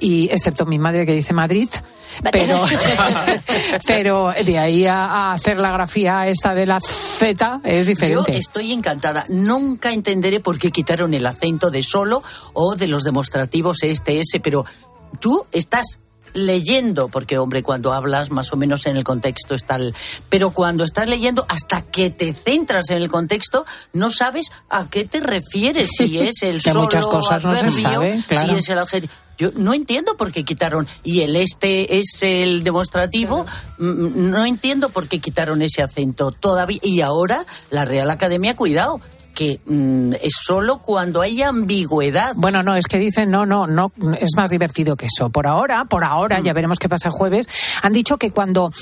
y 0.00 0.28
excepto 0.30 0.66
mi 0.66 0.78
madre 0.78 1.04
que 1.06 1.12
dice 1.14 1.32
Madrid, 1.32 1.68
pero, 2.32 2.64
pero 3.86 4.32
de 4.44 4.58
ahí 4.58 4.86
a, 4.86 5.04
a 5.04 5.32
hacer 5.34 5.58
la 5.58 5.70
grafía 5.72 6.26
esta 6.28 6.54
de 6.54 6.66
la 6.66 6.80
Z 6.80 7.60
es 7.64 7.86
Yo 7.86 7.90
diferente. 7.90 8.36
estoy 8.36 8.72
encantada. 8.72 9.24
Nunca 9.28 9.92
entenderé 9.92 10.40
por 10.40 10.58
qué 10.58 10.70
quitaron 10.70 11.14
el 11.14 11.26
acento 11.26 11.70
de 11.70 11.82
solo 11.82 12.22
o 12.54 12.76
de 12.76 12.88
los 12.88 13.04
demostrativos 13.04 13.82
este, 13.82 14.20
ese, 14.20 14.40
pero 14.40 14.64
tú 15.20 15.46
estás 15.52 15.98
leyendo, 16.38 17.08
porque 17.08 17.38
hombre, 17.38 17.62
cuando 17.62 17.92
hablas 17.92 18.30
más 18.30 18.52
o 18.52 18.56
menos 18.56 18.86
en 18.86 18.96
el 18.96 19.04
contexto 19.04 19.54
está 19.54 19.76
el... 19.76 19.94
Pero 20.28 20.50
cuando 20.50 20.84
estás 20.84 21.08
leyendo, 21.08 21.44
hasta 21.48 21.82
que 21.82 22.10
te 22.10 22.32
centras 22.32 22.90
en 22.90 22.98
el 22.98 23.08
contexto, 23.08 23.66
no 23.92 24.10
sabes 24.10 24.50
a 24.68 24.88
qué 24.88 25.04
te 25.04 25.20
refieres, 25.20 25.90
si 25.96 26.18
es 26.20 26.42
el 26.42 26.60
solo 26.60 26.82
muchas 26.82 27.06
cosas 27.06 27.44
no 27.44 27.54
se 27.56 27.70
sabe, 27.70 28.22
claro. 28.26 28.48
si 28.48 28.58
es 28.58 28.68
el 28.68 28.78
adjetivo. 28.78 29.12
Yo 29.38 29.52
no 29.54 29.72
entiendo 29.72 30.16
por 30.16 30.32
qué 30.32 30.44
quitaron, 30.44 30.88
y 31.04 31.20
el 31.20 31.36
este 31.36 32.00
es 32.00 32.22
el 32.22 32.64
demostrativo, 32.64 33.46
no 33.78 34.44
entiendo 34.44 34.88
por 34.88 35.06
qué 35.06 35.20
quitaron 35.20 35.62
ese 35.62 35.80
acento 35.80 36.32
todavía. 36.32 36.80
Y 36.82 37.02
ahora 37.02 37.46
la 37.70 37.84
Real 37.84 38.10
Academia, 38.10 38.56
cuidado, 38.56 39.00
que 39.38 39.60
mm, 39.66 40.14
es 40.14 40.32
solo 40.42 40.78
cuando 40.78 41.20
hay 41.20 41.42
ambigüedad. 41.42 42.32
Bueno, 42.34 42.64
no, 42.64 42.74
es 42.74 42.88
que 42.88 42.98
dicen, 42.98 43.30
no, 43.30 43.46
no, 43.46 43.68
no, 43.68 43.92
es 44.20 44.30
más 44.36 44.50
divertido 44.50 44.96
que 44.96 45.06
eso. 45.06 45.30
Por 45.30 45.46
ahora, 45.46 45.84
por 45.84 46.02
ahora, 46.02 46.40
ya 46.40 46.52
veremos 46.52 46.80
qué 46.80 46.88
pasa 46.88 47.06
el 47.06 47.12
jueves, 47.12 47.46
han 47.80 47.92
dicho 47.92 48.16
que 48.16 48.32
cuando 48.32 48.72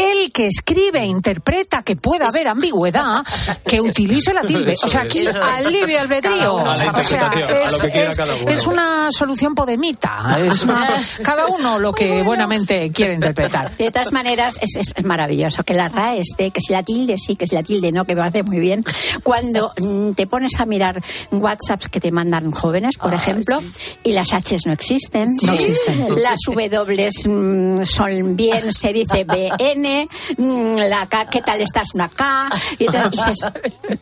el 0.00 0.32
que 0.32 0.46
escribe 0.46 1.04
interpreta 1.04 1.82
que 1.82 1.96
puede 1.96 2.24
haber 2.24 2.48
ambigüedad, 2.48 3.22
que 3.66 3.80
utilice 3.80 4.32
la 4.32 4.42
tilde. 4.42 4.72
Eso 4.72 4.86
O 4.86 4.88
sea, 4.90 5.02
aquí 5.02 5.20
es. 5.26 5.34
al 5.36 5.70
libre 5.72 5.98
albedrío. 5.98 6.58
A 6.58 6.64
la 6.64 6.72
O 6.72 6.76
sea, 6.76 6.86
interpretación, 6.86 7.42
a 7.50 7.62
es, 7.64 7.72
lo 7.72 7.78
que 7.80 7.90
quiera 7.90 8.10
es- 8.10 8.16
cada 8.16 8.34
uno. 8.36 8.50
es 8.50 8.66
una 8.66 9.08
solución 9.12 9.54
podemita. 9.54 10.38
Es 10.44 10.62
una- 10.62 10.88
cada 11.22 11.46
uno 11.46 11.78
lo 11.78 11.92
que 11.92 12.22
buenamente 12.22 12.90
quiere 12.92 13.14
interpretar. 13.14 13.76
De 13.76 13.90
todas 13.90 14.12
maneras, 14.12 14.58
es, 14.62 14.76
es 14.76 15.04
maravilloso 15.04 15.62
que 15.64 15.74
la 15.74 15.88
RAE 15.88 16.20
esté, 16.20 16.50
que 16.50 16.60
si 16.60 16.72
la 16.72 16.82
tilde 16.82 17.16
sí, 17.18 17.36
que 17.36 17.46
si 17.46 17.54
la 17.54 17.62
tilde 17.62 17.92
no, 17.92 18.04
que 18.04 18.14
me 18.14 18.20
parece 18.22 18.42
muy 18.42 18.58
bien. 18.60 18.84
Cuando 19.22 19.72
mm, 19.80 20.12
te 20.12 20.26
pones 20.26 20.58
a 20.60 20.66
mirar 20.66 21.02
WhatsApps 21.30 21.88
que 21.88 22.00
te 22.00 22.10
mandan 22.10 22.50
jóvenes, 22.50 22.96
por 22.96 23.12
ejemplo, 23.14 23.58
y 24.04 24.12
las 24.12 24.30
Hs 24.32 24.66
no 24.66 24.72
existen. 24.72 25.28
No 25.42 25.52
existen. 25.52 26.22
Las 26.22 26.36
W 26.46 27.10
mm, 27.26 27.84
son 27.84 28.36
bien, 28.36 28.72
se 28.72 28.92
dice 28.92 29.24
BN, 29.24 29.89
mm, 30.36 30.76
la 30.88 31.06
K, 31.06 31.26
¿qué 31.30 31.40
tal 31.42 31.60
estás? 31.60 31.94
Una 31.94 32.08
K. 32.08 32.48
Y 32.78 32.86
te 32.86 32.98
dices, 33.10 33.48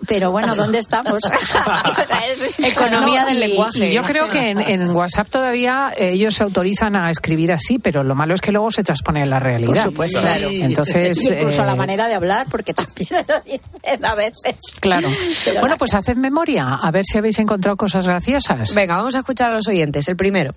pero 0.07 0.31
bueno, 0.31 0.55
¿dónde 0.57 0.79
estamos? 0.79 1.23
O 1.29 2.05
sea, 2.07 2.21
es- 2.29 2.59
Economía 2.59 3.23
No, 3.23 3.29
del 3.29 3.37
y- 3.37 3.41
lenguaje. 3.41 3.89
Y 3.91 3.95
yo 3.95 4.03
creo 4.03 4.29
que 4.29 4.51
en, 4.51 4.61
en 4.61 4.91
WhatsApp 4.91 5.29
todavía 5.29 5.93
ellos 5.97 6.35
se 6.35 6.43
autorizan 6.45 6.97
a 6.97 7.11
escribir 7.11 7.53
así, 7.53 7.79
pero 7.79 8.03
lo 8.03 8.15
malo 8.15 8.35
es 8.35 8.41
que 8.41 8.53
luego 8.53 8.71
se 8.71 8.83
transpone 8.83 9.23
en 9.23 9.31
la 9.31 9.39
realidad. 9.39 9.69
Por 9.75 9.83
supuesto. 9.83 10.21
Claro. 10.21 10.49
Entonces, 10.51 11.21
Y 11.23 11.33
incluso 11.35 11.63
eh, 11.63 11.67
la 11.67 11.75
manera 11.75 12.09
de 12.09 12.15
hablar, 12.15 12.47
porque 12.51 12.75
también 12.75 13.09
lo 13.29 13.41
dicen 13.41 14.05
a 14.05 14.15
veces. 14.15 14.57
Claro. 14.81 15.09
Pero 15.45 15.61
Bueno, 15.61 15.77
pues 15.79 15.95
haced 15.95 16.17
memoria, 16.17 16.75
a 16.75 16.91
ver 16.91 17.05
si 17.05 17.19
habéis 17.19 17.39
encontrado 17.39 17.77
cosas 17.77 18.07
graciosas. 18.07 18.75
Venga, 18.75 18.97
vamos 18.97 19.15
a 19.15 19.19
escuchar 19.19 19.51
a 19.51 19.55
los 19.55 19.69
oyentes. 19.69 20.09
El 20.09 20.17
primero. 20.17 20.53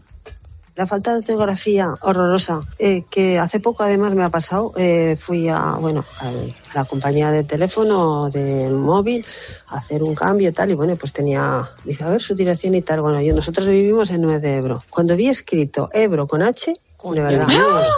La 0.76 0.88
falta 0.88 1.11
de 1.11 1.17
ortografía 1.17 1.88
horrorosa, 2.01 2.61
eh, 2.80 3.03
que 3.09 3.38
hace 3.38 3.59
poco 3.59 3.84
además 3.84 4.13
me 4.13 4.24
ha 4.24 4.30
pasado, 4.30 4.72
eh, 4.78 5.17
fui 5.19 5.49
a, 5.49 5.74
bueno, 5.80 6.05
a 6.19 6.32
la 6.74 6.86
compañía 6.86 7.30
de 7.32 7.43
teléfono, 7.43 8.30
del 8.30 8.74
móvil, 8.74 9.26
a 9.67 9.78
hacer 9.78 10.01
un 10.01 10.15
cambio 10.15 10.49
y 10.49 10.51
tal, 10.53 10.72
y 10.72 10.76
bueno, 10.76 10.95
pues 10.95 11.11
tenía, 11.11 11.69
dije, 11.84 12.03
a 12.03 12.09
ver 12.09 12.22
su 12.22 12.36
dirección 12.36 12.74
y 12.74 12.82
tal, 12.82 13.01
bueno, 13.01 13.22
yo, 13.22 13.34
nosotros 13.36 13.67
vivimos 13.67 14.09
en 14.11 14.22
9 14.22 14.39
de 14.39 14.55
Ebro. 14.55 14.84
Cuando 14.89 15.15
vi 15.17 15.28
escrito 15.28 15.89
Ebro 15.93 16.26
con 16.28 16.41
H, 16.41 16.74
de 17.03 17.22
verdad, 17.22 17.47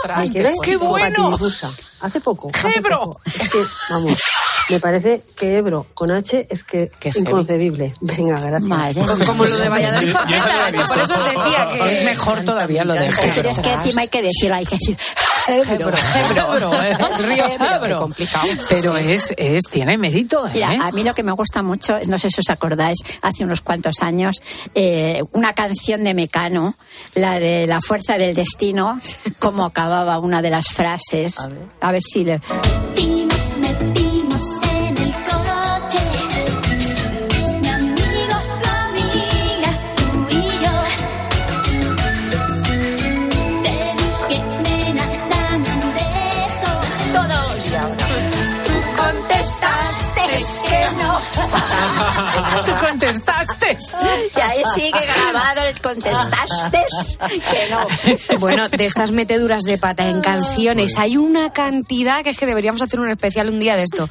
¡Ah! 0.08 0.24
¡Qué 0.62 0.76
bueno! 0.76 1.38
Hace 2.00 2.20
poco, 2.20 2.50
hace 2.52 2.82
poco. 2.82 3.20
Es 3.24 3.48
que, 3.50 3.58
vamos, 3.90 4.18
Me 4.70 4.80
parece 4.80 5.22
que 5.36 5.58
Ebro 5.58 5.86
con 5.94 6.10
H 6.10 6.46
es 6.48 6.64
que 6.64 6.90
inconcebible. 7.14 7.94
Venga, 8.00 8.40
gracias. 8.40 9.26
Como 9.26 9.44
lo 9.44 9.56
de 9.58 9.68
Valladolid 9.68 10.12
con 10.12 10.28
Yo 10.28 10.36
Z, 10.36 10.72
que 10.72 10.84
por 10.84 10.98
eso 10.98 11.14
os 11.14 11.24
decía 11.24 11.68
que 11.68 11.92
es 11.92 12.04
mejor 12.04 12.44
todavía 12.44 12.84
lo 12.84 12.94
de 12.94 13.08
Pero 13.34 13.50
es 13.50 13.58
que 13.58 13.72
encima 13.72 14.02
hay 14.02 14.08
que 14.08 14.22
decirlo, 14.22 14.54
hay 14.54 14.66
que 14.66 14.76
decir 14.76 14.96
Ebro. 15.46 15.92
Ebro, 16.48 16.82
eh, 16.82 16.96
el 17.18 17.24
río 17.24 17.44
Ebro. 17.46 18.00
complicado. 18.00 18.48
Pero 18.68 18.96
es, 18.96 19.34
es, 19.36 19.62
tiene 19.70 19.98
mérito, 19.98 20.46
¿eh? 20.46 20.52
Mira, 20.54 20.86
a 20.86 20.92
mí 20.92 21.04
lo 21.04 21.14
que 21.14 21.22
me 21.22 21.32
gusta 21.32 21.62
mucho, 21.62 21.98
no 22.06 22.18
sé 22.18 22.30
si 22.30 22.40
os 22.40 22.48
acordáis, 22.48 22.98
hace 23.20 23.44
unos 23.44 23.60
cuantos 23.60 23.96
años, 24.00 24.36
eh, 24.74 25.22
una 25.32 25.52
canción 25.52 26.04
de 26.04 26.14
Mecano, 26.14 26.74
la 27.14 27.38
de 27.38 27.66
La 27.66 27.80
fuerza 27.80 28.16
del 28.16 28.34
destino, 28.34 28.98
cómo 29.38 29.66
acababa 29.66 30.18
una 30.18 30.40
de 30.40 30.50
las 30.50 30.68
frases. 30.68 31.36
A 31.80 31.92
ver, 31.92 32.02
si 32.02 32.24
le... 32.24 32.40
Tú 49.04 49.10
contestaste 49.10 50.14
que 50.66 50.90
no. 50.96 51.20
Tú 52.64 52.86
contestaste. 52.86 53.78
Y 54.34 54.40
ahí 54.40 54.62
sigue 54.74 55.00
grabado 55.06 55.62
el 55.62 55.80
contestaste 56.46 57.40
que 57.40 57.70
no. 57.74 58.38
Bueno, 58.38 58.68
de 58.68 58.84
estas 58.84 59.12
meteduras 59.12 59.62
de 59.62 59.78
pata 59.78 60.06
en 60.08 60.20
canciones 60.20 60.96
hay 60.98 61.16
una 61.16 61.50
cantidad 61.50 62.22
que 62.22 62.30
es 62.30 62.38
que 62.38 62.46
deberíamos 62.46 62.82
hacer 62.82 63.00
un 63.00 63.10
especial 63.10 63.48
un 63.48 63.58
día 63.58 63.76
de 63.76 63.82
esto. 63.82 64.08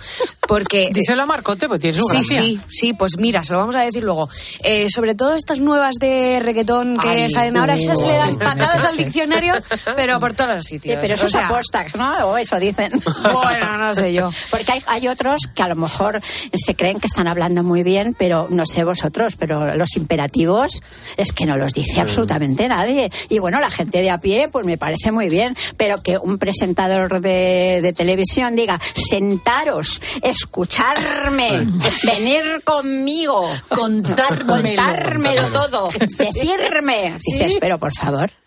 Porque. 0.47 0.89
Díselo 0.93 1.23
a 1.23 1.25
Marcote, 1.25 1.67
pues 1.67 1.81
tiene 1.81 1.97
su 1.97 2.05
Sí, 2.07 2.17
gracia. 2.17 2.37
sí, 2.41 2.59
sí, 2.69 2.93
pues 2.93 3.17
mira, 3.17 3.43
se 3.43 3.53
lo 3.53 3.59
vamos 3.59 3.75
a 3.75 3.81
decir 3.81 4.03
luego. 4.03 4.29
Eh, 4.63 4.87
sobre 4.89 5.15
todo 5.15 5.35
estas 5.35 5.59
nuevas 5.59 5.95
de 5.99 6.39
reggaetón 6.41 6.97
que 6.99 7.09
Ay, 7.09 7.29
salen 7.29 7.57
ahora, 7.57 7.75
esas 7.75 8.01
le 8.01 8.13
dan 8.13 8.37
patadas 8.37 8.85
al 8.85 8.97
diccionario, 8.97 9.53
pero 9.95 10.19
por 10.19 10.33
todos 10.33 10.55
los 10.55 10.65
sitios. 10.65 10.95
Sí, 10.95 10.99
pero 11.01 11.15
eso 11.15 11.25
O 11.25 11.29
sea, 11.29 11.41
es 11.41 11.45
aposta, 11.47 11.85
¿no? 11.95 12.27
O 12.27 12.37
eso 12.37 12.59
dicen. 12.59 12.91
Bueno, 13.43 13.77
no 13.77 13.95
sé 13.95 14.13
yo. 14.13 14.31
Porque 14.49 14.71
hay, 14.73 14.83
hay 14.87 15.07
otros 15.07 15.41
que 15.53 15.63
a 15.63 15.67
lo 15.67 15.75
mejor 15.75 16.21
se 16.53 16.75
creen 16.75 16.99
que 16.99 17.07
están 17.07 17.27
hablando 17.27 17.63
muy 17.63 17.83
bien, 17.83 18.15
pero 18.17 18.47
no 18.49 18.65
sé 18.65 18.83
vosotros, 18.83 19.35
pero 19.37 19.75
los 19.75 19.95
imperativos 19.95 20.81
es 21.17 21.31
que 21.31 21.45
no 21.45 21.57
los 21.57 21.73
dice 21.73 21.99
absolutamente 21.99 22.22
nadie. 22.25 23.11
Y 23.29 23.39
bueno, 23.39 23.59
la 23.59 23.69
gente 23.69 24.01
de 24.01 24.09
a 24.09 24.19
pie, 24.19 24.49
pues 24.51 24.65
me 24.65 24.77
parece 24.77 25.11
muy 25.11 25.29
bien, 25.29 25.55
pero 25.77 26.01
que 26.01 26.17
un 26.17 26.37
presentador 26.37 27.21
de, 27.21 27.79
de 27.81 27.93
televisión 27.93 28.55
diga, 28.55 28.79
sentaros, 28.93 30.01
escucharme, 30.21 31.67
venir 32.03 32.61
conmigo, 32.63 33.49
contármelo, 33.69 34.45
contármelo 34.47 35.47
todo, 35.47 35.89
decirme. 35.99 37.17
Dices, 37.25 37.57
pero 37.59 37.79
por 37.79 37.93
favor. 37.93 38.29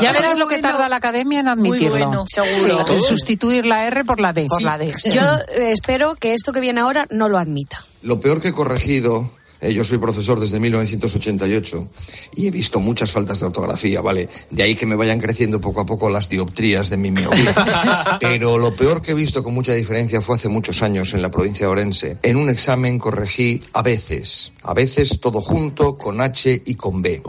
Ya 0.00 0.12
verás 0.12 0.38
lo 0.38 0.48
que 0.48 0.58
tarda 0.58 0.88
la 0.88 0.96
academia 0.96 1.40
en 1.40 1.48
admitirlo. 1.48 1.90
bueno, 1.90 2.24
seguro. 2.26 2.86
Sí, 2.86 2.94
en 2.94 3.02
sustituir 3.02 3.66
la 3.66 3.86
R 3.86 4.04
por 4.04 4.20
la 4.20 4.32
D. 4.32 4.46
Por 4.48 4.62
la 4.62 4.78
D. 4.78 4.92
Yo 5.12 5.22
eh, 5.22 5.70
espero 5.70 6.14
que 6.16 6.32
esto 6.32 6.52
que 6.52 6.60
viene 6.60 6.80
ahora 6.80 7.06
no 7.10 7.28
lo 7.28 7.38
admita. 7.38 7.82
Lo 8.02 8.20
peor 8.20 8.40
que 8.40 8.48
he 8.48 8.52
corregido, 8.52 9.30
eh, 9.62 9.72
yo 9.72 9.84
soy 9.84 9.98
profesor 9.98 10.40
desde 10.40 10.58
1988 10.60 11.88
y 12.36 12.48
he 12.48 12.50
visto 12.50 12.80
muchas 12.80 13.10
faltas 13.12 13.40
de 13.40 13.46
ortografía, 13.46 14.00
¿vale? 14.00 14.28
De 14.50 14.62
ahí 14.64 14.74
que 14.74 14.86
me 14.86 14.96
vayan 14.96 15.20
creciendo 15.20 15.60
poco 15.60 15.80
a 15.80 15.86
poco 15.86 16.10
las 16.10 16.28
dioptrías 16.28 16.90
de 16.90 16.96
mi 16.96 17.10
miopía. 17.12 18.16
Pero 18.20 18.58
lo 18.58 18.74
peor 18.74 19.00
que 19.00 19.12
he 19.12 19.14
visto 19.14 19.42
con 19.42 19.54
mucha 19.54 19.72
diferencia 19.72 20.20
fue 20.20 20.34
hace 20.36 20.48
muchos 20.48 20.82
años 20.82 21.14
en 21.14 21.22
la 21.22 21.30
provincia 21.30 21.66
de 21.66 21.72
Orense. 21.72 22.18
En 22.22 22.36
un 22.36 22.50
examen 22.50 22.98
corregí 22.98 23.62
a 23.72 23.82
veces, 23.82 24.50
a 24.62 24.74
veces 24.74 25.20
todo 25.20 25.40
junto, 25.40 25.96
con 25.96 26.20
H 26.20 26.62
y 26.66 26.74
con 26.74 27.00
B. 27.00 27.22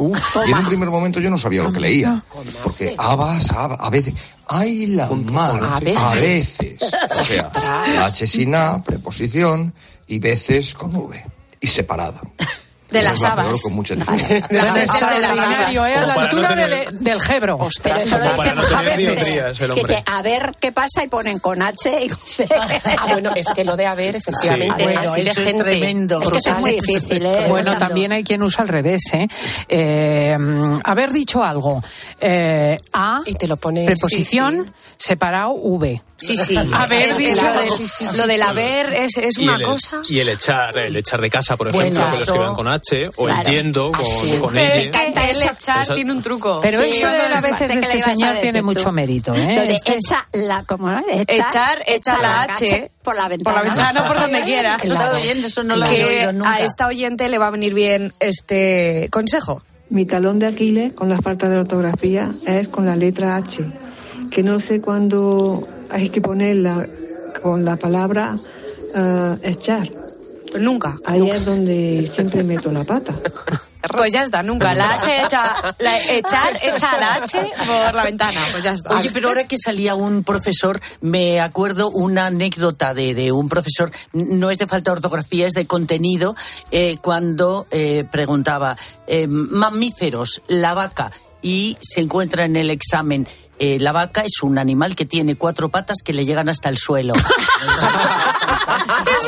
Y 0.48 0.52
en 0.52 0.58
un 0.58 0.66
primer 0.66 0.90
momento 0.90 1.20
yo 1.20 1.30
no 1.30 1.38
sabía 1.38 1.64
lo 1.64 1.72
que 1.72 1.80
leía. 1.80 2.24
Porque 2.64 2.96
habas, 2.98 3.52
hab- 3.54 3.78
a 3.80 3.90
veces, 3.92 4.14
ay 4.48 4.88
la 4.88 5.08
mar, 5.10 5.64
a 5.64 5.80
veces. 5.80 5.98
a 6.02 6.14
veces. 6.16 6.78
O 6.82 7.24
sea, 7.24 8.06
H 8.06 8.28
sin 8.28 8.56
A, 8.56 8.84
preposición, 8.84 9.74
y 10.08 10.20
veces 10.20 10.74
con 10.74 10.96
V. 10.96 11.24
Y 11.64 11.68
separado. 11.68 12.22
De 12.92 13.02
las 13.02 13.14
es 13.16 13.22
la 13.22 13.34
peor 13.34 13.48
habas. 13.48 13.62
con 13.64 13.74
mucha 13.74 13.96
diferencia. 13.96 14.48
Lo 14.52 14.58
Las 14.66 14.78
es 14.78 14.84
extraordinario, 14.84 15.84
¿eh? 15.88 15.96
A 15.96 16.06
la 16.06 16.14
para 16.14 16.16
no 16.16 16.22
altura 16.22 16.50
tener- 16.50 16.70
del, 16.92 17.00
del 17.04 17.22
Gebro. 17.22 17.58
Pero 17.82 17.98
eso 17.98 18.18
lo 18.20 18.24
dicen 18.24 18.56
no 18.56 18.78
a 18.78 18.82
veces. 18.84 19.24
Que 19.88 20.04
a 20.06 20.22
ver 20.22 20.52
qué 20.60 20.72
pasa 20.72 21.04
y 21.04 21.08
ponen 21.08 21.40
con 21.40 21.60
H 21.64 21.90
y 22.06 22.10
con 22.10 22.20
B. 22.38 22.48
Ah, 23.00 23.08
bueno, 23.14 23.32
es 23.36 23.48
que 23.50 23.66
lo 23.66 23.76
de 23.76 23.88
haber, 23.88 24.18
efectivamente, 24.18 24.76
Sí. 24.78 24.84
Bueno, 24.84 25.12
así 25.12 25.22
de 25.24 25.30
eso 25.32 25.40
es 25.40 25.48
gente. 25.48 25.64
tremendo. 25.64 26.22
Es 26.22 26.30
que 26.30 26.38
eso 26.38 26.50
es 26.52 26.58
muy 26.60 26.72
difícil, 26.74 27.26
¿eh? 27.26 27.32
Bueno, 27.32 27.58
Escuchando. 27.62 27.80
también 27.88 28.12
hay 28.12 28.24
quien 28.24 28.44
usa 28.44 28.62
al 28.62 28.68
revés, 28.68 29.02
¿eh? 29.14 29.28
Eh, 29.70 30.38
haber 30.84 31.12
dicho 31.12 31.44
algo. 31.44 31.82
eh, 32.22 32.78
a, 32.94 33.22
Y 33.26 33.34
te 33.34 33.48
lo 33.48 33.58
pone. 33.58 33.86
preposición, 33.86 34.72
separado, 34.98 35.54
V. 35.54 36.00
Sí, 36.26 36.38
sí. 36.38 36.56
Haber 36.74 37.16
dicho- 37.18 37.46
Sí, 37.78 37.88
sí, 37.88 38.08
sí, 38.08 38.18
lo 38.18 38.28
del 38.28 38.42
haber 38.44 38.94
es, 38.94 39.18
es 39.18 39.38
una 39.38 39.56
el, 39.56 39.64
cosa. 39.64 40.02
y 40.08 40.20
el 40.20 40.30
echar, 40.30 40.78
el 40.78 40.96
echar 40.96 41.20
de 41.22 41.30
casa, 41.30 41.58
por 41.58 41.72
Bueno, 41.72 41.90
ejemplo, 41.90 42.04
que 42.06 42.10
lo 42.18 42.24
eso- 42.24 42.34
escriban 42.34 42.54
con 42.56 42.68
H, 42.68 43.10
o 43.16 43.26
Claro. 43.26 43.42
el 43.42 43.48
yendo 43.56 43.92
con, 43.92 44.40
con 44.40 44.54
que 44.54 44.74
el 45.32 45.42
echar 45.42 45.86
tiene 45.94 46.12
un 46.12 46.22
truco. 46.22 46.60
Pero 46.62 46.82
Sí, 46.82 46.90
esto 46.92 47.08
de 47.10 47.30
la 47.30 47.42
me 47.42 47.52
veces 47.52 47.68
de 47.70 47.74
que 47.80 47.80
este 47.98 48.02
señor 48.02 48.38
tiene 48.42 48.60
tú. 48.60 48.66
mucho 48.66 48.92
mérito, 48.92 49.34
¿eh? 49.34 49.56
Lo 49.56 49.62
de 49.64 49.74
Este- 49.74 49.94
echa 49.98 50.28
la, 50.34 50.64
¿cómo 50.64 50.90
no? 50.90 51.02
Echa, 51.10 51.48
Echar, 51.50 51.84
echa 51.88 52.22
la 52.22 52.44
H 52.44 52.92
por 53.04 53.16
la 53.16 53.28
ventana. 53.28 53.56
por 53.58 53.66
la 53.66 53.74
ventana, 53.74 54.08
por 54.08 54.20
donde 54.20 54.42
quiera. 54.46 54.78
Claro. 54.78 55.18
Eso 55.18 55.64
no 55.64 55.76
lo 55.76 55.86
Que 55.88 56.06
oído 56.06 56.34
nunca. 56.34 56.54
a 56.54 56.60
esta 56.62 56.88
oyente 56.88 57.28
le 57.30 57.38
va 57.38 57.48
a 57.48 57.52
venir 57.52 57.74
bien 57.74 58.14
este 58.20 59.08
consejo. 59.12 59.62
Mi 59.90 60.06
talón 60.06 60.40
de 60.40 60.48
Aquiles 60.48 60.94
con 60.94 61.10
las 61.10 61.20
faltas 61.22 61.50
de 61.50 61.58
ortografía 61.58 62.34
es 62.46 62.68
con 62.70 62.86
la 62.86 62.96
letra 62.96 63.36
H, 63.36 63.64
que 64.32 64.42
no 64.42 64.60
sé 64.60 64.82
cuándo 64.82 65.68
hay 65.94 66.10
que 66.10 66.22
ponerla 66.22 66.88
con 67.42 67.64
la 67.64 67.78
palabra 67.78 68.38
eh, 68.96 69.38
echar. 69.44 69.90
Pues 70.52 70.62
nunca. 70.62 70.98
Ahí 71.06 71.30
es 71.30 71.46
donde 71.46 72.08
siempre 72.08 72.44
meto 72.44 72.72
la 72.72 72.84
pata. 72.84 73.16
Pues 73.96 74.14
ya 74.14 74.24
está, 74.24 74.42
nunca. 74.42 74.74
La 74.74 74.92
H 74.92 75.24
echa, 75.26 75.76
la, 75.80 76.00
echar, 76.10 76.58
echa 76.62 76.98
la 76.98 77.16
H 77.16 77.38
por 77.66 77.94
la 77.94 78.04
ventana. 78.04 78.40
Pues 78.52 78.64
ya 78.64 78.72
está. 78.72 78.98
Oye, 78.98 79.10
pero 79.14 79.28
ahora 79.28 79.46
que 79.46 79.58
salía 79.58 79.94
un 79.94 80.24
profesor, 80.24 80.80
me 81.02 81.42
acuerdo 81.42 81.90
una 81.90 82.28
anécdota 82.28 82.94
de, 82.94 83.14
de 83.14 83.34
un 83.34 83.50
profesor, 83.50 83.92
no 84.14 84.52
es 84.52 84.58
de 84.58 84.68
falta 84.68 84.92
de 84.92 84.98
ortografía, 84.98 85.48
es 85.48 85.54
de 85.54 85.68
contenido, 85.68 86.34
eh, 86.72 86.98
cuando 87.02 87.68
eh, 87.72 88.06
preguntaba, 88.10 88.78
eh, 89.06 89.28
mamíferos, 89.28 90.42
la 90.48 90.74
vaca, 90.74 91.12
y 91.42 91.78
se 91.82 92.00
encuentra 92.00 92.46
en 92.46 92.56
el 92.56 92.70
examen. 92.70 93.28
Eh, 93.60 93.78
la 93.80 93.92
vaca 93.92 94.22
es 94.22 94.42
un 94.42 94.58
animal 94.58 94.96
que 94.96 95.06
tiene 95.06 95.36
cuatro 95.36 95.70
patas 95.70 95.98
que 96.04 96.14
le 96.14 96.26
llegan 96.26 96.50
hasta 96.50 96.70
el 96.70 96.78
suelo. 96.78 97.14
¡Es 97.14 97.24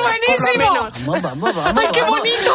buenísimo! 0.02 0.88
Vamos, 1.06 1.22
vamos, 1.22 1.56
vamos. 1.56 1.82
¡Ay, 1.82 1.88
qué 1.94 2.02
bonito! 2.04 2.54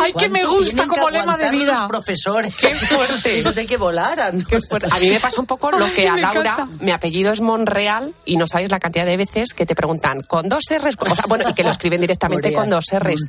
¡Ay, 0.00 0.12
que 0.12 0.28
me 0.28 0.40
¿Cuánto 0.40 0.58
gusta 0.58 0.86
como 0.86 1.10
lema 1.10 1.36
de 1.36 1.50
vida! 1.50 1.80
los 1.80 1.88
profesores. 1.88 2.54
¡Qué 2.56 2.70
fuerte! 2.70 3.42
No 3.46 3.52
de 3.52 3.66
que 3.66 3.76
volaran. 3.76 4.44
A 4.90 4.98
mí 4.98 5.10
me 5.10 5.20
pasa 5.20 5.40
un 5.40 5.46
poco 5.46 5.70
lo 5.70 5.84
Ay, 5.84 5.92
que 5.92 6.08
a 6.08 6.16
Laura, 6.16 6.40
encanta. 6.40 6.68
mi 6.80 6.90
apellido 6.90 7.32
es 7.32 7.40
Monreal 7.40 8.12
y 8.24 8.36
no 8.36 8.46
sabéis 8.48 8.70
la 8.70 8.80
cantidad 8.80 9.06
de 9.06 9.16
veces 9.16 9.50
que 9.54 9.66
te 9.66 9.74
preguntan 9.74 10.22
con 10.22 10.48
dos 10.48 10.64
R's, 10.70 10.96
o 10.98 11.14
sea, 11.14 11.24
bueno, 11.28 11.48
y 11.48 11.54
que 11.54 11.62
lo 11.62 11.70
escriben 11.70 12.00
directamente 12.00 12.52
con 12.52 12.68
dos 12.68 12.86
R's. 12.92 13.26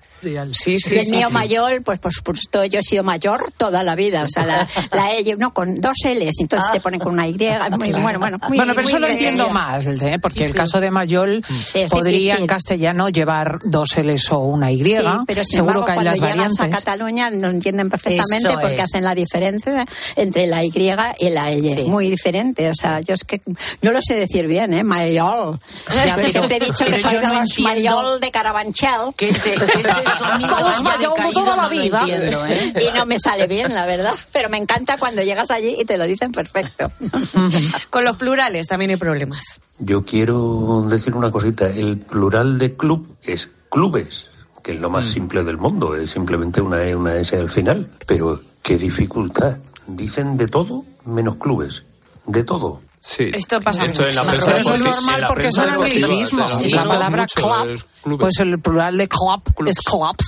Sí, 0.54 0.80
sí, 0.80 0.96
y 0.96 1.00
el 1.00 1.06
sí, 1.06 1.12
mío 1.12 1.28
sí. 1.30 1.34
mayor, 1.34 1.84
pues 1.84 2.00
por 2.00 2.14
supuesto, 2.14 2.64
yo 2.66 2.80
he 2.80 2.84
sido 2.84 3.04
mayor 3.04 3.52
toda 3.58 3.84
la 3.84 3.96
vida. 3.96 4.24
O 4.24 4.30
sea, 4.30 4.46
la, 4.46 4.68
la 4.92 5.14
E, 5.14 5.36
no, 5.38 5.54
con 5.54 5.80
dos 5.82 5.98
L's, 6.04 6.40
entonces 6.40 6.72
te 6.72 6.80
ponen 6.80 7.00
con 7.00 7.14
una 7.14 7.28
Y. 7.28 7.38
Muy, 7.78 7.92
bueno, 7.92 8.20
bueno, 8.20 8.38
muy, 8.48 8.58
bueno, 8.58 8.74
pero 8.74 8.84
muy 8.84 8.92
eso 8.92 9.00
lo 9.00 9.08
entiendo 9.08 9.50
más, 9.50 9.86
¿eh? 9.86 10.18
porque 10.22 10.46
el 10.46 10.54
caso 10.54 10.80
de 10.80 10.92
Mayol 10.92 11.44
Sí, 11.66 11.86
podría 11.90 12.36
en 12.38 12.48
castellano 12.48 13.10
llevar 13.10 13.60
dos 13.64 13.90
L's 13.98 14.32
o 14.32 14.40
una 14.40 14.72
Y. 14.72 14.84
Sí, 14.84 14.96
pero 15.26 15.44
sin 15.44 15.56
Seguro 15.56 15.80
embargo, 15.80 15.86
que 15.86 15.92
hay 15.92 15.96
cuando 15.98 16.12
las 16.12 16.20
llegas 16.20 16.36
variantes. 16.38 16.60
a 16.60 16.70
Cataluña 16.70 17.30
lo 17.32 17.50
entienden 17.50 17.90
perfectamente 17.90 18.48
Eso 18.50 18.60
porque 18.60 18.76
es. 18.76 18.82
hacen 18.82 19.04
la 19.04 19.16
diferencia 19.16 19.86
entre 20.16 20.48
la 20.48 20.64
Y 20.64 20.72
y 21.20 21.30
la 21.30 21.52
Y. 21.52 21.84
Muy 21.90 22.10
diferente. 22.10 22.70
O 22.70 22.76
sea, 22.76 23.02
yo 23.02 23.14
es 23.14 23.24
que 23.24 23.42
no 23.82 23.92
lo 23.92 24.00
sé 24.02 24.16
decir 24.16 24.48
bien, 24.48 24.74
¿eh? 24.74 24.84
Mayol. 24.84 25.60
Ya, 26.06 26.16
Pero 26.16 26.28
siempre 26.30 26.58
he 26.58 26.60
dicho 26.60 26.86
que 26.86 27.00
soy 27.00 27.16
de 27.16 27.28
los 27.28 27.60
Mayol 27.60 28.20
de 28.20 28.32
Carabanchel. 28.32 29.14
Que 29.16 29.30
ese, 29.30 29.52
que 29.54 29.82
ese 29.82 30.18
sonido 30.18 30.56
toda 31.34 31.56
la 31.56 31.64
no 31.64 31.70
vida. 31.70 32.00
entiendo, 32.00 32.46
¿eh? 32.46 32.74
Y 32.90 32.98
no 32.98 33.06
me 33.06 33.20
sale 33.20 33.48
bien, 33.48 33.74
la 33.74 33.86
verdad. 33.86 34.14
Pero 34.32 34.50
me 34.50 34.58
encanta 34.58 34.98
cuando 34.98 35.22
llegas 35.24 35.52
allí 35.52 35.76
y 35.80 35.86
te 35.86 35.98
lo 35.98 36.06
dicen 36.06 36.32
perfecto. 36.32 36.92
Con 37.90 38.06
los 38.06 38.18
plurales 38.18 38.68
también 38.68 38.92
hay 38.92 38.98
problemas. 38.98 39.60
Yo 39.80 40.04
quiero 40.04 40.86
decir 40.90 41.14
una 41.16 41.32
cosita. 41.32 41.68
El 41.68 41.98
plural 41.98 42.58
de 42.58 42.76
club 42.76 43.08
es 43.24 43.52
clubes, 43.70 44.32
que 44.64 44.74
es 44.74 44.82
lo 44.82 44.90
más 44.90 45.08
simple 45.08 45.44
del 45.44 45.58
mundo. 45.58 45.96
Es 45.96 46.12
simplemente 46.12 46.62
una 46.62 46.84
E, 46.84 46.96
una 46.96 47.16
S 47.16 47.36
al 47.36 47.50
final. 47.50 47.90
Pero 48.08 48.40
qué 48.62 48.78
dificultad. 48.78 49.58
Dicen 49.88 50.38
de 50.38 50.48
todo 50.48 50.84
menos 51.06 51.36
clubes. 51.36 51.84
De 52.26 52.44
todo. 52.44 52.82
Sí. 53.10 53.24
Esto 53.34 53.62
pasa 53.62 53.86
Esto 53.86 54.02
mucho. 54.04 54.10
en 54.10 54.16
la 54.16 54.24
prensa 54.24 54.52
Pero 54.54 54.70
es 54.70 54.80
normal 54.80 55.26
porque 55.30 55.52
son 55.52 55.70
anglicismos. 55.70 56.72
La 56.72 56.84
palabra 56.84 57.26
club, 57.28 58.18
pues 58.20 58.40
el 58.40 58.60
plural 58.60 58.98
de 58.98 59.08
club 59.08 59.42
es 59.68 59.78
clubs. 59.80 60.26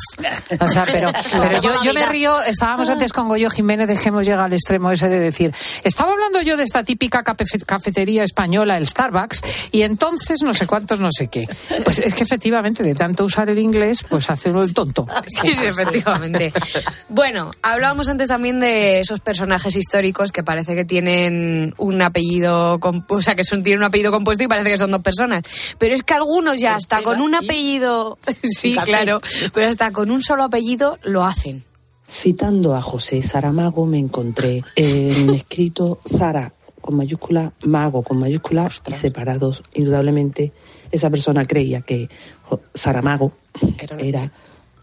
O 0.62 0.68
sea, 0.68 0.86
pero, 0.90 1.12
pero 1.42 1.62
yo, 1.62 1.84
yo 1.84 1.94
me 1.94 2.06
río, 2.06 2.42
estábamos 2.44 2.90
antes 2.90 3.12
con 3.12 3.28
Goyo 3.28 3.50
Jiménez 3.50 3.88
de 3.88 3.98
que 3.98 4.10
hemos 4.10 4.26
llegado 4.26 4.44
al 4.46 4.54
extremo 4.54 4.92
ese 4.92 5.10
de 5.10 5.20
decir, 5.20 5.54
estaba 5.84 6.12
hablando 6.14 6.42
yo 6.42 6.56
de 6.58 6.64
esta 6.64 6.84
típica 6.84 7.24
cafe- 7.24 7.60
cafetería 7.66 8.24
española, 8.24 8.78
el 8.78 8.88
Starbucks, 8.88 9.42
y 9.72 9.82
entonces 9.82 10.42
no 10.44 10.54
sé 10.54 10.66
cuántos, 10.68 11.00
no 11.00 11.10
sé 11.12 11.28
qué. 11.28 11.48
Pues 11.84 12.00
es 12.00 12.14
que 12.14 12.24
efectivamente, 12.24 12.84
de 12.84 12.96
tanto 12.96 13.26
usar 13.26 13.50
el 13.50 13.60
inglés, 13.60 14.06
pues 14.08 14.30
hace 14.30 14.50
uno 14.52 14.64
el 14.64 14.74
tonto. 14.74 15.06
Sí, 15.42 15.54
sí, 15.56 15.66
efectivamente. 15.66 16.54
Bueno, 17.10 17.52
hablábamos 17.62 18.08
antes 18.10 18.28
también 18.30 18.60
de 18.60 19.00
esos 19.02 19.20
personajes 19.20 19.76
históricos 19.76 20.32
que 20.32 20.44
parece 20.44 20.76
que 20.76 20.86
tienen 20.86 21.74
un 21.78 22.02
apellido, 22.02 22.69
o 22.76 23.22
sea, 23.22 23.36
que 23.36 23.44
son, 23.44 23.64
tienen 23.64 23.80
un 23.80 23.86
apellido 23.86 24.12
compuesto 24.12 24.44
y 24.44 24.48
parece 24.48 24.72
que 24.72 24.78
son 24.78 24.92
dos 24.92 25.02
personas. 25.02 25.44
Pero 25.78 25.96
es 25.96 26.04
que 26.04 26.14
algunos 26.14 26.60
ya 26.60 26.76
hasta 26.76 27.02
con 27.02 27.22
un 27.22 27.36
apellido, 27.36 28.18
sí, 28.44 28.76
Casi. 28.76 28.92
claro, 28.92 29.20
pero 29.54 29.70
hasta 29.70 29.92
con 29.92 30.12
un 30.12 30.22
solo 30.22 30.44
apellido 30.44 31.00
lo 31.04 31.24
hacen. 31.24 31.64
Citando 32.08 32.76
a 32.76 32.82
José 32.82 33.22
Saramago 33.22 33.86
me 33.86 34.00
encontré 34.00 34.64
en 34.76 35.30
escrito 35.30 36.00
Sara 36.04 36.52
con 36.82 36.96
mayúscula, 36.96 37.54
Mago 37.64 38.02
con 38.02 38.20
mayúscula 38.20 38.68
y 38.88 38.94
separados. 38.94 39.62
Indudablemente 39.74 40.52
esa 40.92 41.10
persona 41.10 41.46
creía 41.46 41.82
que 41.82 42.10
Saramago 42.74 43.34
era 44.00 44.32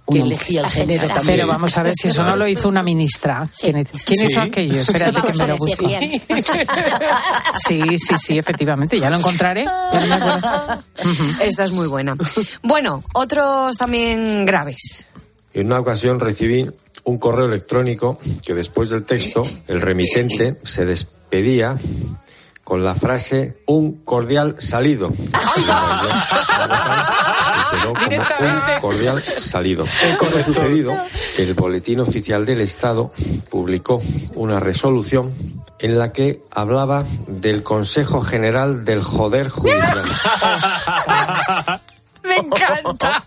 Que 0.08 0.20
elegía 0.20 0.60
el 0.60 0.68
género 0.68 1.08
también. 1.08 1.26
Pero 1.36 1.46
vamos 1.48 1.76
a 1.76 1.82
ver 1.82 1.92
si 2.00 2.08
eso 2.08 2.22
no 2.22 2.36
lo 2.36 2.46
hizo 2.46 2.68
una 2.68 2.82
ministra. 2.82 3.48
¿Quién, 3.60 3.78
es- 3.78 3.88
quién 4.04 4.18
Sí. 4.20 4.26
hizo 4.26 4.40
aquello? 4.40 4.80
Espérate 4.80 5.20
que 5.20 5.32
me 5.38 5.46
lo 5.48 5.56
busco. 5.56 5.86
bien. 5.86 6.22
Sí, 7.66 7.80
sí, 7.98 8.14
sí, 8.18 8.38
efectivamente, 8.38 8.98
ya 9.00 9.10
lo 9.10 9.16
encontraré. 9.16 9.64
Ya 9.64 10.18
no. 10.18 11.40
Esta 11.40 11.64
es 11.64 11.72
muy 11.72 11.88
buena. 11.88 12.14
Bueno, 12.62 13.02
otros 13.14 13.76
también 13.76 14.44
graves. 14.44 15.06
En 15.54 15.66
una 15.66 15.80
ocasión 15.80 16.20
recibí 16.20 16.70
un 17.04 17.18
correo 17.18 17.46
electrónico 17.46 18.18
que 18.44 18.54
después 18.54 18.90
del 18.90 19.04
texto 19.04 19.42
el 19.66 19.80
remitente 19.80 20.56
se 20.64 20.84
despedía 20.84 21.76
con 22.66 22.82
la 22.82 22.96
frase 22.96 23.58
un 23.66 24.02
cordial 24.02 24.56
salido. 24.58 25.06
Un 25.06 25.14
cordial 28.80 29.22
salido. 29.38 29.84
Con 30.18 30.32
lo 30.32 30.42
sucedido, 30.42 30.92
el 31.38 31.54
Boletín 31.54 32.00
Oficial 32.00 32.44
del 32.44 32.60
Estado 32.62 33.12
publicó 33.50 34.02
una 34.34 34.58
resolución 34.58 35.32
en 35.78 35.96
la 35.96 36.12
que 36.12 36.42
hablaba 36.50 37.04
del 37.28 37.62
Consejo 37.62 38.20
General 38.20 38.84
del 38.84 39.00
Joder 39.00 39.48
Judicial. 39.48 40.02
Me 42.24 42.38
encanta. 42.38 43.22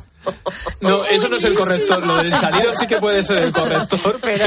No, 0.82 1.04
eso 1.06 1.30
no 1.30 1.38
es 1.38 1.44
el 1.46 1.54
corrector. 1.54 2.06
Lo 2.06 2.18
del 2.18 2.36
salido 2.36 2.76
sí 2.76 2.86
que 2.88 2.98
puede 2.98 3.24
ser 3.24 3.38
el 3.38 3.54
corrector, 3.54 4.20
pero, 4.22 4.46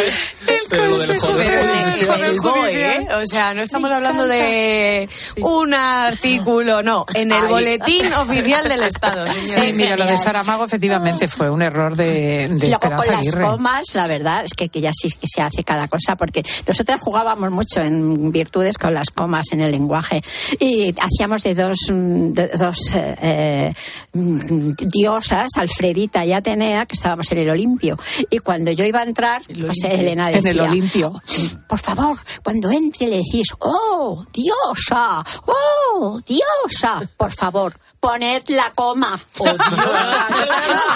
pero 0.73 0.89
lo 0.89 0.99
del 0.99 2.39
joder 2.39 2.93
¿eh? 2.93 3.09
O 3.21 3.27
sea, 3.27 3.55
no 3.55 3.63
estamos 3.63 3.91
hablando 3.93 4.27
de 4.27 5.09
un 5.37 5.75
artículo, 5.75 6.83
no, 6.83 7.05
en 7.15 7.31
el 7.31 7.43
Ay. 7.45 7.49
boletín 7.49 8.13
oficial 8.15 8.69
del 8.69 8.83
Estado. 8.83 9.27
Sí, 9.45 9.73
mira, 9.75 9.97
lo 9.97 10.07
de 10.07 10.19
Saramago 10.19 10.65
efectivamente 10.65 11.29
fue 11.29 11.51
un 11.51 11.63
error 11.63 11.95
de, 11.97 12.49
de 12.49 12.69
Luego 12.69 12.73
Esperanza 12.73 12.97
con 12.97 13.07
las 13.07 13.37
comas, 13.37 13.85
la 13.95 14.07
verdad 14.07 14.45
es 14.45 14.55
que, 14.55 14.69
que 14.69 14.81
ya 14.81 14.91
sí 14.93 15.11
que 15.11 15.27
se 15.27 15.43
hace 15.43 15.63
cada 15.63 15.89
cosa, 15.89 16.17
porque 16.17 16.43
nosotras 16.67 17.01
jugábamos 17.01 17.51
mucho 17.51 17.81
en 17.81 18.33
virtudes 18.33 18.79
con 18.79 18.95
las 18.95 19.11
comas 19.11 19.47
en 19.53 19.61
el 19.61 19.71
lenguaje 19.71 20.23
y 20.59 20.95
hacíamos 20.99 21.43
de 21.43 21.55
dos, 21.55 21.79
de 21.89 22.49
dos 22.59 22.95
eh, 22.95 23.75
diosas, 24.13 25.51
Alfredita 25.57 26.25
y 26.25 26.33
Atenea, 26.33 26.87
que 26.87 26.95
estábamos 26.95 27.31
en 27.31 27.39
el 27.39 27.51
Olimpio. 27.51 27.99
Y 28.31 28.39
cuando 28.39 28.71
yo 28.71 28.85
iba 28.85 29.01
a 29.01 29.05
entrar, 29.05 29.43
pues. 29.47 29.83
Elena 29.85 30.31
En 30.31 30.43
decía... 30.43 30.62
el 30.65 30.71
Olimpio. 30.71 31.13
Por 31.69 31.79
favor, 31.79 32.19
cuando 32.43 32.71
entre 32.71 33.09
le 33.09 33.17
decís, 33.19 33.49
oh, 33.61 34.25
diosa, 34.33 35.25
oh, 35.47 36.21
diosa, 36.27 37.01
por 37.17 37.33
favor, 37.33 37.75
poned 38.03 38.43
la 38.49 38.73
coma. 38.75 39.19
Oh, 39.39 39.45
diosa. 39.45 40.27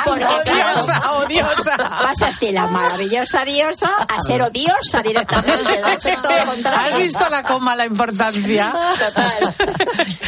Porque, 0.05 0.25
claro, 0.45 1.87
Pasas 2.03 2.41
de 2.41 2.51
la 2.53 2.67
maravillosa 2.67 3.45
diosa 3.45 3.91
a 4.09 4.21
ser 4.21 4.43
odiosa 4.43 5.03
directamente. 5.05 5.81
¿Has 5.85 6.99
visto 6.99 7.31
la 7.31 7.45
coma, 7.45 7.77
la 7.77 7.87
importancia? 7.87 8.73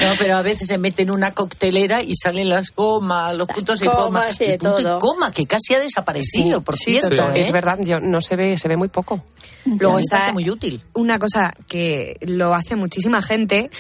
No, 0.01 0.15
pero 0.19 0.37
a 0.37 0.43
veces 0.43 0.69
se 0.69 0.79
mete 0.79 1.03
en 1.03 1.11
una 1.11 1.33
coctelera 1.35 2.01
y 2.03 2.15
salen 2.15 2.49
las 2.49 2.71
comas, 2.71 3.35
los 3.35 3.49
puntos 3.49 3.83
y 3.83 3.87
comas 3.87 4.41
y 4.41 4.45
Y 4.53 4.59
punto 4.59 4.81
y 4.81 4.85
todo. 4.85 4.99
coma, 5.01 5.33
que 5.33 5.47
casi 5.47 5.75
ha 5.75 5.81
desaparecido, 5.81 6.61
por 6.61 6.77
Sí, 6.77 6.93
cierto. 7.01 7.31
¿eh? 7.31 7.41
es 7.41 7.51
verdad, 7.53 7.79
yo, 7.81 7.99
no 8.01 8.21
se 8.21 8.37
ve, 8.37 8.57
se 8.57 8.69
ve 8.69 8.77
muy 8.77 8.89
poco. 8.89 9.25
Luego 9.65 9.99
está 9.99 10.33
muy 10.33 10.49
útil. 10.49 10.81
una 10.95 11.19
cosa 11.19 11.53
que 11.67 12.17
lo 12.21 12.55
hace 12.55 12.77
muchísima 12.77 13.21
gente 13.21 13.71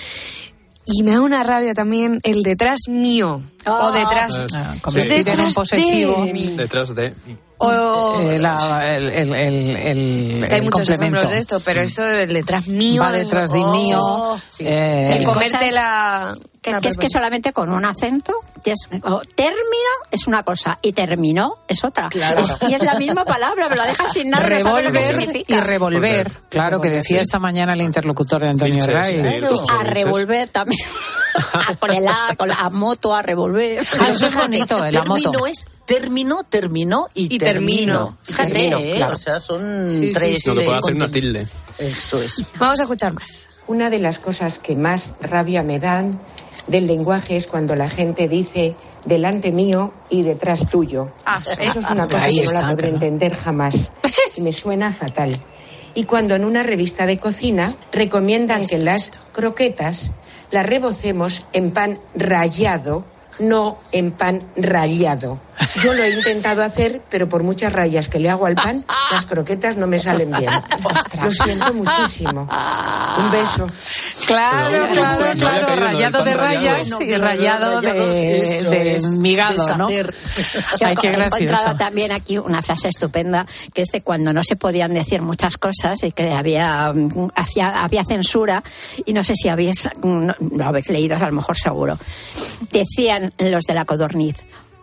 y 0.90 1.02
me 1.02 1.12
da 1.12 1.20
una 1.20 1.42
rabia 1.42 1.74
también 1.74 2.20
el 2.22 2.42
detrás 2.42 2.80
mío 2.88 3.42
o 3.66 3.92
detrás 3.92 4.46
Ah, 4.54 4.72
es 4.74 4.82
convertir 4.82 5.12
en 5.12 5.18
un 5.18 5.24
detrás 5.24 5.54
posesivo. 5.54 6.24
de- 6.24 6.32
Detrás 6.56 6.94
de. 6.94 7.14
o 7.58 8.20
Eh, 8.20 8.36
el, 8.36 8.44
el, 9.10 9.34
el, 9.34 9.76
el- 9.76 10.44
hay 10.50 10.58
el 10.58 10.64
muchos 10.64 10.88
complemento. 10.88 11.18
ejemplos 11.18 11.30
de 11.30 11.38
esto, 11.38 11.60
pero 11.64 11.80
esto 11.80 12.02
del 12.02 12.32
detrás 12.32 12.68
mío 12.68 13.02
Va 13.02 13.12
detrás 13.12 13.50
de 13.52 13.58
oh, 13.60 13.72
mío. 13.72 14.36
eh, 14.60 15.16
el 15.18 15.24
comerte 15.24 15.72
la 15.72 16.32
Que, 16.62 16.72
la 16.72 16.80
que 16.80 16.88
es 16.88 16.96
que 16.96 17.08
solamente 17.10 17.52
con 17.52 17.70
un 17.72 17.84
acento, 17.84 18.32
término 18.60 19.90
es 20.10 20.26
una 20.26 20.42
cosa 20.42 20.78
y 20.82 20.92
terminó 20.92 21.56
es 21.68 21.84
otra. 21.84 22.08
Es- 22.12 22.70
y 22.70 22.74
es 22.74 22.82
la 22.82 22.94
misma 22.94 23.24
palabra, 23.24 23.68
me 23.68 23.76
la 23.76 23.86
dejas 23.86 24.12
sin 24.12 24.30
no 24.30 24.38
lo 24.40 24.46
que 24.48 24.54
Revolver 24.58 25.04
significa. 25.04 25.54
y 25.56 25.60
revolver. 25.60 26.30
Claro, 26.48 26.80
que 26.80 26.88
decía 26.90 27.20
esta 27.20 27.38
mañana 27.38 27.72
el 27.74 27.82
interlocutor 27.82 28.40
de 28.42 28.48
Antonio 28.48 28.74
Finches, 28.74 28.92
Ray. 28.94 29.14
sí, 29.14 29.38
Claro, 29.40 29.64
a 29.70 29.84
revolver 29.84 30.48
también. 30.50 30.80
A- 31.52 31.74
con 31.78 31.90
el 31.92 32.06
A, 32.08 32.34
con 32.36 32.48
la 32.48 32.54
a 32.56 32.70
moto, 32.70 33.14
a 33.14 33.22
revolver. 33.22 33.86
Ah, 34.00 34.08
eso 34.10 34.26
es 34.26 34.34
bonito, 34.34 34.84
eh, 34.84 34.92
la 34.92 35.04
moto. 35.04 35.22
Término 35.30 35.46
es 35.46 35.66
término, 35.84 36.44
terminó 36.44 37.08
y, 37.14 37.34
Y 37.34 37.38
termino. 37.38 38.18
Fíjate, 38.24 38.52
Termino, 38.52 38.78
¿eh? 38.78 38.94
claro. 38.96 39.14
o 39.14 39.18
sea, 39.18 39.40
son 39.40 39.88
Sí, 39.90 40.08
sí, 40.08 40.12
tres. 40.14 40.42
sí. 40.42 40.48
No, 40.48 40.54
que 40.56 40.62
eh, 40.62 40.64
puede 40.66 40.78
hacer 40.78 40.94
una 40.94 41.10
tilde. 41.10 41.46
Eso 41.78 42.20
es. 42.22 42.42
Vamos 42.58 42.80
a 42.80 42.82
escuchar 42.82 43.12
más. 43.14 43.46
Una 43.68 43.88
de 43.90 43.98
las 43.98 44.18
cosas 44.18 44.58
que 44.58 44.74
más 44.76 45.14
rabia 45.20 45.62
me 45.62 45.78
dan 45.78 46.18
del 46.68 46.86
lenguaje 46.86 47.36
es 47.36 47.46
cuando 47.46 47.74
la 47.74 47.88
gente 47.88 48.28
dice 48.28 48.74
delante 49.04 49.52
mío 49.52 49.92
y 50.10 50.22
detrás 50.22 50.66
tuyo. 50.66 51.10
Eso 51.60 51.80
es 51.80 51.90
una 51.90 52.06
cosa 52.06 52.28
que 52.28 52.42
está, 52.42 52.60
no 52.60 52.68
la 52.68 52.70
podré 52.70 52.88
claro. 52.88 52.94
entender 52.94 53.34
jamás. 53.34 53.92
Y 54.36 54.40
me 54.40 54.52
suena 54.52 54.92
fatal. 54.92 55.36
Y 55.94 56.04
cuando 56.04 56.36
en 56.36 56.44
una 56.44 56.62
revista 56.62 57.06
de 57.06 57.18
cocina 57.18 57.74
recomiendan 57.90 58.64
que 58.64 58.78
las 58.78 59.10
croquetas 59.32 60.12
las 60.50 60.64
rebocemos 60.64 61.44
en 61.52 61.72
pan 61.72 61.98
rallado, 62.14 63.04
no 63.38 63.78
en 63.92 64.12
pan 64.12 64.42
rallado. 64.56 65.40
Yo 65.82 65.92
lo 65.94 66.02
he 66.02 66.10
intentado 66.10 66.62
hacer, 66.62 67.02
pero 67.10 67.28
por 67.28 67.42
muchas 67.42 67.72
rayas 67.72 68.08
que 68.08 68.18
le 68.18 68.30
hago 68.30 68.46
al 68.46 68.54
pan, 68.54 68.84
las 69.10 69.26
croquetas 69.26 69.76
no 69.76 69.86
me 69.86 69.98
salen 69.98 70.30
bien. 70.30 70.50
Lo 71.22 71.30
siento 71.32 71.72
muchísimo. 71.74 72.48
Un 73.18 73.30
beso. 73.30 73.66
Claro, 74.26 74.70
Pero- 74.70 74.92
claro, 74.94 75.34
claro. 75.36 75.76
Rayado 75.76 76.24
de 76.24 76.34
rayas 76.34 76.90
No, 76.90 77.00
y 77.00 77.16
rayado 77.16 77.80
de, 77.80 78.58
eso 78.58 78.70
de 78.70 78.96
es, 78.96 79.04
migado, 79.10 79.76
¿no? 79.76 79.88
Yo 79.90 80.02
Ay, 80.84 80.94
qué 80.96 81.08
he 81.08 81.10
encontrado 81.14 81.30
gracioso. 81.40 81.76
también 81.76 82.12
aquí 82.12 82.38
una 82.38 82.62
frase 82.62 82.88
estupenda 82.88 83.46
que 83.72 83.82
es 83.82 83.88
de 83.88 84.02
cuando 84.02 84.32
no 84.32 84.42
se 84.42 84.56
podían 84.56 84.92
decir 84.94 85.22
muchas 85.22 85.56
cosas 85.56 86.02
y 86.02 86.12
que 86.12 86.30
había 86.32 86.92
mm, 86.92 87.30
hacía, 87.34 87.82
había 87.82 88.04
censura 88.04 88.62
y 89.06 89.12
no 89.12 89.24
sé 89.24 89.34
si 89.36 89.48
habéis 89.48 89.88
mm, 90.02 90.26
no, 90.26 90.34
lo 90.40 90.66
habéis 90.66 90.88
leído 90.90 91.16
a 91.16 91.20
lo 91.20 91.32
mejor 91.32 91.56
seguro 91.58 91.98
decían 92.70 93.32
los 93.38 93.64
de 93.64 93.74
la 93.74 93.84
codorniz 93.84 94.36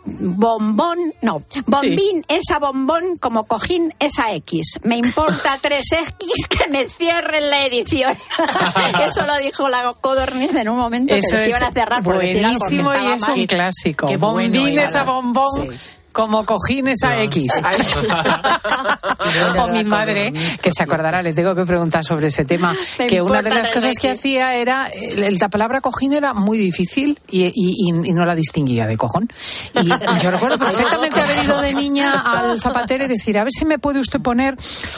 bombón 0.06 0.98
no 1.22 1.42
bombín 1.66 2.24
esa 2.28 2.60
bombón 2.60 3.18
como 3.18 3.46
cojín 3.46 3.94
esa 4.00 4.32
X 4.34 4.80
me 4.84 4.98
importa 4.98 5.58
tres 5.62 5.92
X 5.92 6.48
que 6.48 6.68
me 6.70 6.88
cierren 6.90 7.50
la 7.50 7.66
edición 7.66 8.16
eso 9.08 9.26
lo 9.26 9.36
dijo 9.38 9.68
la 9.68 9.94
codorniz 10.00 10.54
en 10.56 10.70
un 10.70 10.78
momento 10.78 11.16
Eso 11.16 11.36
que 11.36 11.42
es 11.42 11.48
iban 11.48 11.64
a 11.64 11.72
cerrar 11.72 12.04
por 12.04 12.18
decir 12.20 12.46
algo 12.46 12.60
que 12.68 12.76
buenísimo 12.76 12.94
y 12.94 12.98
estaba 12.98 13.16
es 13.16 13.22
mal. 13.22 13.40
un 13.40 13.46
clásico. 13.48 14.06
Bueno 14.06 14.20
Bombín, 14.20 14.80
era. 14.80 14.90
esa 14.90 15.04
bombón. 15.04 15.64
Sí. 15.70 15.78
Como 16.16 16.46
cojines 16.46 17.04
a 17.04 17.22
X. 17.24 17.52
o 19.60 19.68
mi 19.68 19.84
madre, 19.84 20.32
que 20.62 20.72
se 20.72 20.84
acordará, 20.84 21.22
le 21.22 21.34
tengo 21.34 21.54
que 21.56 21.66
preguntar 21.66 22.04
sobre 22.06 22.28
ese 22.28 22.46
tema, 22.46 22.74
Me 22.98 23.08
que 23.08 23.22
una 23.22 23.42
de 23.42 23.50
las 23.50 23.70
cosas 23.70 23.96
que 24.00 24.10
hacía 24.12 24.56
era, 24.56 24.88
el- 24.88 25.38
la 25.38 25.50
palabra 25.50 25.82
cojín 25.82 26.14
era 26.14 26.34
muy 26.34 26.58
difícil 26.58 27.20
y, 27.30 27.44
y- 27.48 27.52
y- 27.54 28.10
y 28.10 28.14
no 28.14 28.26
la 28.26 28.34
distinguía 28.36 28.88
de 28.88 28.96
cojón. 28.98 29.28
Y 29.82 29.88
yo 30.24 30.32
recuerdo 30.32 30.58
perfectamente 30.58 31.20
haber 31.20 31.44
ido 31.44 31.60
de 31.62 31.74
niña 31.74 32.22
al 32.22 32.62
zapatero 32.62 33.04
y 33.06 33.08
decir, 33.08 33.38
a 33.38 33.44
ver 33.44 33.52
si 33.52 33.66
me 33.66 33.78
puede 33.80 34.00
usted 34.00 34.22
poner 34.22 34.56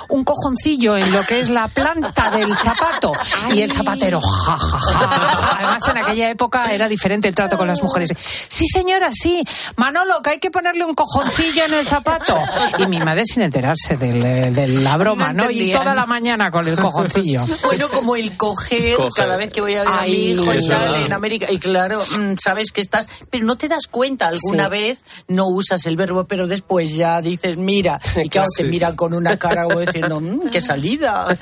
un 0.09 0.23
cojoncillo 0.23 0.95
en 0.97 1.11
lo 1.11 1.23
que 1.23 1.39
es 1.39 1.49
la 1.49 1.67
planta 1.67 2.29
del 2.31 2.53
zapato. 2.53 3.11
Y 3.53 3.61
el 3.61 3.71
zapatero, 3.71 4.21
ja, 4.21 4.57
ja, 4.57 4.79
ja. 4.79 5.51
Además, 5.57 5.87
en 5.87 5.97
aquella 5.97 6.29
época 6.29 6.71
era 6.71 6.87
diferente 6.87 7.27
el 7.27 7.33
trato 7.35 7.57
con 7.57 7.67
las 7.67 7.81
mujeres. 7.81 8.13
Sí, 8.47 8.65
señora, 8.67 9.09
sí. 9.11 9.43
Manolo, 9.77 10.21
que 10.21 10.29
hay 10.31 10.39
que 10.39 10.51
ponerle 10.51 10.85
un 10.85 10.93
cojoncillo 11.11 11.65
en 11.65 11.73
el 11.73 11.87
zapato. 11.87 12.37
Y 12.79 12.85
mi 12.87 12.99
madre 12.99 13.23
sin 13.25 13.43
enterarse 13.43 13.95
del, 13.97 14.23
eh, 14.25 14.51
de 14.51 14.67
la 14.67 14.97
broma, 14.97 15.31
No 15.33 15.45
¿no? 15.45 15.51
Y 15.51 15.71
toda 15.71 15.95
la 15.95 16.05
mañana 16.05 16.51
con 16.51 16.67
el 16.67 16.77
cojoncillo. 16.77 17.45
Bueno, 17.63 17.87
como 17.89 18.15
el 18.15 18.35
coger, 18.37 18.95
Coger. 18.95 19.11
cada 19.15 19.37
vez 19.37 19.51
que 19.51 19.61
voy 19.61 19.75
a 19.75 19.79
ver 19.81 19.87
a 19.87 19.91
mi 19.91 19.97
Ay, 19.99 20.31
hijo 20.31 20.53
y 20.53 20.67
tal 20.67 20.95
en 21.05 21.13
América. 21.13 21.47
Y 21.51 21.57
claro, 21.59 22.01
mm, 22.01 22.33
sabes 22.43 22.71
que 22.71 22.81
estás. 22.81 23.07
Pero 23.29 23.45
no 23.45 23.55
te 23.57 23.67
das 23.67 23.87
cuenta, 23.87 24.27
alguna 24.27 24.65
Sí. 24.65 24.69
vez 24.71 24.99
no 25.27 25.47
usas 25.47 25.85
el 25.85 25.95
verbo, 25.97 26.25
pero 26.25 26.47
después 26.47 26.93
ya 26.95 27.21
dices, 27.21 27.57
mira. 27.57 27.99
Y 28.23 28.29
claro, 28.29 28.47
te 28.55 28.63
miran 28.63 28.95
con 28.95 29.13
una 29.13 29.37
cara 29.37 29.63
como 29.63 29.79
diciendo, 29.79 30.19
"Mm, 30.19 30.49
qué 30.49 30.61
salida. 30.61 31.27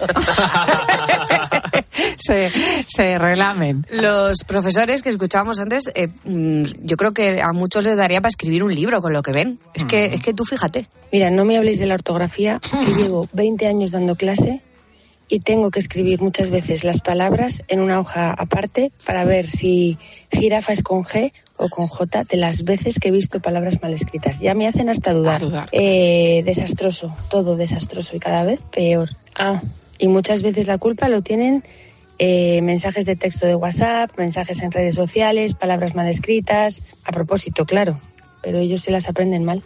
se, 2.18 2.52
se 2.88 3.18
relamen. 3.18 3.86
Los 3.92 4.44
profesores 4.46 5.02
que 5.02 5.10
escuchábamos 5.10 5.60
antes, 5.60 5.90
eh, 5.96 6.08
mm, 6.24 6.64
yo 6.84 6.98
creo 6.98 7.14
que 7.14 7.42
a 7.42 7.54
muchos 7.54 7.84
les 7.84 7.98
daría 7.98 8.22
para 8.22 8.30
escribir 8.30 8.64
un 8.64 8.74
libro 8.74 9.02
con 9.02 9.14
lo 9.14 9.22
que 9.22 9.32
ven. 9.32 9.60
Es 9.74 9.86
que, 9.86 10.06
es 10.06 10.22
que 10.22 10.34
tú 10.34 10.46
fíjate. 10.46 10.88
Mira, 11.12 11.30
no 11.32 11.46
me 11.46 11.58
habléis 11.58 11.80
de 11.80 11.86
la 11.86 11.96
ortografía, 11.96 12.60
que 12.60 12.94
llevo 13.02 13.28
20 13.34 13.68
años 13.68 13.92
dando 13.92 14.16
clase 14.16 14.62
y 15.28 15.40
tengo 15.40 15.72
que 15.72 15.80
escribir 15.80 16.22
muchas 16.22 16.50
veces 16.50 16.84
las 16.84 17.02
palabras 17.02 17.64
en 17.68 17.80
una 17.80 18.00
hoja 18.00 18.32
aparte 18.32 18.92
para 19.06 19.26
ver 19.26 19.50
si 19.50 19.98
jirafa 20.32 20.74
es 20.74 20.84
con 20.84 21.04
G 21.04 21.32
o 21.58 21.70
con 21.70 21.88
J 21.88 22.24
de 22.26 22.38
las 22.38 22.64
veces 22.64 23.00
que 23.00 23.10
he 23.10 23.12
visto 23.12 23.40
palabras 23.40 23.82
mal 23.82 23.94
escritas. 23.94 24.40
Ya 24.40 24.54
me 24.54 24.68
hacen 24.68 24.90
hasta 24.90 25.14
dudar. 25.14 25.68
Eh, 25.72 26.44
desastroso, 26.46 27.16
todo 27.30 27.56
desastroso 27.56 28.16
y 28.16 28.20
cada 28.20 28.44
vez 28.44 28.62
peor. 28.72 29.10
Ah, 29.36 29.62
y 29.98 30.08
muchas 30.08 30.42
veces 30.42 30.68
la 30.68 30.78
culpa 30.78 31.10
lo 31.10 31.22
tienen 31.22 31.64
eh, 32.18 32.62
mensajes 32.62 33.06
de 33.06 33.16
texto 33.16 33.46
de 33.46 33.56
WhatsApp, 33.56 34.18
mensajes 34.18 34.62
en 34.62 34.72
redes 34.72 34.96
sociales, 34.96 35.54
palabras 35.54 35.96
mal 35.96 36.08
escritas. 36.08 36.82
A 37.04 37.12
propósito, 37.12 37.66
claro, 37.66 38.00
pero 38.42 38.60
ellos 38.60 38.82
se 38.82 38.92
las 38.92 39.10
aprenden 39.10 39.44
mal. 39.44 39.62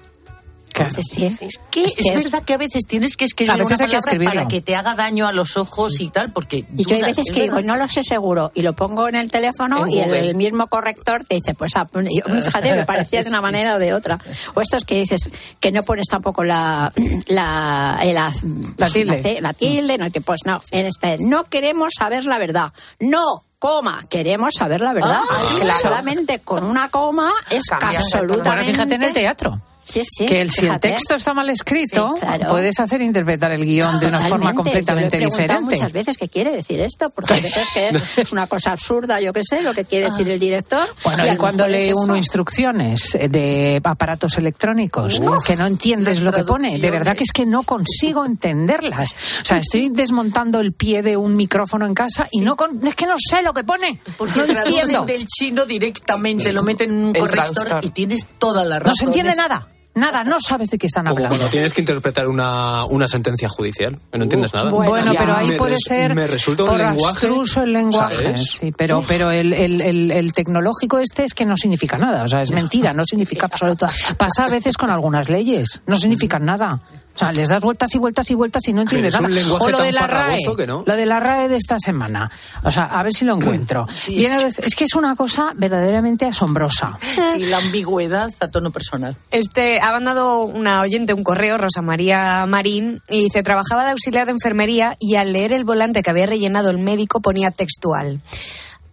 Sí, 0.88 1.04
sí. 1.04 1.26
Es 1.42 1.60
que 1.72 1.84
es, 1.84 1.94
que 1.96 2.10
es- 2.16 2.24
verdad 2.24 2.44
que 2.44 2.54
a 2.54 2.58
veces 2.58 2.86
tienes 2.88 3.18
que 3.18 3.26
escribir 3.26 3.52
A 3.52 3.56
veces 3.58 3.78
una 3.78 3.86
hay 3.86 3.92
que 3.92 3.98
escribirlo. 3.98 4.34
para 4.36 4.48
que 4.48 4.62
te 4.62 4.76
haga 4.76 4.96
daño 4.96 5.28
a 5.28 5.32
los 5.34 5.58
ojos 5.58 6.00
y 6.00 6.10
tal, 6.10 6.32
porque 6.32 6.66
Y 6.78 6.86
yo 6.86 6.96
hay 6.96 7.02
veces 7.02 7.30
es 7.30 7.36
que 7.36 7.42
digo, 7.44 7.62
no 7.62 7.76
lo 7.76 7.88
sé 7.88 8.04
seguro, 8.04 8.52
y 8.56 8.62
lo 8.62 8.74
pongo 8.74 9.08
en 9.08 9.16
el 9.16 9.30
teléfono 9.30 9.86
En 9.86 9.92
y 9.92 10.00
el, 10.00 10.14
el 10.14 10.36
mismo 10.36 10.68
corrector 10.68 11.26
te 11.26 11.36
dice, 11.36 11.54
pues 11.54 11.74
ah, 11.76 11.88
fíjate, 11.92 12.76
me 12.76 12.86
parecía 12.86 13.24
de 13.24 13.30
una 13.30 13.42
manera 13.50 13.76
o 13.76 13.80
de 13.80 13.94
otra. 13.94 14.20
O 14.54 14.62
estos 14.62 14.86
que 14.86 14.96
dices 15.02 15.30
que 15.60 15.72
no 15.72 15.84
pones 15.84 16.08
tampoco 16.08 16.44
la 16.44 16.92
la, 17.28 18.00
eh, 18.04 18.14
la, 18.14 18.32
La 18.78 18.90
tilde. 18.90 19.40
la 19.42 19.54
tilde, 19.54 19.98
no, 19.98 20.10
que 20.12 20.22
pues 20.22 20.42
no, 20.46 20.62
en 20.72 20.86
este, 20.86 21.18
no 21.20 21.46
queremos 21.46 21.94
saber 21.98 22.26
la 22.26 22.38
verdad. 22.38 22.72
No, 23.00 23.44
coma, 23.60 24.06
queremos 24.10 24.54
saber 24.58 24.82
la 24.82 24.94
verdad. 24.94 25.20
Ah, 25.30 25.46
Que 25.50 25.62
claro. 25.64 25.80
Solamente 25.82 26.40
con 26.40 26.64
una 26.64 26.90
coma 26.90 27.30
es 27.50 27.66
Cambia. 27.68 28.00
absolutamente... 28.00 28.50
Bueno, 28.50 28.64
fíjate 28.64 28.96
en 28.96 29.04
el 29.04 29.14
teatro. 29.14 29.60
Sí, 29.90 30.04
sí, 30.06 30.26
que 30.28 30.40
el, 30.42 30.52
si 30.52 30.68
el 30.68 30.80
texto 30.80 31.16
está 31.16 31.34
mal 31.34 31.50
escrito, 31.50 32.14
Sí, 32.16 32.22
claro. 32.22 32.48
puedes 32.48 32.80
hacer 32.80 33.02
interpretar 33.02 33.52
el 33.52 33.66
guion 33.66 34.00
de 34.00 34.06
una 34.08 34.20
forma 34.20 34.54
completamente 34.54 35.18
Yo 35.18 35.22
lo 35.22 35.26
he 35.26 35.30
preguntado 35.32 35.60
diferente. 35.62 35.76
muchas 35.76 35.92
veces 35.94 36.18
qué 36.18 36.30
quiere 36.30 36.52
decir 36.52 36.80
esto, 36.80 37.10
porque 37.10 37.34
a 37.34 37.40
veces 37.40 37.68
que 37.74 37.92
es 38.22 38.32
una 38.32 38.46
cosa 38.48 38.72
absurda, 38.72 39.20
yo 39.20 39.34
qué 39.34 39.42
sé, 39.44 39.64
lo 39.64 39.74
que 39.74 39.86
quiere 39.86 40.12
decir 40.12 40.30
el 40.30 40.40
director. 40.40 40.88
Bueno, 41.04 41.24
y 41.26 41.36
cuando 41.38 41.66
es 41.66 41.72
lee 41.72 41.90
eso. 41.90 42.00
uno 42.02 42.16
instrucciones 42.16 43.18
de 43.30 43.82
aparatos 43.84 44.38
electrónicos 44.38 45.20
Uf, 45.20 45.44
que 45.46 45.56
no 45.56 45.66
entiendes 45.66 46.22
lo 46.22 46.32
que 46.32 46.44
pone, 46.44 46.78
de 46.78 46.92
verdad 46.92 47.16
que 47.18 47.24
es 47.24 47.32
que 47.32 47.46
no 47.48 47.64
consigo 47.64 48.26
entenderlas. 48.26 49.14
O 49.42 49.46
sea, 49.46 49.58
estoy 49.58 49.90
desmontando 49.90 50.60
el 50.60 50.74
pie 50.74 51.02
de 51.02 51.18
un 51.18 51.36
micrófono 51.36 51.86
en 51.88 51.94
casa 51.96 52.28
y 52.32 52.42
no 52.42 52.56
con- 52.56 52.86
es 52.86 52.96
que 52.96 53.06
no 53.08 53.16
sé 53.18 53.42
lo 53.42 53.54
que 53.54 53.64
pone. 53.64 54.00
Porque 54.18 54.40
no 54.40 54.46
traducen 54.46 54.80
entiendo. 54.82 55.06
del 55.06 55.26
chino 55.26 55.66
directamente, 55.66 56.54
lo 56.54 56.62
meten 56.64 56.92
en 56.92 56.98
un 57.06 57.16
El 57.16 57.22
corrector 57.22 57.54
traductor. 57.54 57.86
y 57.86 57.90
tienes 57.90 58.26
toda 58.38 58.64
la 58.66 58.80
razón. 58.80 58.90
No 58.92 58.96
se 58.96 59.06
entiende 59.06 59.32
Es- 59.32 59.38
nada. 59.38 59.68
Nada, 60.00 60.24
no 60.24 60.38
sabes 60.40 60.70
de 60.70 60.78
qué 60.78 60.88
están 60.88 61.08
hablando. 61.08 61.30
cuando 61.36 61.50
tienes 61.50 61.74
que 61.74 61.82
interpretar 61.82 62.28
una, 62.28 62.86
una 62.86 63.08
sentencia 63.08 63.50
judicial, 63.50 63.98
no 64.14 64.24
entiendes 64.24 64.54
nada. 64.54 64.72
Bueno, 64.72 65.12
pero 65.18 65.36
ahí 65.36 65.50
Me 65.50 65.56
puede 65.56 65.72
res- 65.74 65.80
ser 65.88 66.16
Me 66.16 66.26
resulta 66.28 66.64
un 66.64 66.70
por 66.70 66.80
lenguaje. 66.80 67.10
abstruso 67.12 67.62
el 67.64 67.74
lenguaje, 67.74 68.38
sí, 68.38 68.72
pero, 68.76 69.04
pero 69.08 69.32
el, 69.32 69.54
el- 69.54 69.82
el- 69.82 70.12
el 70.12 70.34
tecnológico 70.34 71.00
este 71.00 71.24
es 71.24 71.34
que 71.34 71.46
no 71.46 71.56
significa 71.58 71.98
nada, 71.98 72.24
o 72.24 72.28
sea, 72.28 72.42
es 72.42 72.52
mentira, 72.52 72.94
no 72.94 73.04
significa 73.06 73.48
absolutamente. 73.48 74.02
Pasa 74.18 74.46
a 74.46 74.50
veces 74.50 74.78
con 74.78 74.90
algunas 74.90 75.30
leyes, 75.30 75.82
no 75.86 75.98
significan 75.98 76.46
nada. 76.46 76.80
O 77.20 77.26
sea, 77.26 77.34
les 77.34 77.50
das 77.50 77.62
vueltas 77.62 77.94
y 77.94 77.98
vueltas 77.98 78.32
y 78.32 78.34
vueltas 78.34 78.66
y 78.70 78.72
no 78.72 78.84
entiendes 78.84 79.20
nada. 79.20 79.28
o 79.60 79.70
lo 79.70 79.82
de 79.82 79.92
la 79.92 80.08
RAE, 80.08 80.38
no. 80.66 80.84
lo 80.86 80.96
de 80.96 81.06
la 81.06 81.20
RAE 81.20 81.50
de 81.50 81.58
esta 81.58 81.78
semana. 81.78 82.32
O 82.64 82.72
sea, 82.72 82.84
a 82.84 83.04
ver 83.04 83.14
si 83.14 83.26
lo 83.26 83.36
encuentro. 83.36 83.86
Es 84.08 84.74
que 84.74 84.86
es 84.86 84.96
una 84.96 85.18
cosa 85.18 85.52
verdaderamente 85.54 86.26
asombrosa. 86.26 86.98
Sí, 87.34 87.44
la 87.44 87.58
ambigüedad 87.58 88.32
a 88.40 88.48
tono 88.48 88.72
personal. 88.72 89.16
Este, 89.32 89.82
ha 89.82 89.92
mandado 89.92 90.44
una 90.44 90.80
oyente 90.80 91.14
un 91.14 91.24
correo, 91.24 91.58
Rosa 91.58 91.82
María 91.82 92.46
Marín, 92.46 93.02
y 93.10 93.24
dice, 93.24 93.44
trabajaba 93.44 93.84
de 93.84 93.92
auxiliar 93.92 94.28
de 94.28 94.32
enfermería 94.32 94.96
y 95.00 95.16
al 95.16 95.34
leer 95.34 95.52
el 95.52 95.66
volante 95.66 96.02
que 96.02 96.10
había 96.10 96.26
rellenado 96.26 96.70
el 96.70 96.78
médico 96.78 97.20
ponía 97.20 97.52
textual. 97.52 98.22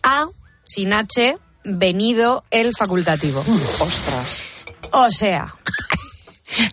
A, 0.03 0.27
sin 0.64 0.93
H, 0.93 1.39
venido 1.62 2.43
el 2.51 2.74
facultativo. 2.74 3.45
Ostras. 3.81 4.43
O 4.91 5.09
sea... 5.11 5.55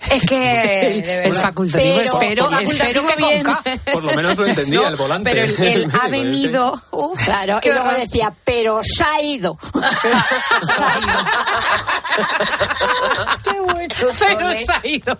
Es 0.09 0.21
que... 0.23 1.23
El 1.27 1.35
facultativo, 1.35 1.95
Pero- 1.95 2.13
espero, 2.13 2.49
facultativo 2.49 2.85
espero 2.87 3.07
que 3.07 3.15
bien. 3.33 3.43
con 3.43 3.53
K. 3.55 3.63
Por 3.91 4.03
lo 4.03 4.13
menos 4.15 4.37
lo 4.37 4.45
entendía 4.45 4.81
No, 4.81 4.87
el 4.87 4.95
volante. 4.95 5.31
Pero 5.31 5.43
el, 5.43 5.63
el 5.63 5.91
ha 6.01 6.07
venido... 6.07 6.81
uf, 6.91 7.19
Claro, 7.23 7.59
y 7.63 7.67
luego 7.69 7.91
decía, 7.93 8.33
pero 8.43 8.81
se 8.83 9.03
ha 9.03 9.21
ido. 9.21 9.57
Qué 13.43 13.59
bueno. 13.59 13.93
Pero 13.99 14.13
se 14.13 14.25
ha 14.73 14.87
ido. 14.87 15.17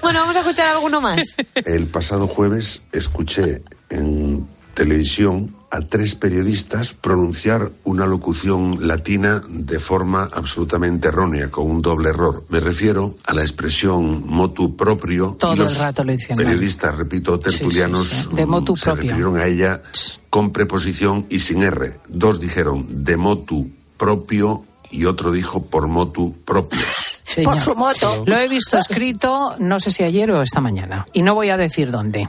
Bueno, 0.00 0.20
vamos 0.20 0.36
a 0.36 0.40
escuchar 0.40 0.68
alguno 0.68 1.00
más. 1.00 1.36
El 1.54 1.88
pasado 1.88 2.26
jueves 2.28 2.88
escuché 2.92 3.62
en 3.90 4.48
televisión 4.74 5.56
a 5.70 5.80
tres 5.82 6.14
periodistas 6.14 6.94
pronunciar 6.94 7.70
una 7.84 8.06
locución 8.06 8.86
latina 8.88 9.42
de 9.50 9.78
forma 9.78 10.28
absolutamente 10.32 11.08
errónea, 11.08 11.50
con 11.50 11.70
un 11.70 11.82
doble 11.82 12.08
error. 12.08 12.42
Me 12.48 12.60
refiero 12.60 13.14
a 13.26 13.34
la 13.34 13.42
expresión 13.42 14.26
motu 14.26 14.76
proprio. 14.76 15.36
Todo 15.38 15.54
y 15.54 15.56
los 15.58 15.76
el 15.76 15.82
rato 15.82 16.04
lo 16.04 16.12
dicen 16.12 16.36
mal. 16.36 16.44
periodistas, 16.46 16.96
repito, 16.96 17.38
tertulianos, 17.38 18.08
Sí, 18.08 18.16
sí, 18.16 18.26
sí. 18.30 18.36
De 18.36 18.46
motu 18.46 18.76
se 18.76 18.84
propio. 18.86 19.02
refirieron 19.02 19.38
a 19.38 19.46
ella 19.46 19.82
con 20.30 20.52
preposición 20.52 21.26
y 21.28 21.40
sin 21.40 21.62
R. 21.62 22.00
Dos 22.08 22.40
dijeron 22.40 23.04
de 23.04 23.16
motu 23.16 23.70
propio 23.98 24.64
y 24.90 25.04
otro 25.04 25.32
dijo 25.32 25.64
por 25.66 25.86
motu 25.88 26.34
propio. 26.46 26.80
Señor. 27.24 27.52
Por 27.52 27.60
su 27.60 27.74
moto. 27.74 28.22
Lo 28.24 28.38
he 28.38 28.48
visto 28.48 28.78
escrito, 28.78 29.54
no 29.58 29.80
sé 29.80 29.90
si 29.90 30.02
ayer 30.02 30.30
o 30.30 30.40
esta 30.40 30.62
mañana, 30.62 31.06
y 31.12 31.22
no 31.22 31.34
voy 31.34 31.50
a 31.50 31.58
decir 31.58 31.90
dónde. 31.90 32.26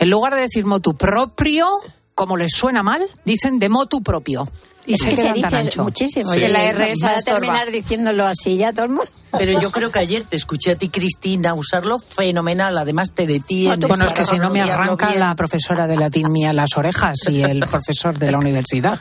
En 0.00 0.10
lugar 0.10 0.34
de 0.34 0.40
decir 0.40 0.66
motu 0.66 0.96
propio, 0.96 1.68
como 2.20 2.36
les 2.36 2.52
suena 2.52 2.82
mal, 2.82 3.00
dicen 3.24 3.58
de 3.58 3.70
motu 3.70 4.02
propio. 4.02 4.46
Y 4.84 4.92
es 4.92 5.00
se 5.00 5.08
que 5.08 5.16
se 5.16 5.32
dice 5.32 5.56
ancho. 5.56 5.84
muchísimo. 5.84 6.30
Sí. 6.30 6.40
Y 6.40 6.48
la 6.48 6.64
R 6.64 6.92
va 7.02 7.16
a 7.16 7.16
terminar 7.16 7.70
diciéndolo 7.70 8.26
así 8.26 8.58
ya 8.58 8.74
todo 8.74 8.84
el 8.84 8.90
mundo. 8.90 9.10
Pero 9.38 9.58
yo 9.58 9.70
creo 9.70 9.90
que 9.90 10.00
ayer 10.00 10.24
te 10.24 10.36
escuché 10.36 10.72
a 10.72 10.76
ti, 10.76 10.90
Cristina, 10.90 11.54
usarlo 11.54 11.98
fenomenal. 11.98 12.76
Además, 12.76 13.14
te 13.14 13.26
detienes. 13.26 13.88
Bueno, 13.88 14.04
es 14.04 14.12
que 14.12 14.26
si 14.26 14.36
no 14.38 14.50
me 14.50 14.60
arranca 14.60 15.08
bien. 15.08 15.20
la 15.20 15.34
profesora 15.34 15.86
de 15.86 15.96
latín 15.96 16.30
mía 16.30 16.52
las 16.52 16.76
orejas 16.76 17.16
y 17.30 17.42
el 17.42 17.60
profesor 17.60 18.18
de 18.18 18.30
la 18.30 18.38
universidad. 18.44 19.00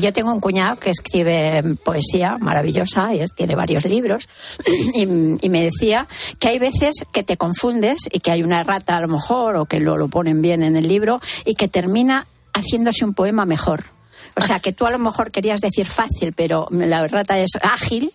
Yo 0.00 0.12
tengo 0.12 0.32
un 0.32 0.40
cuñado 0.40 0.76
que 0.78 0.90
escribe 0.90 1.62
poesía 1.84 2.38
maravillosa 2.38 3.14
y 3.14 3.20
es- 3.20 3.34
tiene 3.34 3.54
varios 3.56 3.84
libros 3.84 4.28
y, 4.94 5.02
y 5.44 5.48
me 5.48 5.62
decía 5.62 6.06
que 6.38 6.48
hay 6.48 6.58
veces 6.58 7.04
que 7.12 7.22
te 7.22 7.36
confundes 7.36 7.98
y 8.12 8.20
que 8.20 8.30
hay 8.30 8.42
una 8.42 8.60
errata 8.60 8.96
a 8.96 9.00
lo 9.00 9.08
mejor 9.08 9.56
o 9.56 9.64
que 9.66 9.80
lo, 9.80 9.96
lo 9.96 10.08
ponen 10.08 10.40
bien 10.40 10.62
en 10.62 10.76
el 10.76 10.86
libro 10.86 11.20
y 11.44 11.54
que 11.54 11.68
termina 11.68 12.26
haciéndose 12.52 13.04
un 13.04 13.14
poema 13.14 13.44
mejor. 13.44 13.84
O 14.36 14.42
sea, 14.42 14.60
que 14.60 14.72
tú 14.72 14.86
a 14.86 14.90
lo 14.90 14.98
mejor 14.98 15.30
querías 15.30 15.60
decir 15.60 15.86
fácil, 15.86 16.32
pero 16.32 16.66
la 16.70 17.06
rata 17.08 17.38
es 17.38 17.50
ágil 17.62 18.12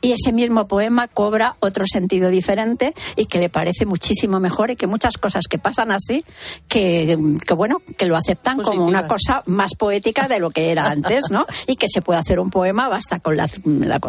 y 0.00 0.12
ese 0.12 0.32
mismo 0.32 0.68
poema 0.68 1.08
cobra 1.08 1.56
otro 1.60 1.84
sentido 1.86 2.30
diferente 2.30 2.94
y 3.16 3.26
que 3.26 3.38
le 3.38 3.48
parece 3.48 3.86
muchísimo 3.86 4.40
mejor 4.40 4.70
y 4.70 4.76
que 4.76 4.86
muchas 4.86 5.18
cosas 5.18 5.44
que 5.48 5.58
pasan 5.58 5.90
así, 5.90 6.24
que, 6.68 7.18
que 7.46 7.54
bueno, 7.54 7.80
que 7.96 8.06
lo 8.06 8.16
aceptan 8.16 8.62
como 8.62 8.84
una 8.84 9.06
cosa 9.06 9.42
más 9.46 9.74
poética 9.74 10.28
de 10.28 10.38
lo 10.38 10.50
que 10.50 10.70
era 10.70 10.86
antes, 10.86 11.30
¿no? 11.30 11.46
Y 11.66 11.76
que 11.76 11.88
se 11.88 12.02
puede 12.02 12.20
hacer 12.20 12.38
un 12.40 12.50
poema 12.50 12.88
basta 12.88 13.20
con 13.20 13.36
la, 13.36 13.48
la 13.64 14.00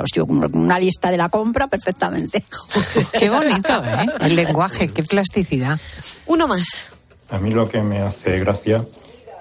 una 0.53 0.79
lista 0.79 1.11
de 1.11 1.17
la 1.17 1.29
compra 1.29 1.67
perfectamente. 1.67 2.43
Qué 3.19 3.29
bonito, 3.29 3.73
¿eh? 3.83 4.05
El 4.21 4.35
lenguaje, 4.35 4.89
qué 4.89 5.03
plasticidad. 5.03 5.79
Uno 6.25 6.47
más. 6.47 6.65
A 7.29 7.39
mí 7.39 7.51
lo 7.51 7.67
que 7.67 7.81
me 7.81 8.01
hace 8.01 8.39
gracia 8.39 8.85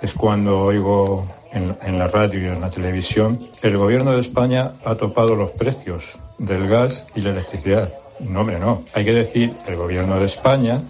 es 0.03 0.13
cuando 0.15 0.61
oigo 0.61 1.27
en, 1.53 1.77
en 1.83 1.99
la 1.99 2.09
radio 2.09 2.41
y 2.41 2.47
en 2.47 2.61
la 2.61 2.71
televisión, 2.71 3.49
el 3.63 3.77
gobierno 3.77 4.13
de 4.13 4.21
España 4.21 4.73
ha 4.85 4.95
topado 4.95 5.35
los 5.37 5.53
precios 5.53 6.19
del 6.39 6.69
gas 6.69 7.07
y 7.15 7.21
la 7.21 7.31
electricidad. 7.31 7.93
No, 8.21 8.41
hombre, 8.41 8.59
no. 8.59 8.85
Hay 8.95 9.05
que 9.05 9.13
decir, 9.13 9.55
el 9.67 9.77
gobierno 9.77 10.19
de 10.19 10.27
España 10.27 10.81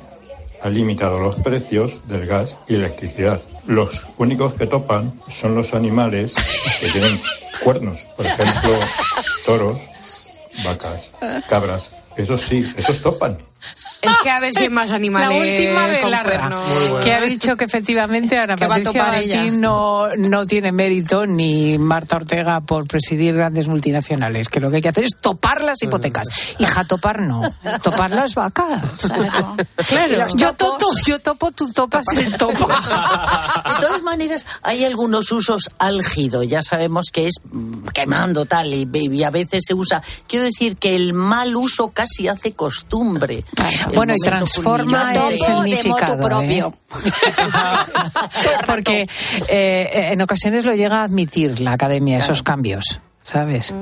ha 0.63 0.69
limitado 0.69 1.21
los 1.21 1.37
precios 1.37 2.07
del 2.09 2.27
gas 2.27 2.57
y 2.69 2.75
electricidad. 2.75 3.41
Los 3.67 4.07
únicos 4.19 4.55
que 4.55 4.67
topan 4.67 5.21
son 5.29 5.55
los 5.55 5.75
animales 5.75 6.35
que 6.81 6.91
tienen 6.91 7.21
cuernos. 7.63 7.99
Por 8.17 8.27
ejemplo, 8.27 8.71
toros, 9.45 9.81
vacas, 10.65 11.11
cabras. 11.49 11.91
Esos 12.17 12.41
sí, 12.41 12.65
esos 12.77 13.01
topan. 13.03 13.39
Es 14.03 14.13
que 14.23 14.31
a 14.31 14.41
ver 14.41 14.53
si 14.53 14.65
hay 14.65 14.71
más 14.71 14.93
animales. 14.93 15.29
La 15.31 15.37
última 15.37 15.87
de 15.89 16.11
la 16.11 16.23
cuernos. 16.23 17.05
que 17.05 17.15
ha 17.15 17.21
dicho 17.21 17.57
que 17.57 17.65
efectivamente 17.65 18.39
Ana 18.39 18.57
Que 18.57 18.67
va 18.67 18.77
a 18.77 18.79
Patricia. 18.81 19.05
Martín 19.05 19.61
no, 19.61 20.09
no 20.17 20.47
tiene 20.47 20.73
mérito 20.73 21.27
ni 21.27 21.79
Marta 21.79 22.17
Ortega 22.17 22.61
por 22.61 22.87
presidir 22.87 23.35
grandes 23.35 23.69
multinacionales, 23.69 24.49
que 24.49 24.61
lo 24.61 24.71
que 24.71 24.77
hay 24.77 24.83
que 24.83 24.89
hacer 24.89 25.05
es 25.05 25.17
topar 25.21 25.63
las 25.63 25.83
hipotecas. 25.83 26.29
Hija, 26.59 26.85
topar 26.85 27.21
no, 27.21 27.41
topar 27.83 28.11
las 28.11 28.35
vacas. 28.35 28.83
Claro, 29.89 30.27
yo 30.35 30.53
topo, 30.53 30.87
yo 31.07 31.19
topo, 31.19 31.53
tú 31.53 31.73
topas, 31.73 32.05
él 32.17 32.37
topa. 32.39 32.67
De 32.67 33.87
todas 33.87 34.03
maneras, 34.03 34.47
hay 34.63 34.85
algunos 34.85 35.31
usos 35.33 35.71
álgido, 35.79 36.43
ya 36.43 36.63
sabemos 36.63 37.07
que 37.13 37.27
es 37.27 37.35
quemando 37.93 38.45
tal, 38.47 38.73
y, 38.73 38.89
y 38.93 39.23
a 39.23 39.31
veces 39.31 39.65
se 39.67 39.75
usa. 39.75 40.03
Quiero 40.27 40.45
decir 40.45 40.77
que 40.77 40.97
el 40.97 41.13
mal 41.13 41.57
uso 41.57 41.91
casi 41.91 42.29
hace 42.29 42.53
costumbre. 42.53 43.45
Bueno, 43.95 44.15
y 44.15 44.25
transforma 44.25 45.13
el 45.13 45.39
significado. 45.39 46.43
¿eh? 46.43 46.65
Porque 48.67 49.07
eh, 49.49 50.09
en 50.13 50.23
ocasiones 50.23 50.65
lo 50.65 50.75
llega 50.75 51.01
a 51.01 51.05
admitir 51.05 51.61
la 51.61 51.73
academia, 51.73 52.19
esos 52.19 52.43
cambios, 52.43 53.01
¿sabes? 53.23 53.75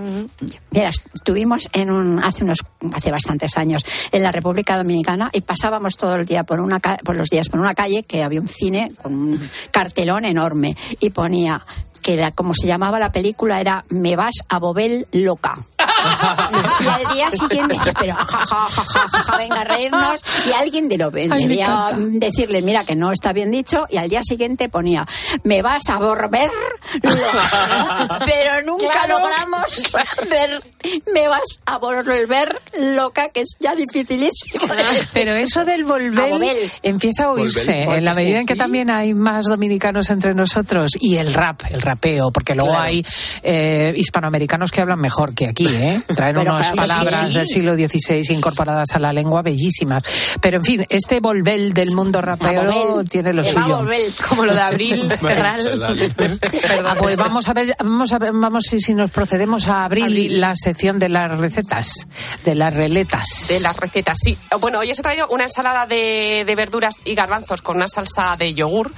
Mira, 0.70 0.90
estuvimos 1.14 1.68
en 1.72 1.90
un, 1.90 2.22
hace 2.24 2.44
unos 2.44 2.58
hace 2.92 3.10
bastantes 3.10 3.56
años 3.56 3.84
en 4.12 4.22
la 4.22 4.32
República 4.32 4.76
Dominicana 4.76 5.30
y 5.32 5.42
pasábamos 5.42 5.96
todo 5.96 6.16
el 6.16 6.26
día 6.26 6.44
por 6.44 6.60
una 6.60 6.80
por 6.80 7.16
los 7.16 7.28
días 7.28 7.48
por 7.48 7.60
una 7.60 7.74
calle 7.74 8.04
que 8.04 8.22
había 8.22 8.40
un 8.40 8.48
cine 8.48 8.92
con 9.02 9.14
un 9.14 9.50
cartelón 9.70 10.24
enorme 10.24 10.76
y 11.00 11.10
ponía 11.10 11.62
que 12.04 12.16
la, 12.16 12.32
como 12.32 12.52
se 12.54 12.66
llamaba 12.66 12.98
la 12.98 13.10
película 13.10 13.60
era 13.60 13.84
Me 13.88 14.14
vas 14.14 14.34
a 14.48 14.58
Bobel 14.58 15.06
loca. 15.12 15.58
Y 16.80 16.86
al 16.86 17.14
día 17.14 17.30
siguiente 17.30 17.74
dice, 17.74 17.92
pero 17.98 18.14
ja, 18.16 18.24
ja, 18.24 18.46
ja, 18.46 18.66
ja, 18.68 19.08
ja, 19.08 19.22
ja, 19.22 19.36
venga 19.38 19.60
a 19.60 19.64
reírnos 19.64 20.16
y 20.46 20.52
alguien 20.52 20.88
de 20.88 20.98
lo 20.98 21.10
debía 21.10 21.90
decirle, 21.96 22.62
mira 22.62 22.84
que 22.84 22.96
no 22.96 23.12
está 23.12 23.32
bien 23.32 23.50
dicho 23.50 23.86
y 23.90 23.96
al 23.96 24.08
día 24.08 24.20
siguiente 24.22 24.68
ponía, 24.68 25.06
me 25.44 25.62
vas 25.62 25.88
a 25.88 25.98
volver 25.98 26.50
loca. 27.02 28.18
pero 28.24 28.62
nunca 28.66 28.84
Claro. 29.04 29.18
logramos 29.18 29.92
ver, 30.30 30.62
me 31.12 31.28
vas 31.28 31.60
a 31.66 31.78
volver 31.78 32.60
loca, 32.78 33.28
que 33.30 33.40
es 33.40 33.56
ya 33.58 33.74
dificilísimo. 33.74 34.64
Pero 35.12 35.34
eso 35.34 35.64
del 35.64 35.84
volver 35.84 36.32
empieza 36.82 37.24
a 37.24 37.30
oírse 37.30 37.84
Volver, 37.84 37.98
en 37.98 38.04
la 38.04 38.14
medida 38.14 38.34
sí, 38.36 38.40
en 38.40 38.46
que 38.46 38.54
sí. 38.54 38.58
también 38.58 38.90
hay 38.90 39.14
más 39.14 39.46
dominicanos 39.46 40.10
entre 40.10 40.34
nosotros 40.34 40.92
y 41.00 41.16
el 41.16 41.32
rap, 41.34 41.62
el 41.70 41.80
rapeo, 41.82 42.30
porque 42.30 42.54
luego 42.54 42.70
Claro. 42.70 42.84
hay 42.84 43.04
eh, 43.42 43.92
hispanoamericanos 43.96 44.70
que 44.70 44.80
hablan 44.80 45.00
mejor 45.00 45.34
que 45.34 45.48
aquí, 45.48 45.66
¿eh? 45.68 45.83
Traen 46.14 46.36
Pero 46.36 46.52
unas 46.52 46.70
que 46.70 46.76
palabras 46.76 47.32
sí. 47.32 47.38
del 47.38 47.48
siglo 47.48 47.74
XVI 47.74 48.22
incorporadas 48.34 48.88
a 48.94 48.98
la 48.98 49.12
lengua 49.12 49.42
bellísimas. 49.42 50.02
Pero 50.40 50.58
en 50.58 50.64
fin, 50.64 50.86
este 50.88 51.20
volver 51.20 51.72
del 51.72 51.92
mundo 51.92 52.20
rapero 52.20 53.04
tiene 53.04 53.32
lo 53.32 53.42
va 53.42 53.48
a 53.48 53.52
suyo. 53.52 53.76
volver. 53.78 54.00
Como 54.28 54.44
lo 54.44 54.54
de 54.54 54.60
Abril, 54.60 55.12
Ferral. 55.20 55.82
Ah, 56.84 56.94
pues 56.98 57.16
vamos 57.16 57.48
a 57.48 57.52
ver, 57.52 57.76
vamos 57.78 58.12
a 58.12 58.18
ver, 58.18 58.32
vamos 58.32 58.64
si, 58.68 58.80
si 58.80 58.94
nos 58.94 59.10
procedemos 59.10 59.68
a 59.68 59.84
abrir 59.84 60.04
Abril. 60.04 60.40
la 60.40 60.52
sección 60.54 60.98
de 60.98 61.08
las 61.08 61.36
recetas, 61.38 61.92
de 62.44 62.54
las 62.54 62.74
reletas. 62.74 63.46
De 63.48 63.60
las 63.60 63.76
recetas, 63.76 64.18
sí. 64.22 64.36
Bueno, 64.60 64.78
hoy 64.80 64.90
os 64.90 64.98
he 64.98 65.02
traído 65.02 65.28
una 65.28 65.44
ensalada 65.44 65.86
de, 65.86 66.44
de 66.46 66.54
verduras 66.54 66.96
y 67.04 67.14
garbanzos 67.14 67.62
con 67.62 67.76
una 67.76 67.88
salsa 67.88 68.36
de 68.38 68.54
yogur. 68.54 68.90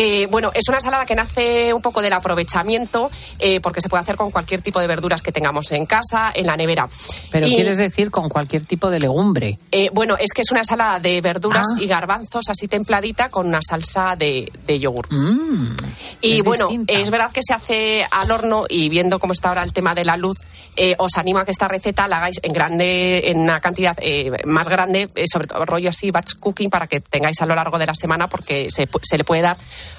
Que, 0.00 0.26
bueno, 0.28 0.50
es 0.54 0.66
una 0.68 0.78
ensalada 0.78 1.04
que 1.04 1.14
nace 1.14 1.74
un 1.74 1.82
poco 1.82 2.00
del 2.00 2.14
aprovechamiento, 2.14 3.10
eh, 3.38 3.60
porque 3.60 3.82
se 3.82 3.88
puede 3.90 4.00
hacer 4.02 4.16
con 4.16 4.30
cualquier 4.30 4.62
tipo 4.62 4.80
de 4.80 4.86
verduras 4.86 5.20
que 5.20 5.30
tengamos 5.30 5.70
en 5.72 5.84
casa, 5.84 6.32
en 6.34 6.46
la 6.46 6.56
nevera. 6.56 6.88
Pero 7.30 7.46
Y, 7.46 7.54
quieres 7.54 7.76
decir 7.76 8.10
con 8.10 8.28
cualquier 8.30 8.64
tipo 8.64 8.88
de 8.88 8.98
legumbre. 8.98 9.58
eh, 9.72 9.90
bueno, 9.92 10.16
es 10.18 10.32
que 10.32 10.40
es 10.42 10.50
una 10.50 10.60
ensalada 10.60 11.00
de 11.00 11.20
verduras 11.20 11.66
Ah. 11.74 11.78
y 11.80 11.86
garbanzos 11.86 12.48
así 12.48 12.66
templadita 12.66 13.28
con 13.28 13.46
una 13.46 13.60
salsa 13.62 14.16
de, 14.16 14.50
de 14.66 14.78
yogur. 14.80 15.06
Mm, 15.12 15.76
Y 16.22 16.38
es 16.38 16.42
bueno, 16.44 16.68
distinta. 16.68 16.92
es 16.94 17.10
verdad 17.10 17.30
que 17.30 17.42
se 17.42 17.52
hace 17.52 18.06
al 18.10 18.30
horno 18.30 18.64
y 18.68 18.88
viendo 18.88 19.18
cómo 19.18 19.32
está 19.34 19.50
ahora 19.50 19.62
el 19.62 19.72
tema 19.74 19.94
de 19.94 20.04
la 20.06 20.16
luz, 20.16 20.38
eh, 20.76 20.94
os 20.98 21.16
animo 21.16 21.38
a 21.38 21.44
que 21.44 21.50
esta 21.50 21.68
receta 21.68 22.06
la 22.06 22.18
hagáis 22.18 22.40
en 22.42 22.52
grande, 22.52 23.30
en 23.30 23.40
una 23.40 23.60
cantidad 23.60 23.96
eh, 24.00 24.30
más 24.44 24.68
grande, 24.68 25.08
eh, 25.14 25.24
sobre 25.30 25.46
todo 25.46 25.64
rollo 25.66 25.90
así 25.90 26.10
batch 26.10 26.34
cooking 26.38 26.70
para 26.70 26.86
que 26.86 27.00
tengáis 27.00 27.40
a 27.42 27.46
lo 27.46 27.54
largo 27.54 27.78
de 27.78 27.86
la 27.86 27.94
semana 27.94 28.28
porque 28.28 28.70
se, 28.70 28.86
le 29.16 29.24
puede 29.24 29.42
dar 29.42 29.56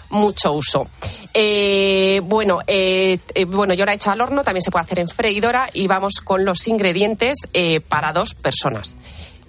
mucho 0.10 0.54
uso. 0.54 0.88
Bueno, 2.24 2.60
bueno, 3.48 3.74
yo 3.74 3.86
la 3.86 3.92
he 3.92 3.96
hecho 3.96 4.12
al 4.12 4.22
horno, 4.22 4.44
también 4.44 4.62
se 4.62 4.72
puede 4.72 4.84
hacer 4.84 5.00
en 5.00 5.08
freidora 5.08 5.70
y 5.74 5.88
vamos 5.88 6.16
con 6.24 6.46
los 6.46 6.68
ingredientes 6.68 7.38
para 7.88 8.12
dos 8.12 8.34
personas. 8.34 8.96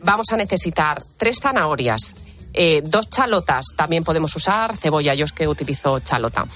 Vamos 0.02 0.26
a 0.32 0.36
necesitar 0.36 1.02
tres 1.16 1.38
zanahorias, 1.40 2.14
dos 2.84 3.08
chalotas, 3.10 3.66
también 3.76 4.04
podemos 4.04 4.34
usar 4.36 4.76
cebolla, 4.76 5.14
yo 5.14 5.24
es 5.24 5.32
que 5.32 5.48
utilizo 5.48 5.98
chalota. 6.00 6.46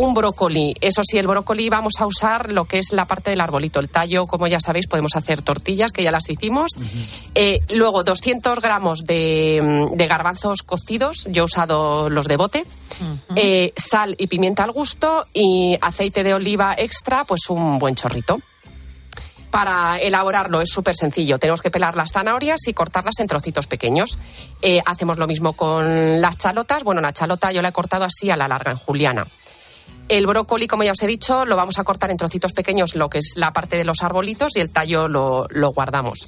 Un 0.00 0.14
brócoli, 0.14 0.76
eso 0.80 1.02
sí, 1.02 1.18
el 1.18 1.26
brócoli 1.26 1.68
vamos 1.68 1.94
a 1.98 2.06
usar 2.06 2.52
lo 2.52 2.66
que 2.66 2.78
es 2.78 2.92
la 2.92 3.04
parte 3.04 3.30
del 3.30 3.40
arbolito, 3.40 3.80
el 3.80 3.88
tallo, 3.88 4.28
como 4.28 4.46
ya 4.46 4.60
sabéis, 4.60 4.86
podemos 4.86 5.16
hacer 5.16 5.42
tortillas, 5.42 5.90
que 5.90 6.04
ya 6.04 6.12
las 6.12 6.30
hicimos. 6.30 6.70
Eh, 7.34 7.62
luego, 7.74 8.04
200 8.04 8.60
gramos 8.60 9.04
de, 9.04 9.60
mm, 9.60 9.96
de 9.96 10.06
garbanzos 10.06 10.62
cocidos, 10.62 11.26
yo 11.28 11.42
he 11.42 11.46
usado 11.46 12.10
los 12.10 12.28
de 12.28 12.36
bote. 12.36 12.64
Eh, 13.34 13.72
sal 13.76 14.14
y 14.18 14.28
pimienta 14.28 14.62
al 14.62 14.70
gusto 14.70 15.24
y 15.34 15.76
aceite 15.80 16.22
de 16.22 16.32
oliva 16.32 16.76
extra, 16.78 17.24
pues 17.24 17.50
un 17.50 17.80
buen 17.80 17.96
chorrito. 17.96 18.40
Para 19.50 19.98
elaborarlo 19.98 20.60
es 20.60 20.70
súper 20.70 20.94
sencillo. 20.94 21.40
Tenemos 21.40 21.60
que 21.60 21.72
pelar 21.72 21.96
las 21.96 22.12
zanahorias 22.12 22.68
y 22.68 22.72
cortarlas 22.72 23.18
en 23.18 23.26
trocitos 23.26 23.66
pequeños. 23.66 24.16
Eh, 24.62 24.80
hacemos 24.86 25.18
lo 25.18 25.26
mismo 25.26 25.54
con 25.54 26.20
las 26.20 26.38
chalotas. 26.38 26.84
Bueno, 26.84 27.00
la 27.00 27.12
chalota 27.12 27.50
yo 27.50 27.62
la 27.62 27.70
he 27.70 27.72
cortado 27.72 28.04
así 28.04 28.30
a 28.30 28.36
la 28.36 28.46
larga, 28.46 28.70
en 28.70 28.76
juliana. 28.76 29.26
El 30.08 30.26
brócoli, 30.26 30.66
como 30.66 30.82
ya 30.84 30.92
os 30.92 31.02
he 31.02 31.06
dicho, 31.06 31.44
lo 31.44 31.56
vamos 31.56 31.78
a 31.78 31.84
cortar 31.84 32.10
en 32.10 32.16
trocitos 32.16 32.52
pequeños, 32.52 32.94
lo 32.94 33.10
que 33.10 33.18
es 33.18 33.34
la 33.36 33.52
parte 33.52 33.76
de 33.76 33.84
los 33.84 34.02
arbolitos, 34.02 34.56
y 34.56 34.60
el 34.60 34.70
tallo 34.70 35.06
lo, 35.08 35.46
lo 35.50 35.70
guardamos. 35.72 36.18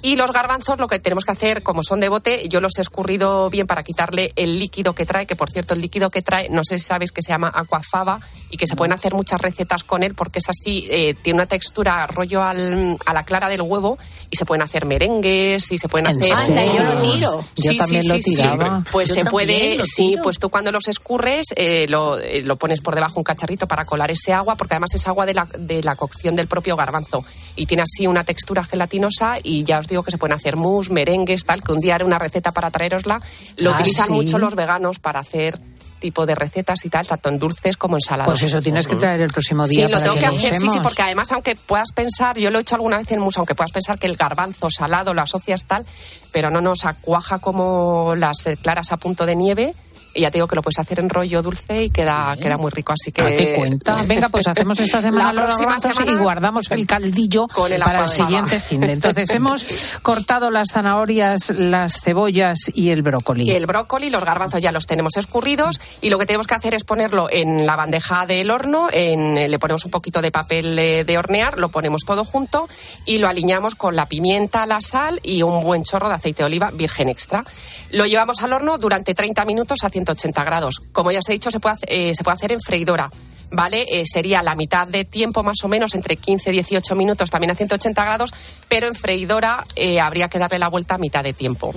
Y 0.00 0.16
los 0.16 0.32
garbanzos, 0.32 0.78
lo 0.78 0.88
que 0.88 0.98
tenemos 0.98 1.24
que 1.26 1.32
hacer, 1.32 1.62
como 1.62 1.82
son 1.82 2.00
de 2.00 2.08
bote, 2.08 2.48
yo 2.48 2.62
los 2.62 2.72
he 2.78 2.80
escurrido 2.80 3.50
bien 3.50 3.66
para 3.66 3.82
quitarle 3.82 4.32
el 4.34 4.58
líquido 4.58 4.94
que 4.94 5.04
trae, 5.04 5.26
que 5.26 5.36
por 5.36 5.50
cierto, 5.50 5.74
el 5.74 5.82
líquido 5.82 6.08
que 6.10 6.22
trae, 6.22 6.48
no 6.48 6.62
sé 6.64 6.78
si 6.78 6.84
sabéis 6.86 7.12
que 7.12 7.20
se 7.20 7.32
llama 7.32 7.52
aquafaba 7.54 8.18
y 8.50 8.56
que 8.56 8.66
se 8.66 8.76
pueden 8.76 8.94
hacer 8.94 9.12
muchas 9.12 9.38
recetas 9.40 9.84
con 9.84 10.02
él 10.02 10.14
porque 10.14 10.38
es 10.38 10.48
así, 10.48 10.86
eh, 10.90 11.14
tiene 11.20 11.40
una 11.40 11.46
textura 11.46 12.06
rollo 12.06 12.42
al- 12.42 12.96
a 13.04 13.12
la 13.12 13.24
clara 13.24 13.50
del 13.50 13.60
huevo 13.60 13.98
y 14.30 14.36
se 14.36 14.46
pueden 14.46 14.62
hacer 14.62 14.86
merengues 14.86 15.70
y 15.70 15.76
se 15.76 15.86
pueden 15.88 16.06
¿En 16.08 16.22
hacer. 16.22 16.32
Anda, 16.32 16.64
yo 16.74 16.82
lo 16.84 17.02
tiro. 17.02 17.44
Yo 17.56 17.72
Sí, 17.72 17.76
también 17.76 18.02
sí, 18.04 18.08
lo 18.08 18.14
sí, 18.14 18.22
sí. 18.22 18.36
tiraba. 18.36 18.82
Pues 18.90 19.08
Yo 19.10 19.14
se 19.16 19.24
puede, 19.26 19.84
sí, 19.84 20.16
pues 20.22 20.38
tú 20.38 20.48
cuando 20.48 20.72
los 20.72 20.88
escurres 20.88 21.48
eh, 21.56 21.84
lo, 21.90 22.18
eh, 22.18 22.40
lo 22.40 22.56
pones 22.56 22.80
por 22.80 22.94
debajo 22.94 23.01
un 23.14 23.22
cacharrito 23.24 23.66
para 23.66 23.84
colar 23.84 24.10
ese 24.10 24.32
agua, 24.32 24.56
porque 24.56 24.74
además 24.74 24.94
es 24.94 25.06
agua 25.08 25.26
de 25.26 25.34
la, 25.34 25.46
de 25.58 25.82
la 25.82 25.96
cocción 25.96 26.34
del 26.36 26.46
propio 26.46 26.76
garbanzo. 26.76 27.24
Y 27.56 27.66
tiene 27.66 27.82
así 27.82 28.06
una 28.06 28.24
textura 28.24 28.64
gelatinosa 28.64 29.36
y 29.42 29.64
ya 29.64 29.78
os 29.78 29.88
digo 29.88 30.02
que 30.02 30.10
se 30.10 30.18
pueden 30.18 30.34
hacer 30.36 30.56
mousse, 30.56 30.90
merengues, 30.90 31.44
tal, 31.44 31.62
que 31.62 31.72
un 31.72 31.80
día 31.80 31.94
haré 31.96 32.04
una 32.04 32.18
receta 32.18 32.52
para 32.52 32.70
traerosla. 32.70 33.20
Lo 33.58 33.70
Ah, 33.70 33.74
utilizan 33.74 34.06
¿sí? 34.06 34.12
mucho 34.12 34.38
los 34.38 34.54
veganos 34.54 34.98
para 34.98 35.20
hacer 35.20 35.58
tipo 36.00 36.26
de 36.26 36.34
recetas 36.34 36.84
y 36.84 36.88
tal, 36.88 37.06
tanto 37.06 37.28
en 37.28 37.38
dulces 37.38 37.76
como 37.76 37.94
en 37.96 38.00
salados. 38.00 38.32
Pues 38.32 38.42
eso 38.42 38.58
tienes 38.60 38.88
que 38.88 38.96
traer 38.96 39.20
el 39.20 39.30
próximo 39.30 39.64
Sí, 39.66 39.76
día 39.76 39.84
lo 39.86 39.92
para 39.92 40.02
tengo 40.02 40.16
que, 40.16 40.26
lo 40.26 40.36
hacer, 40.36 40.54
sí, 40.60 40.68
sí, 40.68 40.80
porque 40.82 41.00
además, 41.02 41.30
aunque 41.30 41.54
puedas 41.54 41.92
pensar, 41.92 42.36
yo 42.38 42.50
lo 42.50 42.58
he 42.58 42.62
hecho 42.62 42.74
alguna 42.74 42.96
vez 42.98 43.12
en 43.12 43.20
mousse, 43.20 43.38
aunque 43.38 43.54
puedas 43.54 43.70
pensar 43.70 44.00
que 44.00 44.08
el 44.08 44.16
garbanzo 44.16 44.68
salado 44.68 45.14
lo 45.14 45.22
asocias 45.22 45.64
tal, 45.64 45.86
pero 46.32 46.50
no 46.50 46.60
nos 46.60 46.84
acuaja 46.86 47.38
como 47.38 48.14
las 48.16 48.44
eh, 48.48 48.56
claras 48.60 48.90
a 48.90 48.96
punto 48.96 49.26
de 49.26 49.36
nieve 49.36 49.74
ya 50.14 50.30
te 50.30 50.38
digo 50.38 50.46
que 50.46 50.56
lo 50.56 50.62
puedes 50.62 50.78
hacer 50.78 51.00
en 51.00 51.08
rollo 51.08 51.42
dulce 51.42 51.84
y 51.84 51.90
queda, 51.90 52.36
queda 52.40 52.56
muy 52.58 52.70
rico. 52.70 52.92
Así 52.92 53.12
que. 53.12 53.22
Date 53.22 53.54
cuenta. 53.56 54.02
Venga, 54.06 54.28
pues 54.28 54.46
hacemos 54.48 54.78
esta 54.80 55.00
semana 55.02 55.26
La 55.26 55.32
los 55.32 55.42
próxima 55.44 55.66
garbanzos 55.72 55.96
semana 55.96 56.12
y 56.12 56.22
guardamos 56.22 56.70
el 56.70 56.86
caldillo 56.86 57.48
con 57.48 57.72
el 57.72 57.80
para 57.80 58.04
el 58.04 58.08
siguiente 58.08 58.60
fin 58.60 58.80
de. 58.80 58.92
Entonces 58.92 59.30
hemos 59.34 59.66
cortado 60.02 60.50
las 60.50 60.68
zanahorias, 60.72 61.50
las 61.56 62.00
cebollas 62.00 62.58
y 62.74 62.90
el 62.90 63.02
brócoli. 63.02 63.50
El 63.50 63.66
brócoli, 63.66 64.10
los 64.10 64.24
garbanzos 64.24 64.60
ya 64.60 64.72
los 64.72 64.86
tenemos 64.86 65.16
escurridos 65.16 65.80
y 66.00 66.10
lo 66.10 66.18
que 66.18 66.26
tenemos 66.26 66.46
que 66.46 66.54
hacer 66.54 66.74
es 66.74 66.84
ponerlo 66.84 67.28
en 67.30 67.66
la 67.66 67.76
bandeja 67.76 68.26
del 68.26 68.50
horno, 68.50 68.88
en- 68.92 69.50
le 69.50 69.58
ponemos 69.58 69.84
un 69.84 69.90
poquito 69.90 70.20
de 70.22 70.30
papel 70.30 70.78
eh, 70.78 71.04
de 71.04 71.18
hornear, 71.18 71.58
lo 71.58 71.70
ponemos 71.70 72.02
todo 72.04 72.24
junto 72.24 72.68
y 73.06 73.18
lo 73.18 73.28
aliñamos 73.28 73.74
con 73.74 73.96
la 73.96 74.06
pimienta, 74.06 74.66
la 74.66 74.80
sal 74.80 75.20
y 75.22 75.42
un 75.42 75.62
buen 75.62 75.82
chorro 75.84 76.08
de 76.08 76.14
aceite 76.14 76.42
de 76.42 76.46
oliva 76.46 76.70
virgen 76.72 77.08
extra. 77.08 77.44
Lo 77.90 78.06
llevamos 78.06 78.42
al 78.42 78.52
horno 78.52 78.78
durante 78.78 79.14
30 79.14 79.44
minutos 79.44 79.80
a 79.84 79.90
180 80.04 80.44
grados. 80.44 80.76
Como 80.92 81.10
ya 81.10 81.20
os 81.20 81.28
he 81.28 81.32
dicho, 81.32 81.50
se 81.50 81.60
puede, 81.60 81.76
eh, 81.86 82.14
se 82.14 82.24
puede 82.24 82.34
hacer 82.34 82.52
en 82.52 82.60
freidora. 82.60 83.10
¿Vale? 83.54 83.84
Eh, 83.86 84.04
sería 84.06 84.42
la 84.42 84.54
mitad 84.54 84.88
de 84.88 85.04
tiempo 85.04 85.42
más 85.42 85.58
o 85.62 85.68
menos, 85.68 85.94
entre 85.94 86.16
15 86.16 86.48
y 86.48 86.52
18 86.54 86.94
minutos, 86.94 87.28
también 87.28 87.50
a 87.50 87.54
180 87.54 88.02
grados, 88.02 88.32
pero 88.66 88.86
en 88.86 88.94
freidora 88.94 89.66
eh, 89.76 90.00
habría 90.00 90.28
que 90.28 90.38
darle 90.38 90.58
la 90.58 90.68
vuelta 90.68 90.94
a 90.94 90.98
mitad 90.98 91.22
de 91.22 91.34
tiempo. 91.34 91.74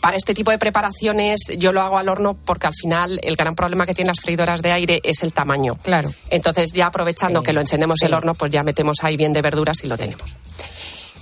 Para 0.00 0.16
este 0.16 0.34
tipo 0.34 0.50
de 0.50 0.58
preparaciones 0.58 1.42
yo 1.58 1.70
lo 1.70 1.80
hago 1.80 1.96
al 1.96 2.08
horno 2.08 2.34
porque 2.34 2.66
al 2.66 2.74
final 2.74 3.20
el 3.22 3.36
gran 3.36 3.54
problema 3.54 3.86
que 3.86 3.94
tienen 3.94 4.08
las 4.08 4.20
freidoras 4.20 4.62
de 4.62 4.72
aire 4.72 5.00
es 5.04 5.22
el 5.22 5.32
tamaño. 5.32 5.76
Claro. 5.76 6.12
Entonces 6.28 6.72
ya 6.72 6.88
aprovechando 6.88 7.40
que 7.40 7.52
lo 7.52 7.60
encendemos 7.60 7.98
sí. 8.00 8.06
el 8.06 8.14
horno, 8.14 8.34
pues 8.34 8.50
ya 8.50 8.64
metemos 8.64 8.96
ahí 9.04 9.16
bien 9.16 9.32
de 9.32 9.42
verduras 9.42 9.84
y 9.84 9.86
lo 9.86 9.96
tenemos. 9.96 10.28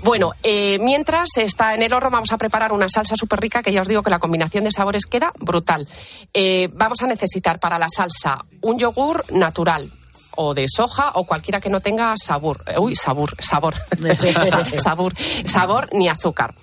Bueno, 0.02 0.32
eh, 0.42 0.78
mientras 0.80 1.28
está 1.36 1.74
en 1.74 1.82
el 1.82 1.92
horno 1.92 2.10
vamos 2.10 2.32
a 2.32 2.38
preparar 2.38 2.72
una 2.72 2.88
salsa 2.88 3.16
súper 3.16 3.38
rica 3.40 3.62
que 3.62 3.72
ya 3.72 3.82
os 3.82 3.88
digo 3.88 4.02
que 4.02 4.08
la 4.10 4.18
combinación 4.18 4.64
de 4.64 4.72
sabores 4.72 5.04
queda 5.06 5.32
brutal. 5.38 5.86
Eh, 6.32 6.70
vamos 6.72 7.02
a 7.02 7.06
necesitar 7.06 7.60
para 7.60 7.78
la 7.78 7.88
salsa 7.94 8.44
un 8.62 8.78
yogur 8.78 9.30
natural 9.32 9.90
o 10.36 10.54
de 10.54 10.66
soja 10.74 11.10
o 11.14 11.24
cualquiera 11.24 11.60
que 11.60 11.68
no 11.68 11.80
tenga 11.80 12.14
sabor. 12.16 12.62
eh, 12.66 12.78
Uy, 12.78 12.96
sabor, 12.96 13.34
sabor. 13.42 13.74
Sa- 14.50 14.64
sabor, 14.82 15.12
sabor 15.44 15.88
ni 15.92 16.08
azúcar. 16.08 16.54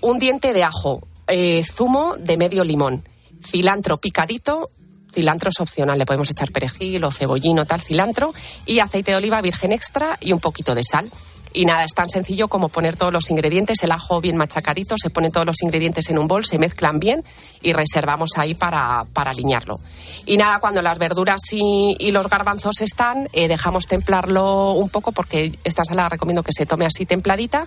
Un 0.00 0.20
diente 0.20 0.52
de 0.52 0.62
ajo, 0.62 1.00
eh, 1.26 1.64
zumo 1.64 2.14
de 2.18 2.36
medio 2.36 2.62
limón, 2.62 3.02
cilantro 3.42 3.96
picadito, 3.96 4.70
cilantro 5.12 5.50
es 5.50 5.58
opcional, 5.58 5.98
le 5.98 6.06
podemos 6.06 6.30
echar 6.30 6.52
perejil 6.52 7.02
o 7.02 7.10
cebollino, 7.10 7.64
tal 7.64 7.80
cilantro, 7.80 8.32
y 8.64 8.78
aceite 8.78 9.10
de 9.10 9.16
oliva 9.16 9.40
virgen 9.40 9.72
extra 9.72 10.18
y 10.20 10.32
un 10.32 10.38
poquito 10.38 10.74
de 10.76 10.84
sal. 10.84 11.10
Y 11.56 11.64
nada, 11.64 11.84
es 11.84 11.94
tan 11.94 12.10
sencillo 12.10 12.48
como 12.48 12.68
poner 12.68 12.96
todos 12.96 13.10
los 13.10 13.30
ingredientes, 13.30 13.82
el 13.82 13.90
ajo 13.90 14.20
bien 14.20 14.36
machacadito, 14.36 14.96
se 14.98 15.08
ponen 15.08 15.32
todos 15.32 15.46
los 15.46 15.62
ingredientes 15.62 16.10
en 16.10 16.18
un 16.18 16.28
bol, 16.28 16.44
se 16.44 16.58
mezclan 16.58 16.98
bien 16.98 17.24
y 17.62 17.72
reservamos 17.72 18.32
ahí 18.36 18.54
para, 18.54 19.04
para 19.14 19.30
aliñarlo. 19.30 19.78
Y 20.26 20.36
nada, 20.36 20.58
cuando 20.60 20.82
las 20.82 20.98
verduras 20.98 21.40
y, 21.52 22.10
los 22.10 22.28
garbanzos 22.28 22.82
están, 22.82 23.28
eh, 23.32 23.48
dejamos 23.48 23.86
templarlo 23.86 24.72
un 24.72 24.90
poco 24.90 25.12
porque 25.12 25.58
esta 25.64 25.82
sala 25.86 26.10
recomiendo 26.10 26.42
que 26.42 26.52
se 26.52 26.66
tome 26.66 26.84
así 26.84 27.06
templadita. 27.06 27.66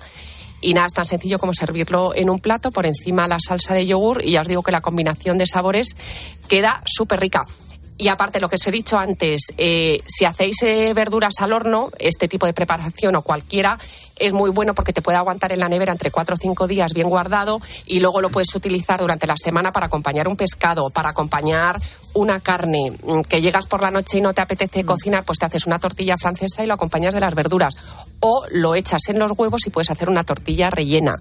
Y 0.62 0.76
nada, 0.76 0.86
es 0.86 0.94
tan 0.94 1.08
sencillo 1.08 1.40
como 1.40 1.56
servirlo 1.56 2.14
en 2.14 2.30
un 2.30 2.38
plato, 2.38 2.70
por 2.70 2.86
encima 2.86 3.28
la 3.28 3.40
salsa 3.40 3.74
de 3.74 3.88
yogur 3.88 4.24
y 4.24 4.34
ya 4.34 4.42
os 4.42 4.48
digo 4.48 4.62
que 4.62 4.72
la 4.72 4.82
combinación 4.82 5.40
de 5.40 5.48
sabores 5.48 5.96
queda 6.48 6.84
súper 6.86 7.22
rica. 7.22 7.48
Y 8.00 8.08
aparte, 8.08 8.39
lo 8.39 8.47
que 8.47 8.56
os 8.56 8.66
he 8.66 8.72
dicho 8.72 8.97
antes, 8.97 9.41
eh, 9.58 10.02
si 10.08 10.24
hacéis 10.24 10.64
eh, 10.64 10.93
verduras 10.95 11.34
al 11.39 11.52
horno, 11.52 11.91
este 12.00 12.30
tipo 12.30 12.45
de 12.45 12.54
preparación 12.54 13.18
o 13.18 13.22
cualquiera, 13.22 13.78
es 14.18 14.32
muy 14.32 14.52
bueno 14.52 14.74
porque 14.74 14.93
te 14.93 15.02
puede 15.02 15.18
aguantar 15.18 15.52
en 15.52 15.60
la 15.60 15.68
nevera 15.68 15.91
entre 15.91 16.10
4 16.10 16.36
o 16.36 16.38
5 16.38 16.68
días 16.68 16.93
bien 16.93 17.10
guardado 17.10 17.60
y 17.88 18.00
luego 18.00 18.22
lo 18.22 18.30
puedes 18.30 18.56
utilizar 18.56 19.02
durante 19.02 19.28
la 19.28 19.36
semana 19.36 19.74
para 19.74 19.88
acompañar 19.88 20.30
un 20.30 20.38
pescado, 20.38 20.89
para 20.89 21.10
acompañar 21.10 21.78
una 22.14 22.39
carne, 22.39 22.91
mm, 22.91 23.22
que 23.24 23.41
llegas 23.41 23.66
por 23.66 23.82
la 23.82 23.91
noche 23.91 24.20
y 24.20 24.22
no 24.22 24.34
te 24.34 24.41
apetece 24.41 24.86
cocinar, 24.86 25.26
pues 25.26 25.38
te 25.38 25.47
haces 25.47 25.68
una 25.68 25.80
tortilla 25.80 26.18
francesa 26.18 26.64
y 26.64 26.68
lo 26.68 26.76
acompañas 26.76 27.14
de 27.14 27.20
las 27.20 27.36
verduras. 27.36 27.76
O 28.22 28.45
lo 28.52 28.76
echas 28.76 29.02
en 29.10 29.20
los 29.20 29.38
huevos 29.38 29.68
y 29.68 29.72
puedes 29.72 29.91
hacer 29.91 30.08
una 30.08 30.24
tortilla 30.24 30.70
rellena. 30.70 31.16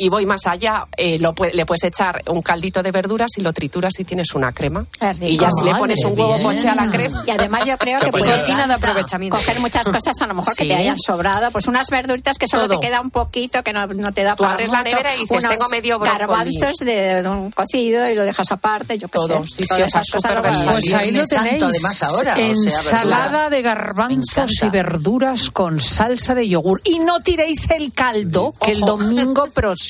Y 0.00 0.08
voy 0.08 0.24
más 0.26 0.46
allá, 0.46 0.86
eh, 0.96 1.18
lo 1.18 1.34
le 1.52 1.66
puedes 1.66 1.84
echar 1.84 2.22
un 2.28 2.40
caldito 2.42 2.82
de 2.82 2.90
verduras 2.90 3.30
y 3.36 3.42
lo 3.42 3.52
trituras 3.52 3.92
y 3.98 4.04
tienes 4.04 4.34
una 4.34 4.52
crema. 4.52 4.84
Y 5.20 5.36
ya 5.36 5.50
si 5.52 5.64
le 5.64 5.74
pones 5.74 6.02
un 6.04 6.18
huevo 6.18 6.38
poché 6.42 6.68
a 6.68 6.74
la 6.74 6.90
crema. 6.90 7.22
Y 7.26 7.30
además 7.30 7.66
yo 7.66 7.76
creo 7.78 8.00
que 8.00 8.10
puedes 8.10 8.38
cocina 8.38 8.66
de 8.66 8.74
aprovechamiento. 8.74 9.36
coger 9.36 9.60
muchas 9.60 9.86
cosas 9.86 10.14
a 10.20 10.26
lo 10.26 10.34
mejor 10.34 10.54
que 10.56 10.64
te 10.64 10.74
hayan 10.74 10.98
sobrado, 10.98 11.50
pues 11.50 11.66
unas 11.68 11.88
verduritas 11.90 12.38
que 12.38 12.48
solo 12.48 12.66
Todo. 12.66 12.80
te 12.80 12.86
queda 12.86 13.00
un 13.00 13.10
poquito, 13.10 13.62
que 13.62 13.72
no, 13.72 13.86
no 13.86 14.12
te 14.12 14.22
da 14.22 14.36
Tú 14.36 14.42
para 14.44 14.54
abres 14.54 14.70
la 14.72 14.82
nevera 14.82 15.14
y 15.14 15.20
dices, 15.20 15.38
unos 15.38 15.50
tengo 15.50 15.68
medio 15.68 15.98
brócoli. 15.98 16.18
garbanzos 16.18 16.76
de 16.84 17.22
un 17.28 17.50
cocido 17.50 18.08
y 18.08 18.14
lo 18.14 18.22
dejas 18.22 18.50
aparte, 18.52 18.96
yo 18.98 19.08
qué 19.08 19.18
Todo. 19.18 19.44
sé. 19.44 19.50
Sí, 19.58 19.66
sí, 19.66 19.82
esas 19.82 20.10
cosas. 20.10 20.32
Pues 20.40 20.92
ahí 20.94 21.10
lo 21.10 21.24
tenéis. 21.24 21.62
además, 21.62 22.02
ahora, 22.02 22.32
o 22.32 22.36
sea, 22.36 22.46
Ensalada 22.46 23.50
de 23.50 23.62
garbanzos 23.62 24.62
y 24.62 24.68
verduras 24.70 25.50
con 25.50 25.80
salsa 25.80 26.34
de 26.34 26.48
yogur. 26.48 26.80
Y 26.84 26.98
no 27.00 27.20
tiréis 27.20 27.68
el 27.70 27.92
caldo, 27.92 28.54
que 28.60 28.72
el 28.72 28.80
domingo 28.80 29.46
próximo 29.50 29.89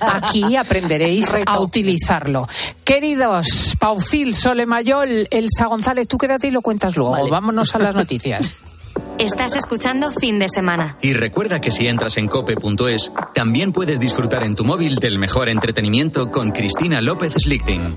aquí 0.00 0.56
aprenderéis 0.56 1.34
a 1.46 1.60
utilizarlo. 1.60 2.48
Queridos, 2.84 3.76
Paufil, 3.78 4.34
Sole 4.34 4.66
Mayol, 4.66 5.28
Elsa 5.30 5.66
González, 5.66 6.08
tú 6.08 6.18
quédate 6.18 6.48
y 6.48 6.50
lo 6.50 6.62
cuentas 6.62 6.96
luego. 6.96 7.28
Vámonos 7.28 7.74
a 7.74 7.78
las 7.78 7.94
noticias. 7.94 8.56
Estás 9.18 9.56
escuchando 9.56 10.10
Fin 10.10 10.38
de 10.38 10.48
Semana. 10.48 10.96
Y 11.00 11.12
recuerda 11.12 11.60
que 11.60 11.70
si 11.70 11.86
entras 11.86 12.16
en 12.16 12.28
cope.es, 12.28 13.12
también 13.34 13.72
puedes 13.72 14.00
disfrutar 14.00 14.42
en 14.42 14.54
tu 14.54 14.64
móvil 14.64 14.96
del 14.96 15.18
mejor 15.18 15.48
entretenimiento 15.48 16.30
con 16.30 16.50
Cristina 16.50 17.00
López 17.00 17.34
Slichting. 17.34 17.96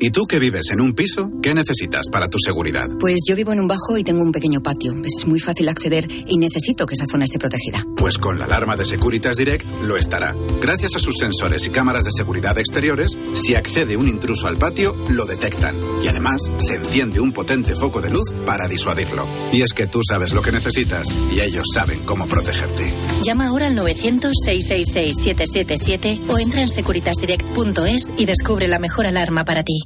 ¿Y 0.00 0.10
tú 0.10 0.26
que 0.26 0.40
vives 0.40 0.72
en 0.72 0.80
un 0.80 0.92
piso? 0.92 1.30
¿Qué 1.40 1.54
necesitas 1.54 2.08
para 2.10 2.26
tu 2.26 2.40
seguridad? 2.40 2.88
Pues 2.98 3.20
yo 3.28 3.36
vivo 3.36 3.52
en 3.52 3.60
un 3.60 3.68
bajo 3.68 3.96
y 3.96 4.02
tengo 4.02 4.22
un 4.22 4.32
pequeño 4.32 4.60
patio. 4.60 4.92
Es 5.04 5.24
muy 5.24 5.38
fácil 5.38 5.68
acceder 5.68 6.08
y 6.26 6.36
necesito 6.36 6.84
que 6.84 6.94
esa 6.94 7.06
zona 7.06 7.26
esté 7.26 7.38
protegida. 7.38 7.86
Pues 7.96 8.18
con 8.18 8.36
la 8.36 8.46
alarma 8.46 8.74
de 8.74 8.84
Securitas 8.84 9.36
Direct 9.36 9.64
lo 9.84 9.96
estará. 9.96 10.34
Gracias 10.60 10.96
a 10.96 10.98
sus 10.98 11.16
sensores 11.16 11.64
y 11.66 11.70
cámaras 11.70 12.06
de 12.06 12.10
seguridad 12.10 12.58
exteriores, 12.58 13.16
si 13.34 13.54
accede 13.54 13.96
un 13.96 14.08
intruso 14.08 14.48
al 14.48 14.58
patio, 14.58 14.96
lo 15.10 15.26
detectan. 15.26 15.76
Y 16.02 16.08
además, 16.08 16.50
se 16.58 16.74
enciende 16.74 17.20
un 17.20 17.30
potente 17.32 17.76
foco 17.76 18.00
de 18.00 18.10
luz 18.10 18.34
para 18.44 18.66
disuadirlo. 18.66 19.28
Y 19.52 19.62
es 19.62 19.74
que 19.74 19.86
tú 19.86 20.00
sabes 20.02 20.32
lo 20.32 20.42
que 20.42 20.50
necesitas 20.50 21.06
y 21.32 21.38
ellos 21.40 21.68
saben 21.72 22.00
cómo 22.04 22.26
protegerte. 22.26 22.92
Llama 23.22 23.46
ahora 23.46 23.68
al 23.68 23.78
900-666-777 23.78 26.28
o 26.28 26.36
entra 26.38 26.62
en 26.62 26.68
securitasdirect.es 26.68 28.12
y 28.18 28.26
descubre 28.26 28.66
la 28.66 28.80
mejor 28.80 29.06
alarma 29.06 29.44
para 29.44 29.62
ti. 29.62 29.83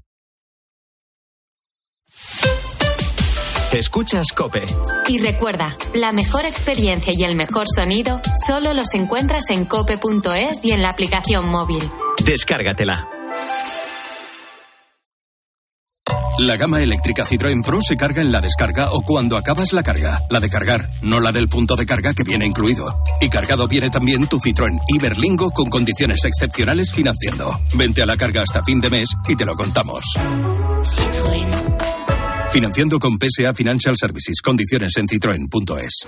Escuchas 3.73 4.33
Cope. 4.33 4.65
Y 5.09 5.19
recuerda, 5.19 5.77
la 5.95 6.13
mejor 6.13 6.47
experiencia 6.47 7.13
y 7.15 7.23
el 7.25 7.37
mejor 7.37 7.67
sonido 7.69 8.21
solo 8.47 8.73
los 8.73 8.95
encuentras 8.95 9.51
en 9.51 9.67
cope.es 9.67 10.65
y 10.65 10.73
en 10.73 10.83
la 10.83 10.89
aplicación 10.91 11.47
móvil. 11.49 11.83
Descárgatela. 12.25 13.09
La 16.39 16.57
gama 16.57 16.81
eléctrica 16.81 17.25
Citroën 17.25 17.65
Pro 17.65 17.81
se 17.83 17.97
carga 17.97 18.23
en 18.23 18.31
la 18.31 18.41
descarga 18.41 18.93
o 18.93 19.03
cuando 19.03 19.37
acabas 19.37 19.73
la 19.73 19.83
carga. 19.83 20.23
La 20.31 20.39
de 20.39 20.49
cargar, 20.49 20.89
no 21.03 21.19
la 21.19 21.33
del 21.33 21.49
punto 21.49 21.75
de 21.75 21.85
carga 21.85 22.15
que 22.15 22.23
viene 22.23 22.47
incluido. 22.47 23.03
Y 23.21 23.29
cargado 23.29 23.67
viene 23.67 23.91
también 23.91 24.29
tu 24.29 24.39
Citroën 24.39 24.79
Iberlingo 24.87 25.51
con 25.51 25.69
condiciones 25.69 26.25
excepcionales 26.25 26.93
financiando. 26.93 27.61
Vente 27.75 28.03
a 28.03 28.07
la 28.07 28.17
carga 28.17 28.43
hasta 28.43 28.63
fin 28.63 28.81
de 28.81 28.89
mes 28.89 29.09
y 29.29 29.35
te 29.35 29.45
lo 29.45 29.55
contamos. 29.57 30.05
Financiando 32.51 32.99
con 32.99 33.19
PSA 33.19 33.55
Financial 33.55 33.95
Services. 33.97 34.43
Condiciones 34.43 34.97
en 34.97 35.09
citroen.es. 35.09 36.07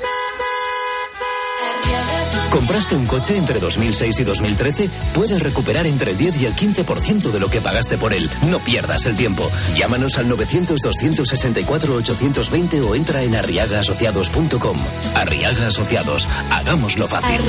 ¿Compraste 2.51 2.97
un 2.97 3.07
coche 3.07 3.37
entre 3.37 3.61
2006 3.61 4.19
y 4.21 4.25
2013? 4.25 4.91
Puedes 5.15 5.41
recuperar 5.43 5.87
entre 5.87 6.11
el 6.13 6.19
10 6.19 6.43
y 6.43 6.47
el 6.47 6.55
15% 6.55 7.31
de 7.31 7.39
lo 7.39 7.49
que 7.49 7.61
pagaste 7.61 7.97
por 7.97 8.13
él. 8.13 8.29
No 8.49 8.59
pierdas 8.59 9.07
el 9.07 9.15
tiempo. 9.15 9.49
Llámanos 9.77 10.19
al 10.19 10.29
900-264-820 10.29 12.85
o 12.85 12.97
entra 12.97 13.23
en 13.23 13.37
arriagaasociados.com. 13.37 14.79
Arriaga 15.15 15.69
Asociados. 15.69 16.29
Hagámoslo 16.51 17.07
fácil. 17.07 17.41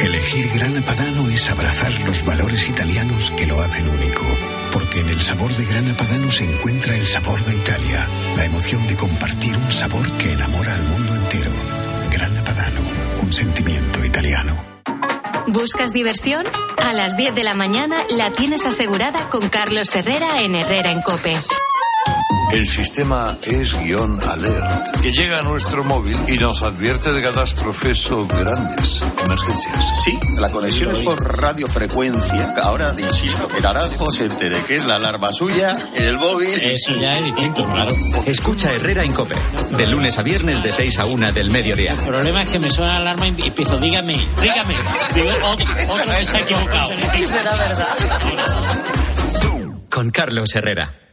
Elegir 0.00 0.50
Gran 0.52 0.82
Padano 0.82 1.28
es 1.30 1.48
abrazar 1.50 1.92
los 2.00 2.24
valores 2.24 2.68
italianos 2.68 3.30
que 3.30 3.46
lo 3.46 3.60
hacen 3.60 3.88
único, 3.88 4.24
porque 4.72 5.00
en 5.00 5.08
el 5.08 5.20
sabor 5.20 5.52
de 5.54 5.64
Gran 5.64 5.94
Padano 5.96 6.30
se 6.30 6.44
encuentra 6.44 6.94
el 6.94 7.04
sabor 7.04 7.42
de 7.42 7.56
Italia, 7.56 8.06
la 8.36 8.44
emoción 8.44 8.86
de 8.86 8.96
compartir 8.96 9.56
un 9.56 9.72
sabor 9.72 10.10
que 10.18 10.32
enamora 10.32 10.74
al 10.74 10.82
mundo 10.82 11.14
entero. 11.14 11.52
Gran 12.10 12.44
Padano, 12.44 12.80
un 13.22 13.32
sentimiento 13.32 14.04
italiano. 14.04 14.62
¿Buscas 15.46 15.92
diversión? 15.92 16.44
A 16.76 16.92
las 16.92 17.16
10 17.16 17.34
de 17.34 17.44
la 17.44 17.54
mañana 17.54 17.96
la 18.16 18.30
tienes 18.32 18.66
asegurada 18.66 19.30
con 19.30 19.48
Carlos 19.48 19.94
Herrera 19.94 20.40
en 20.42 20.56
Herrera 20.56 20.92
en 20.92 21.00
Cope. 21.02 21.36
El 22.52 22.64
sistema 22.66 23.36
es 23.42 23.78
guion 23.80 24.20
alert, 24.22 25.00
que 25.02 25.12
llega 25.12 25.40
a 25.40 25.42
nuestro 25.42 25.82
móvil 25.82 26.16
y 26.28 26.38
nos 26.38 26.62
advierte 26.62 27.12
de 27.12 27.20
catástrofes 27.20 28.10
o 28.12 28.24
grandes 28.26 29.02
emergencias. 29.24 30.02
Sí, 30.04 30.18
la 30.38 30.48
conexión 30.50 30.92
es 30.92 31.00
por 31.00 31.42
radiofrecuencia. 31.42 32.54
Ahora, 32.62 32.94
insisto, 32.96 33.48
que 33.48 33.60
Naranjo 33.60 34.12
se 34.12 34.24
entere 34.24 34.56
que 34.66 34.76
es 34.76 34.86
la 34.86 34.94
alarma 34.94 35.32
suya 35.32 35.76
en 35.94 36.04
el 36.04 36.18
móvil. 36.18 36.60
Eso 36.60 36.94
ya 36.94 37.18
es 37.18 37.24
distinto, 37.24 37.66
claro. 37.68 37.94
Escucha 38.26 38.72
Herrera 38.72 39.02
en 39.02 39.12
Cope, 39.12 39.34
de 39.76 39.86
lunes 39.86 40.16
a 40.18 40.22
viernes 40.22 40.62
de 40.62 40.70
6 40.70 40.98
a 41.00 41.06
1 41.06 41.32
del 41.32 41.50
mediodía. 41.50 41.92
El 41.92 42.04
problema 42.04 42.42
es 42.42 42.50
que 42.50 42.58
me 42.60 42.70
suena 42.70 42.92
la 42.92 43.12
alarma 43.12 43.26
y 43.26 43.48
empiezo, 43.48 43.76
dígame, 43.78 44.24
dígame. 44.40 44.74
Digo, 45.14 45.30
otro, 45.44 45.66
otro 45.88 46.16
que 46.16 46.24
se 46.24 46.36
ha 46.36 46.40
equivocado. 46.40 46.90
Será 47.26 47.56
verdad. 47.56 47.96
Con 49.90 50.10
Carlos 50.10 50.54
Herrera. 50.54 51.05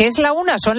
¿Qué 0.00 0.06
es 0.06 0.18
la 0.18 0.32
una? 0.32 0.54
Son 0.58 0.68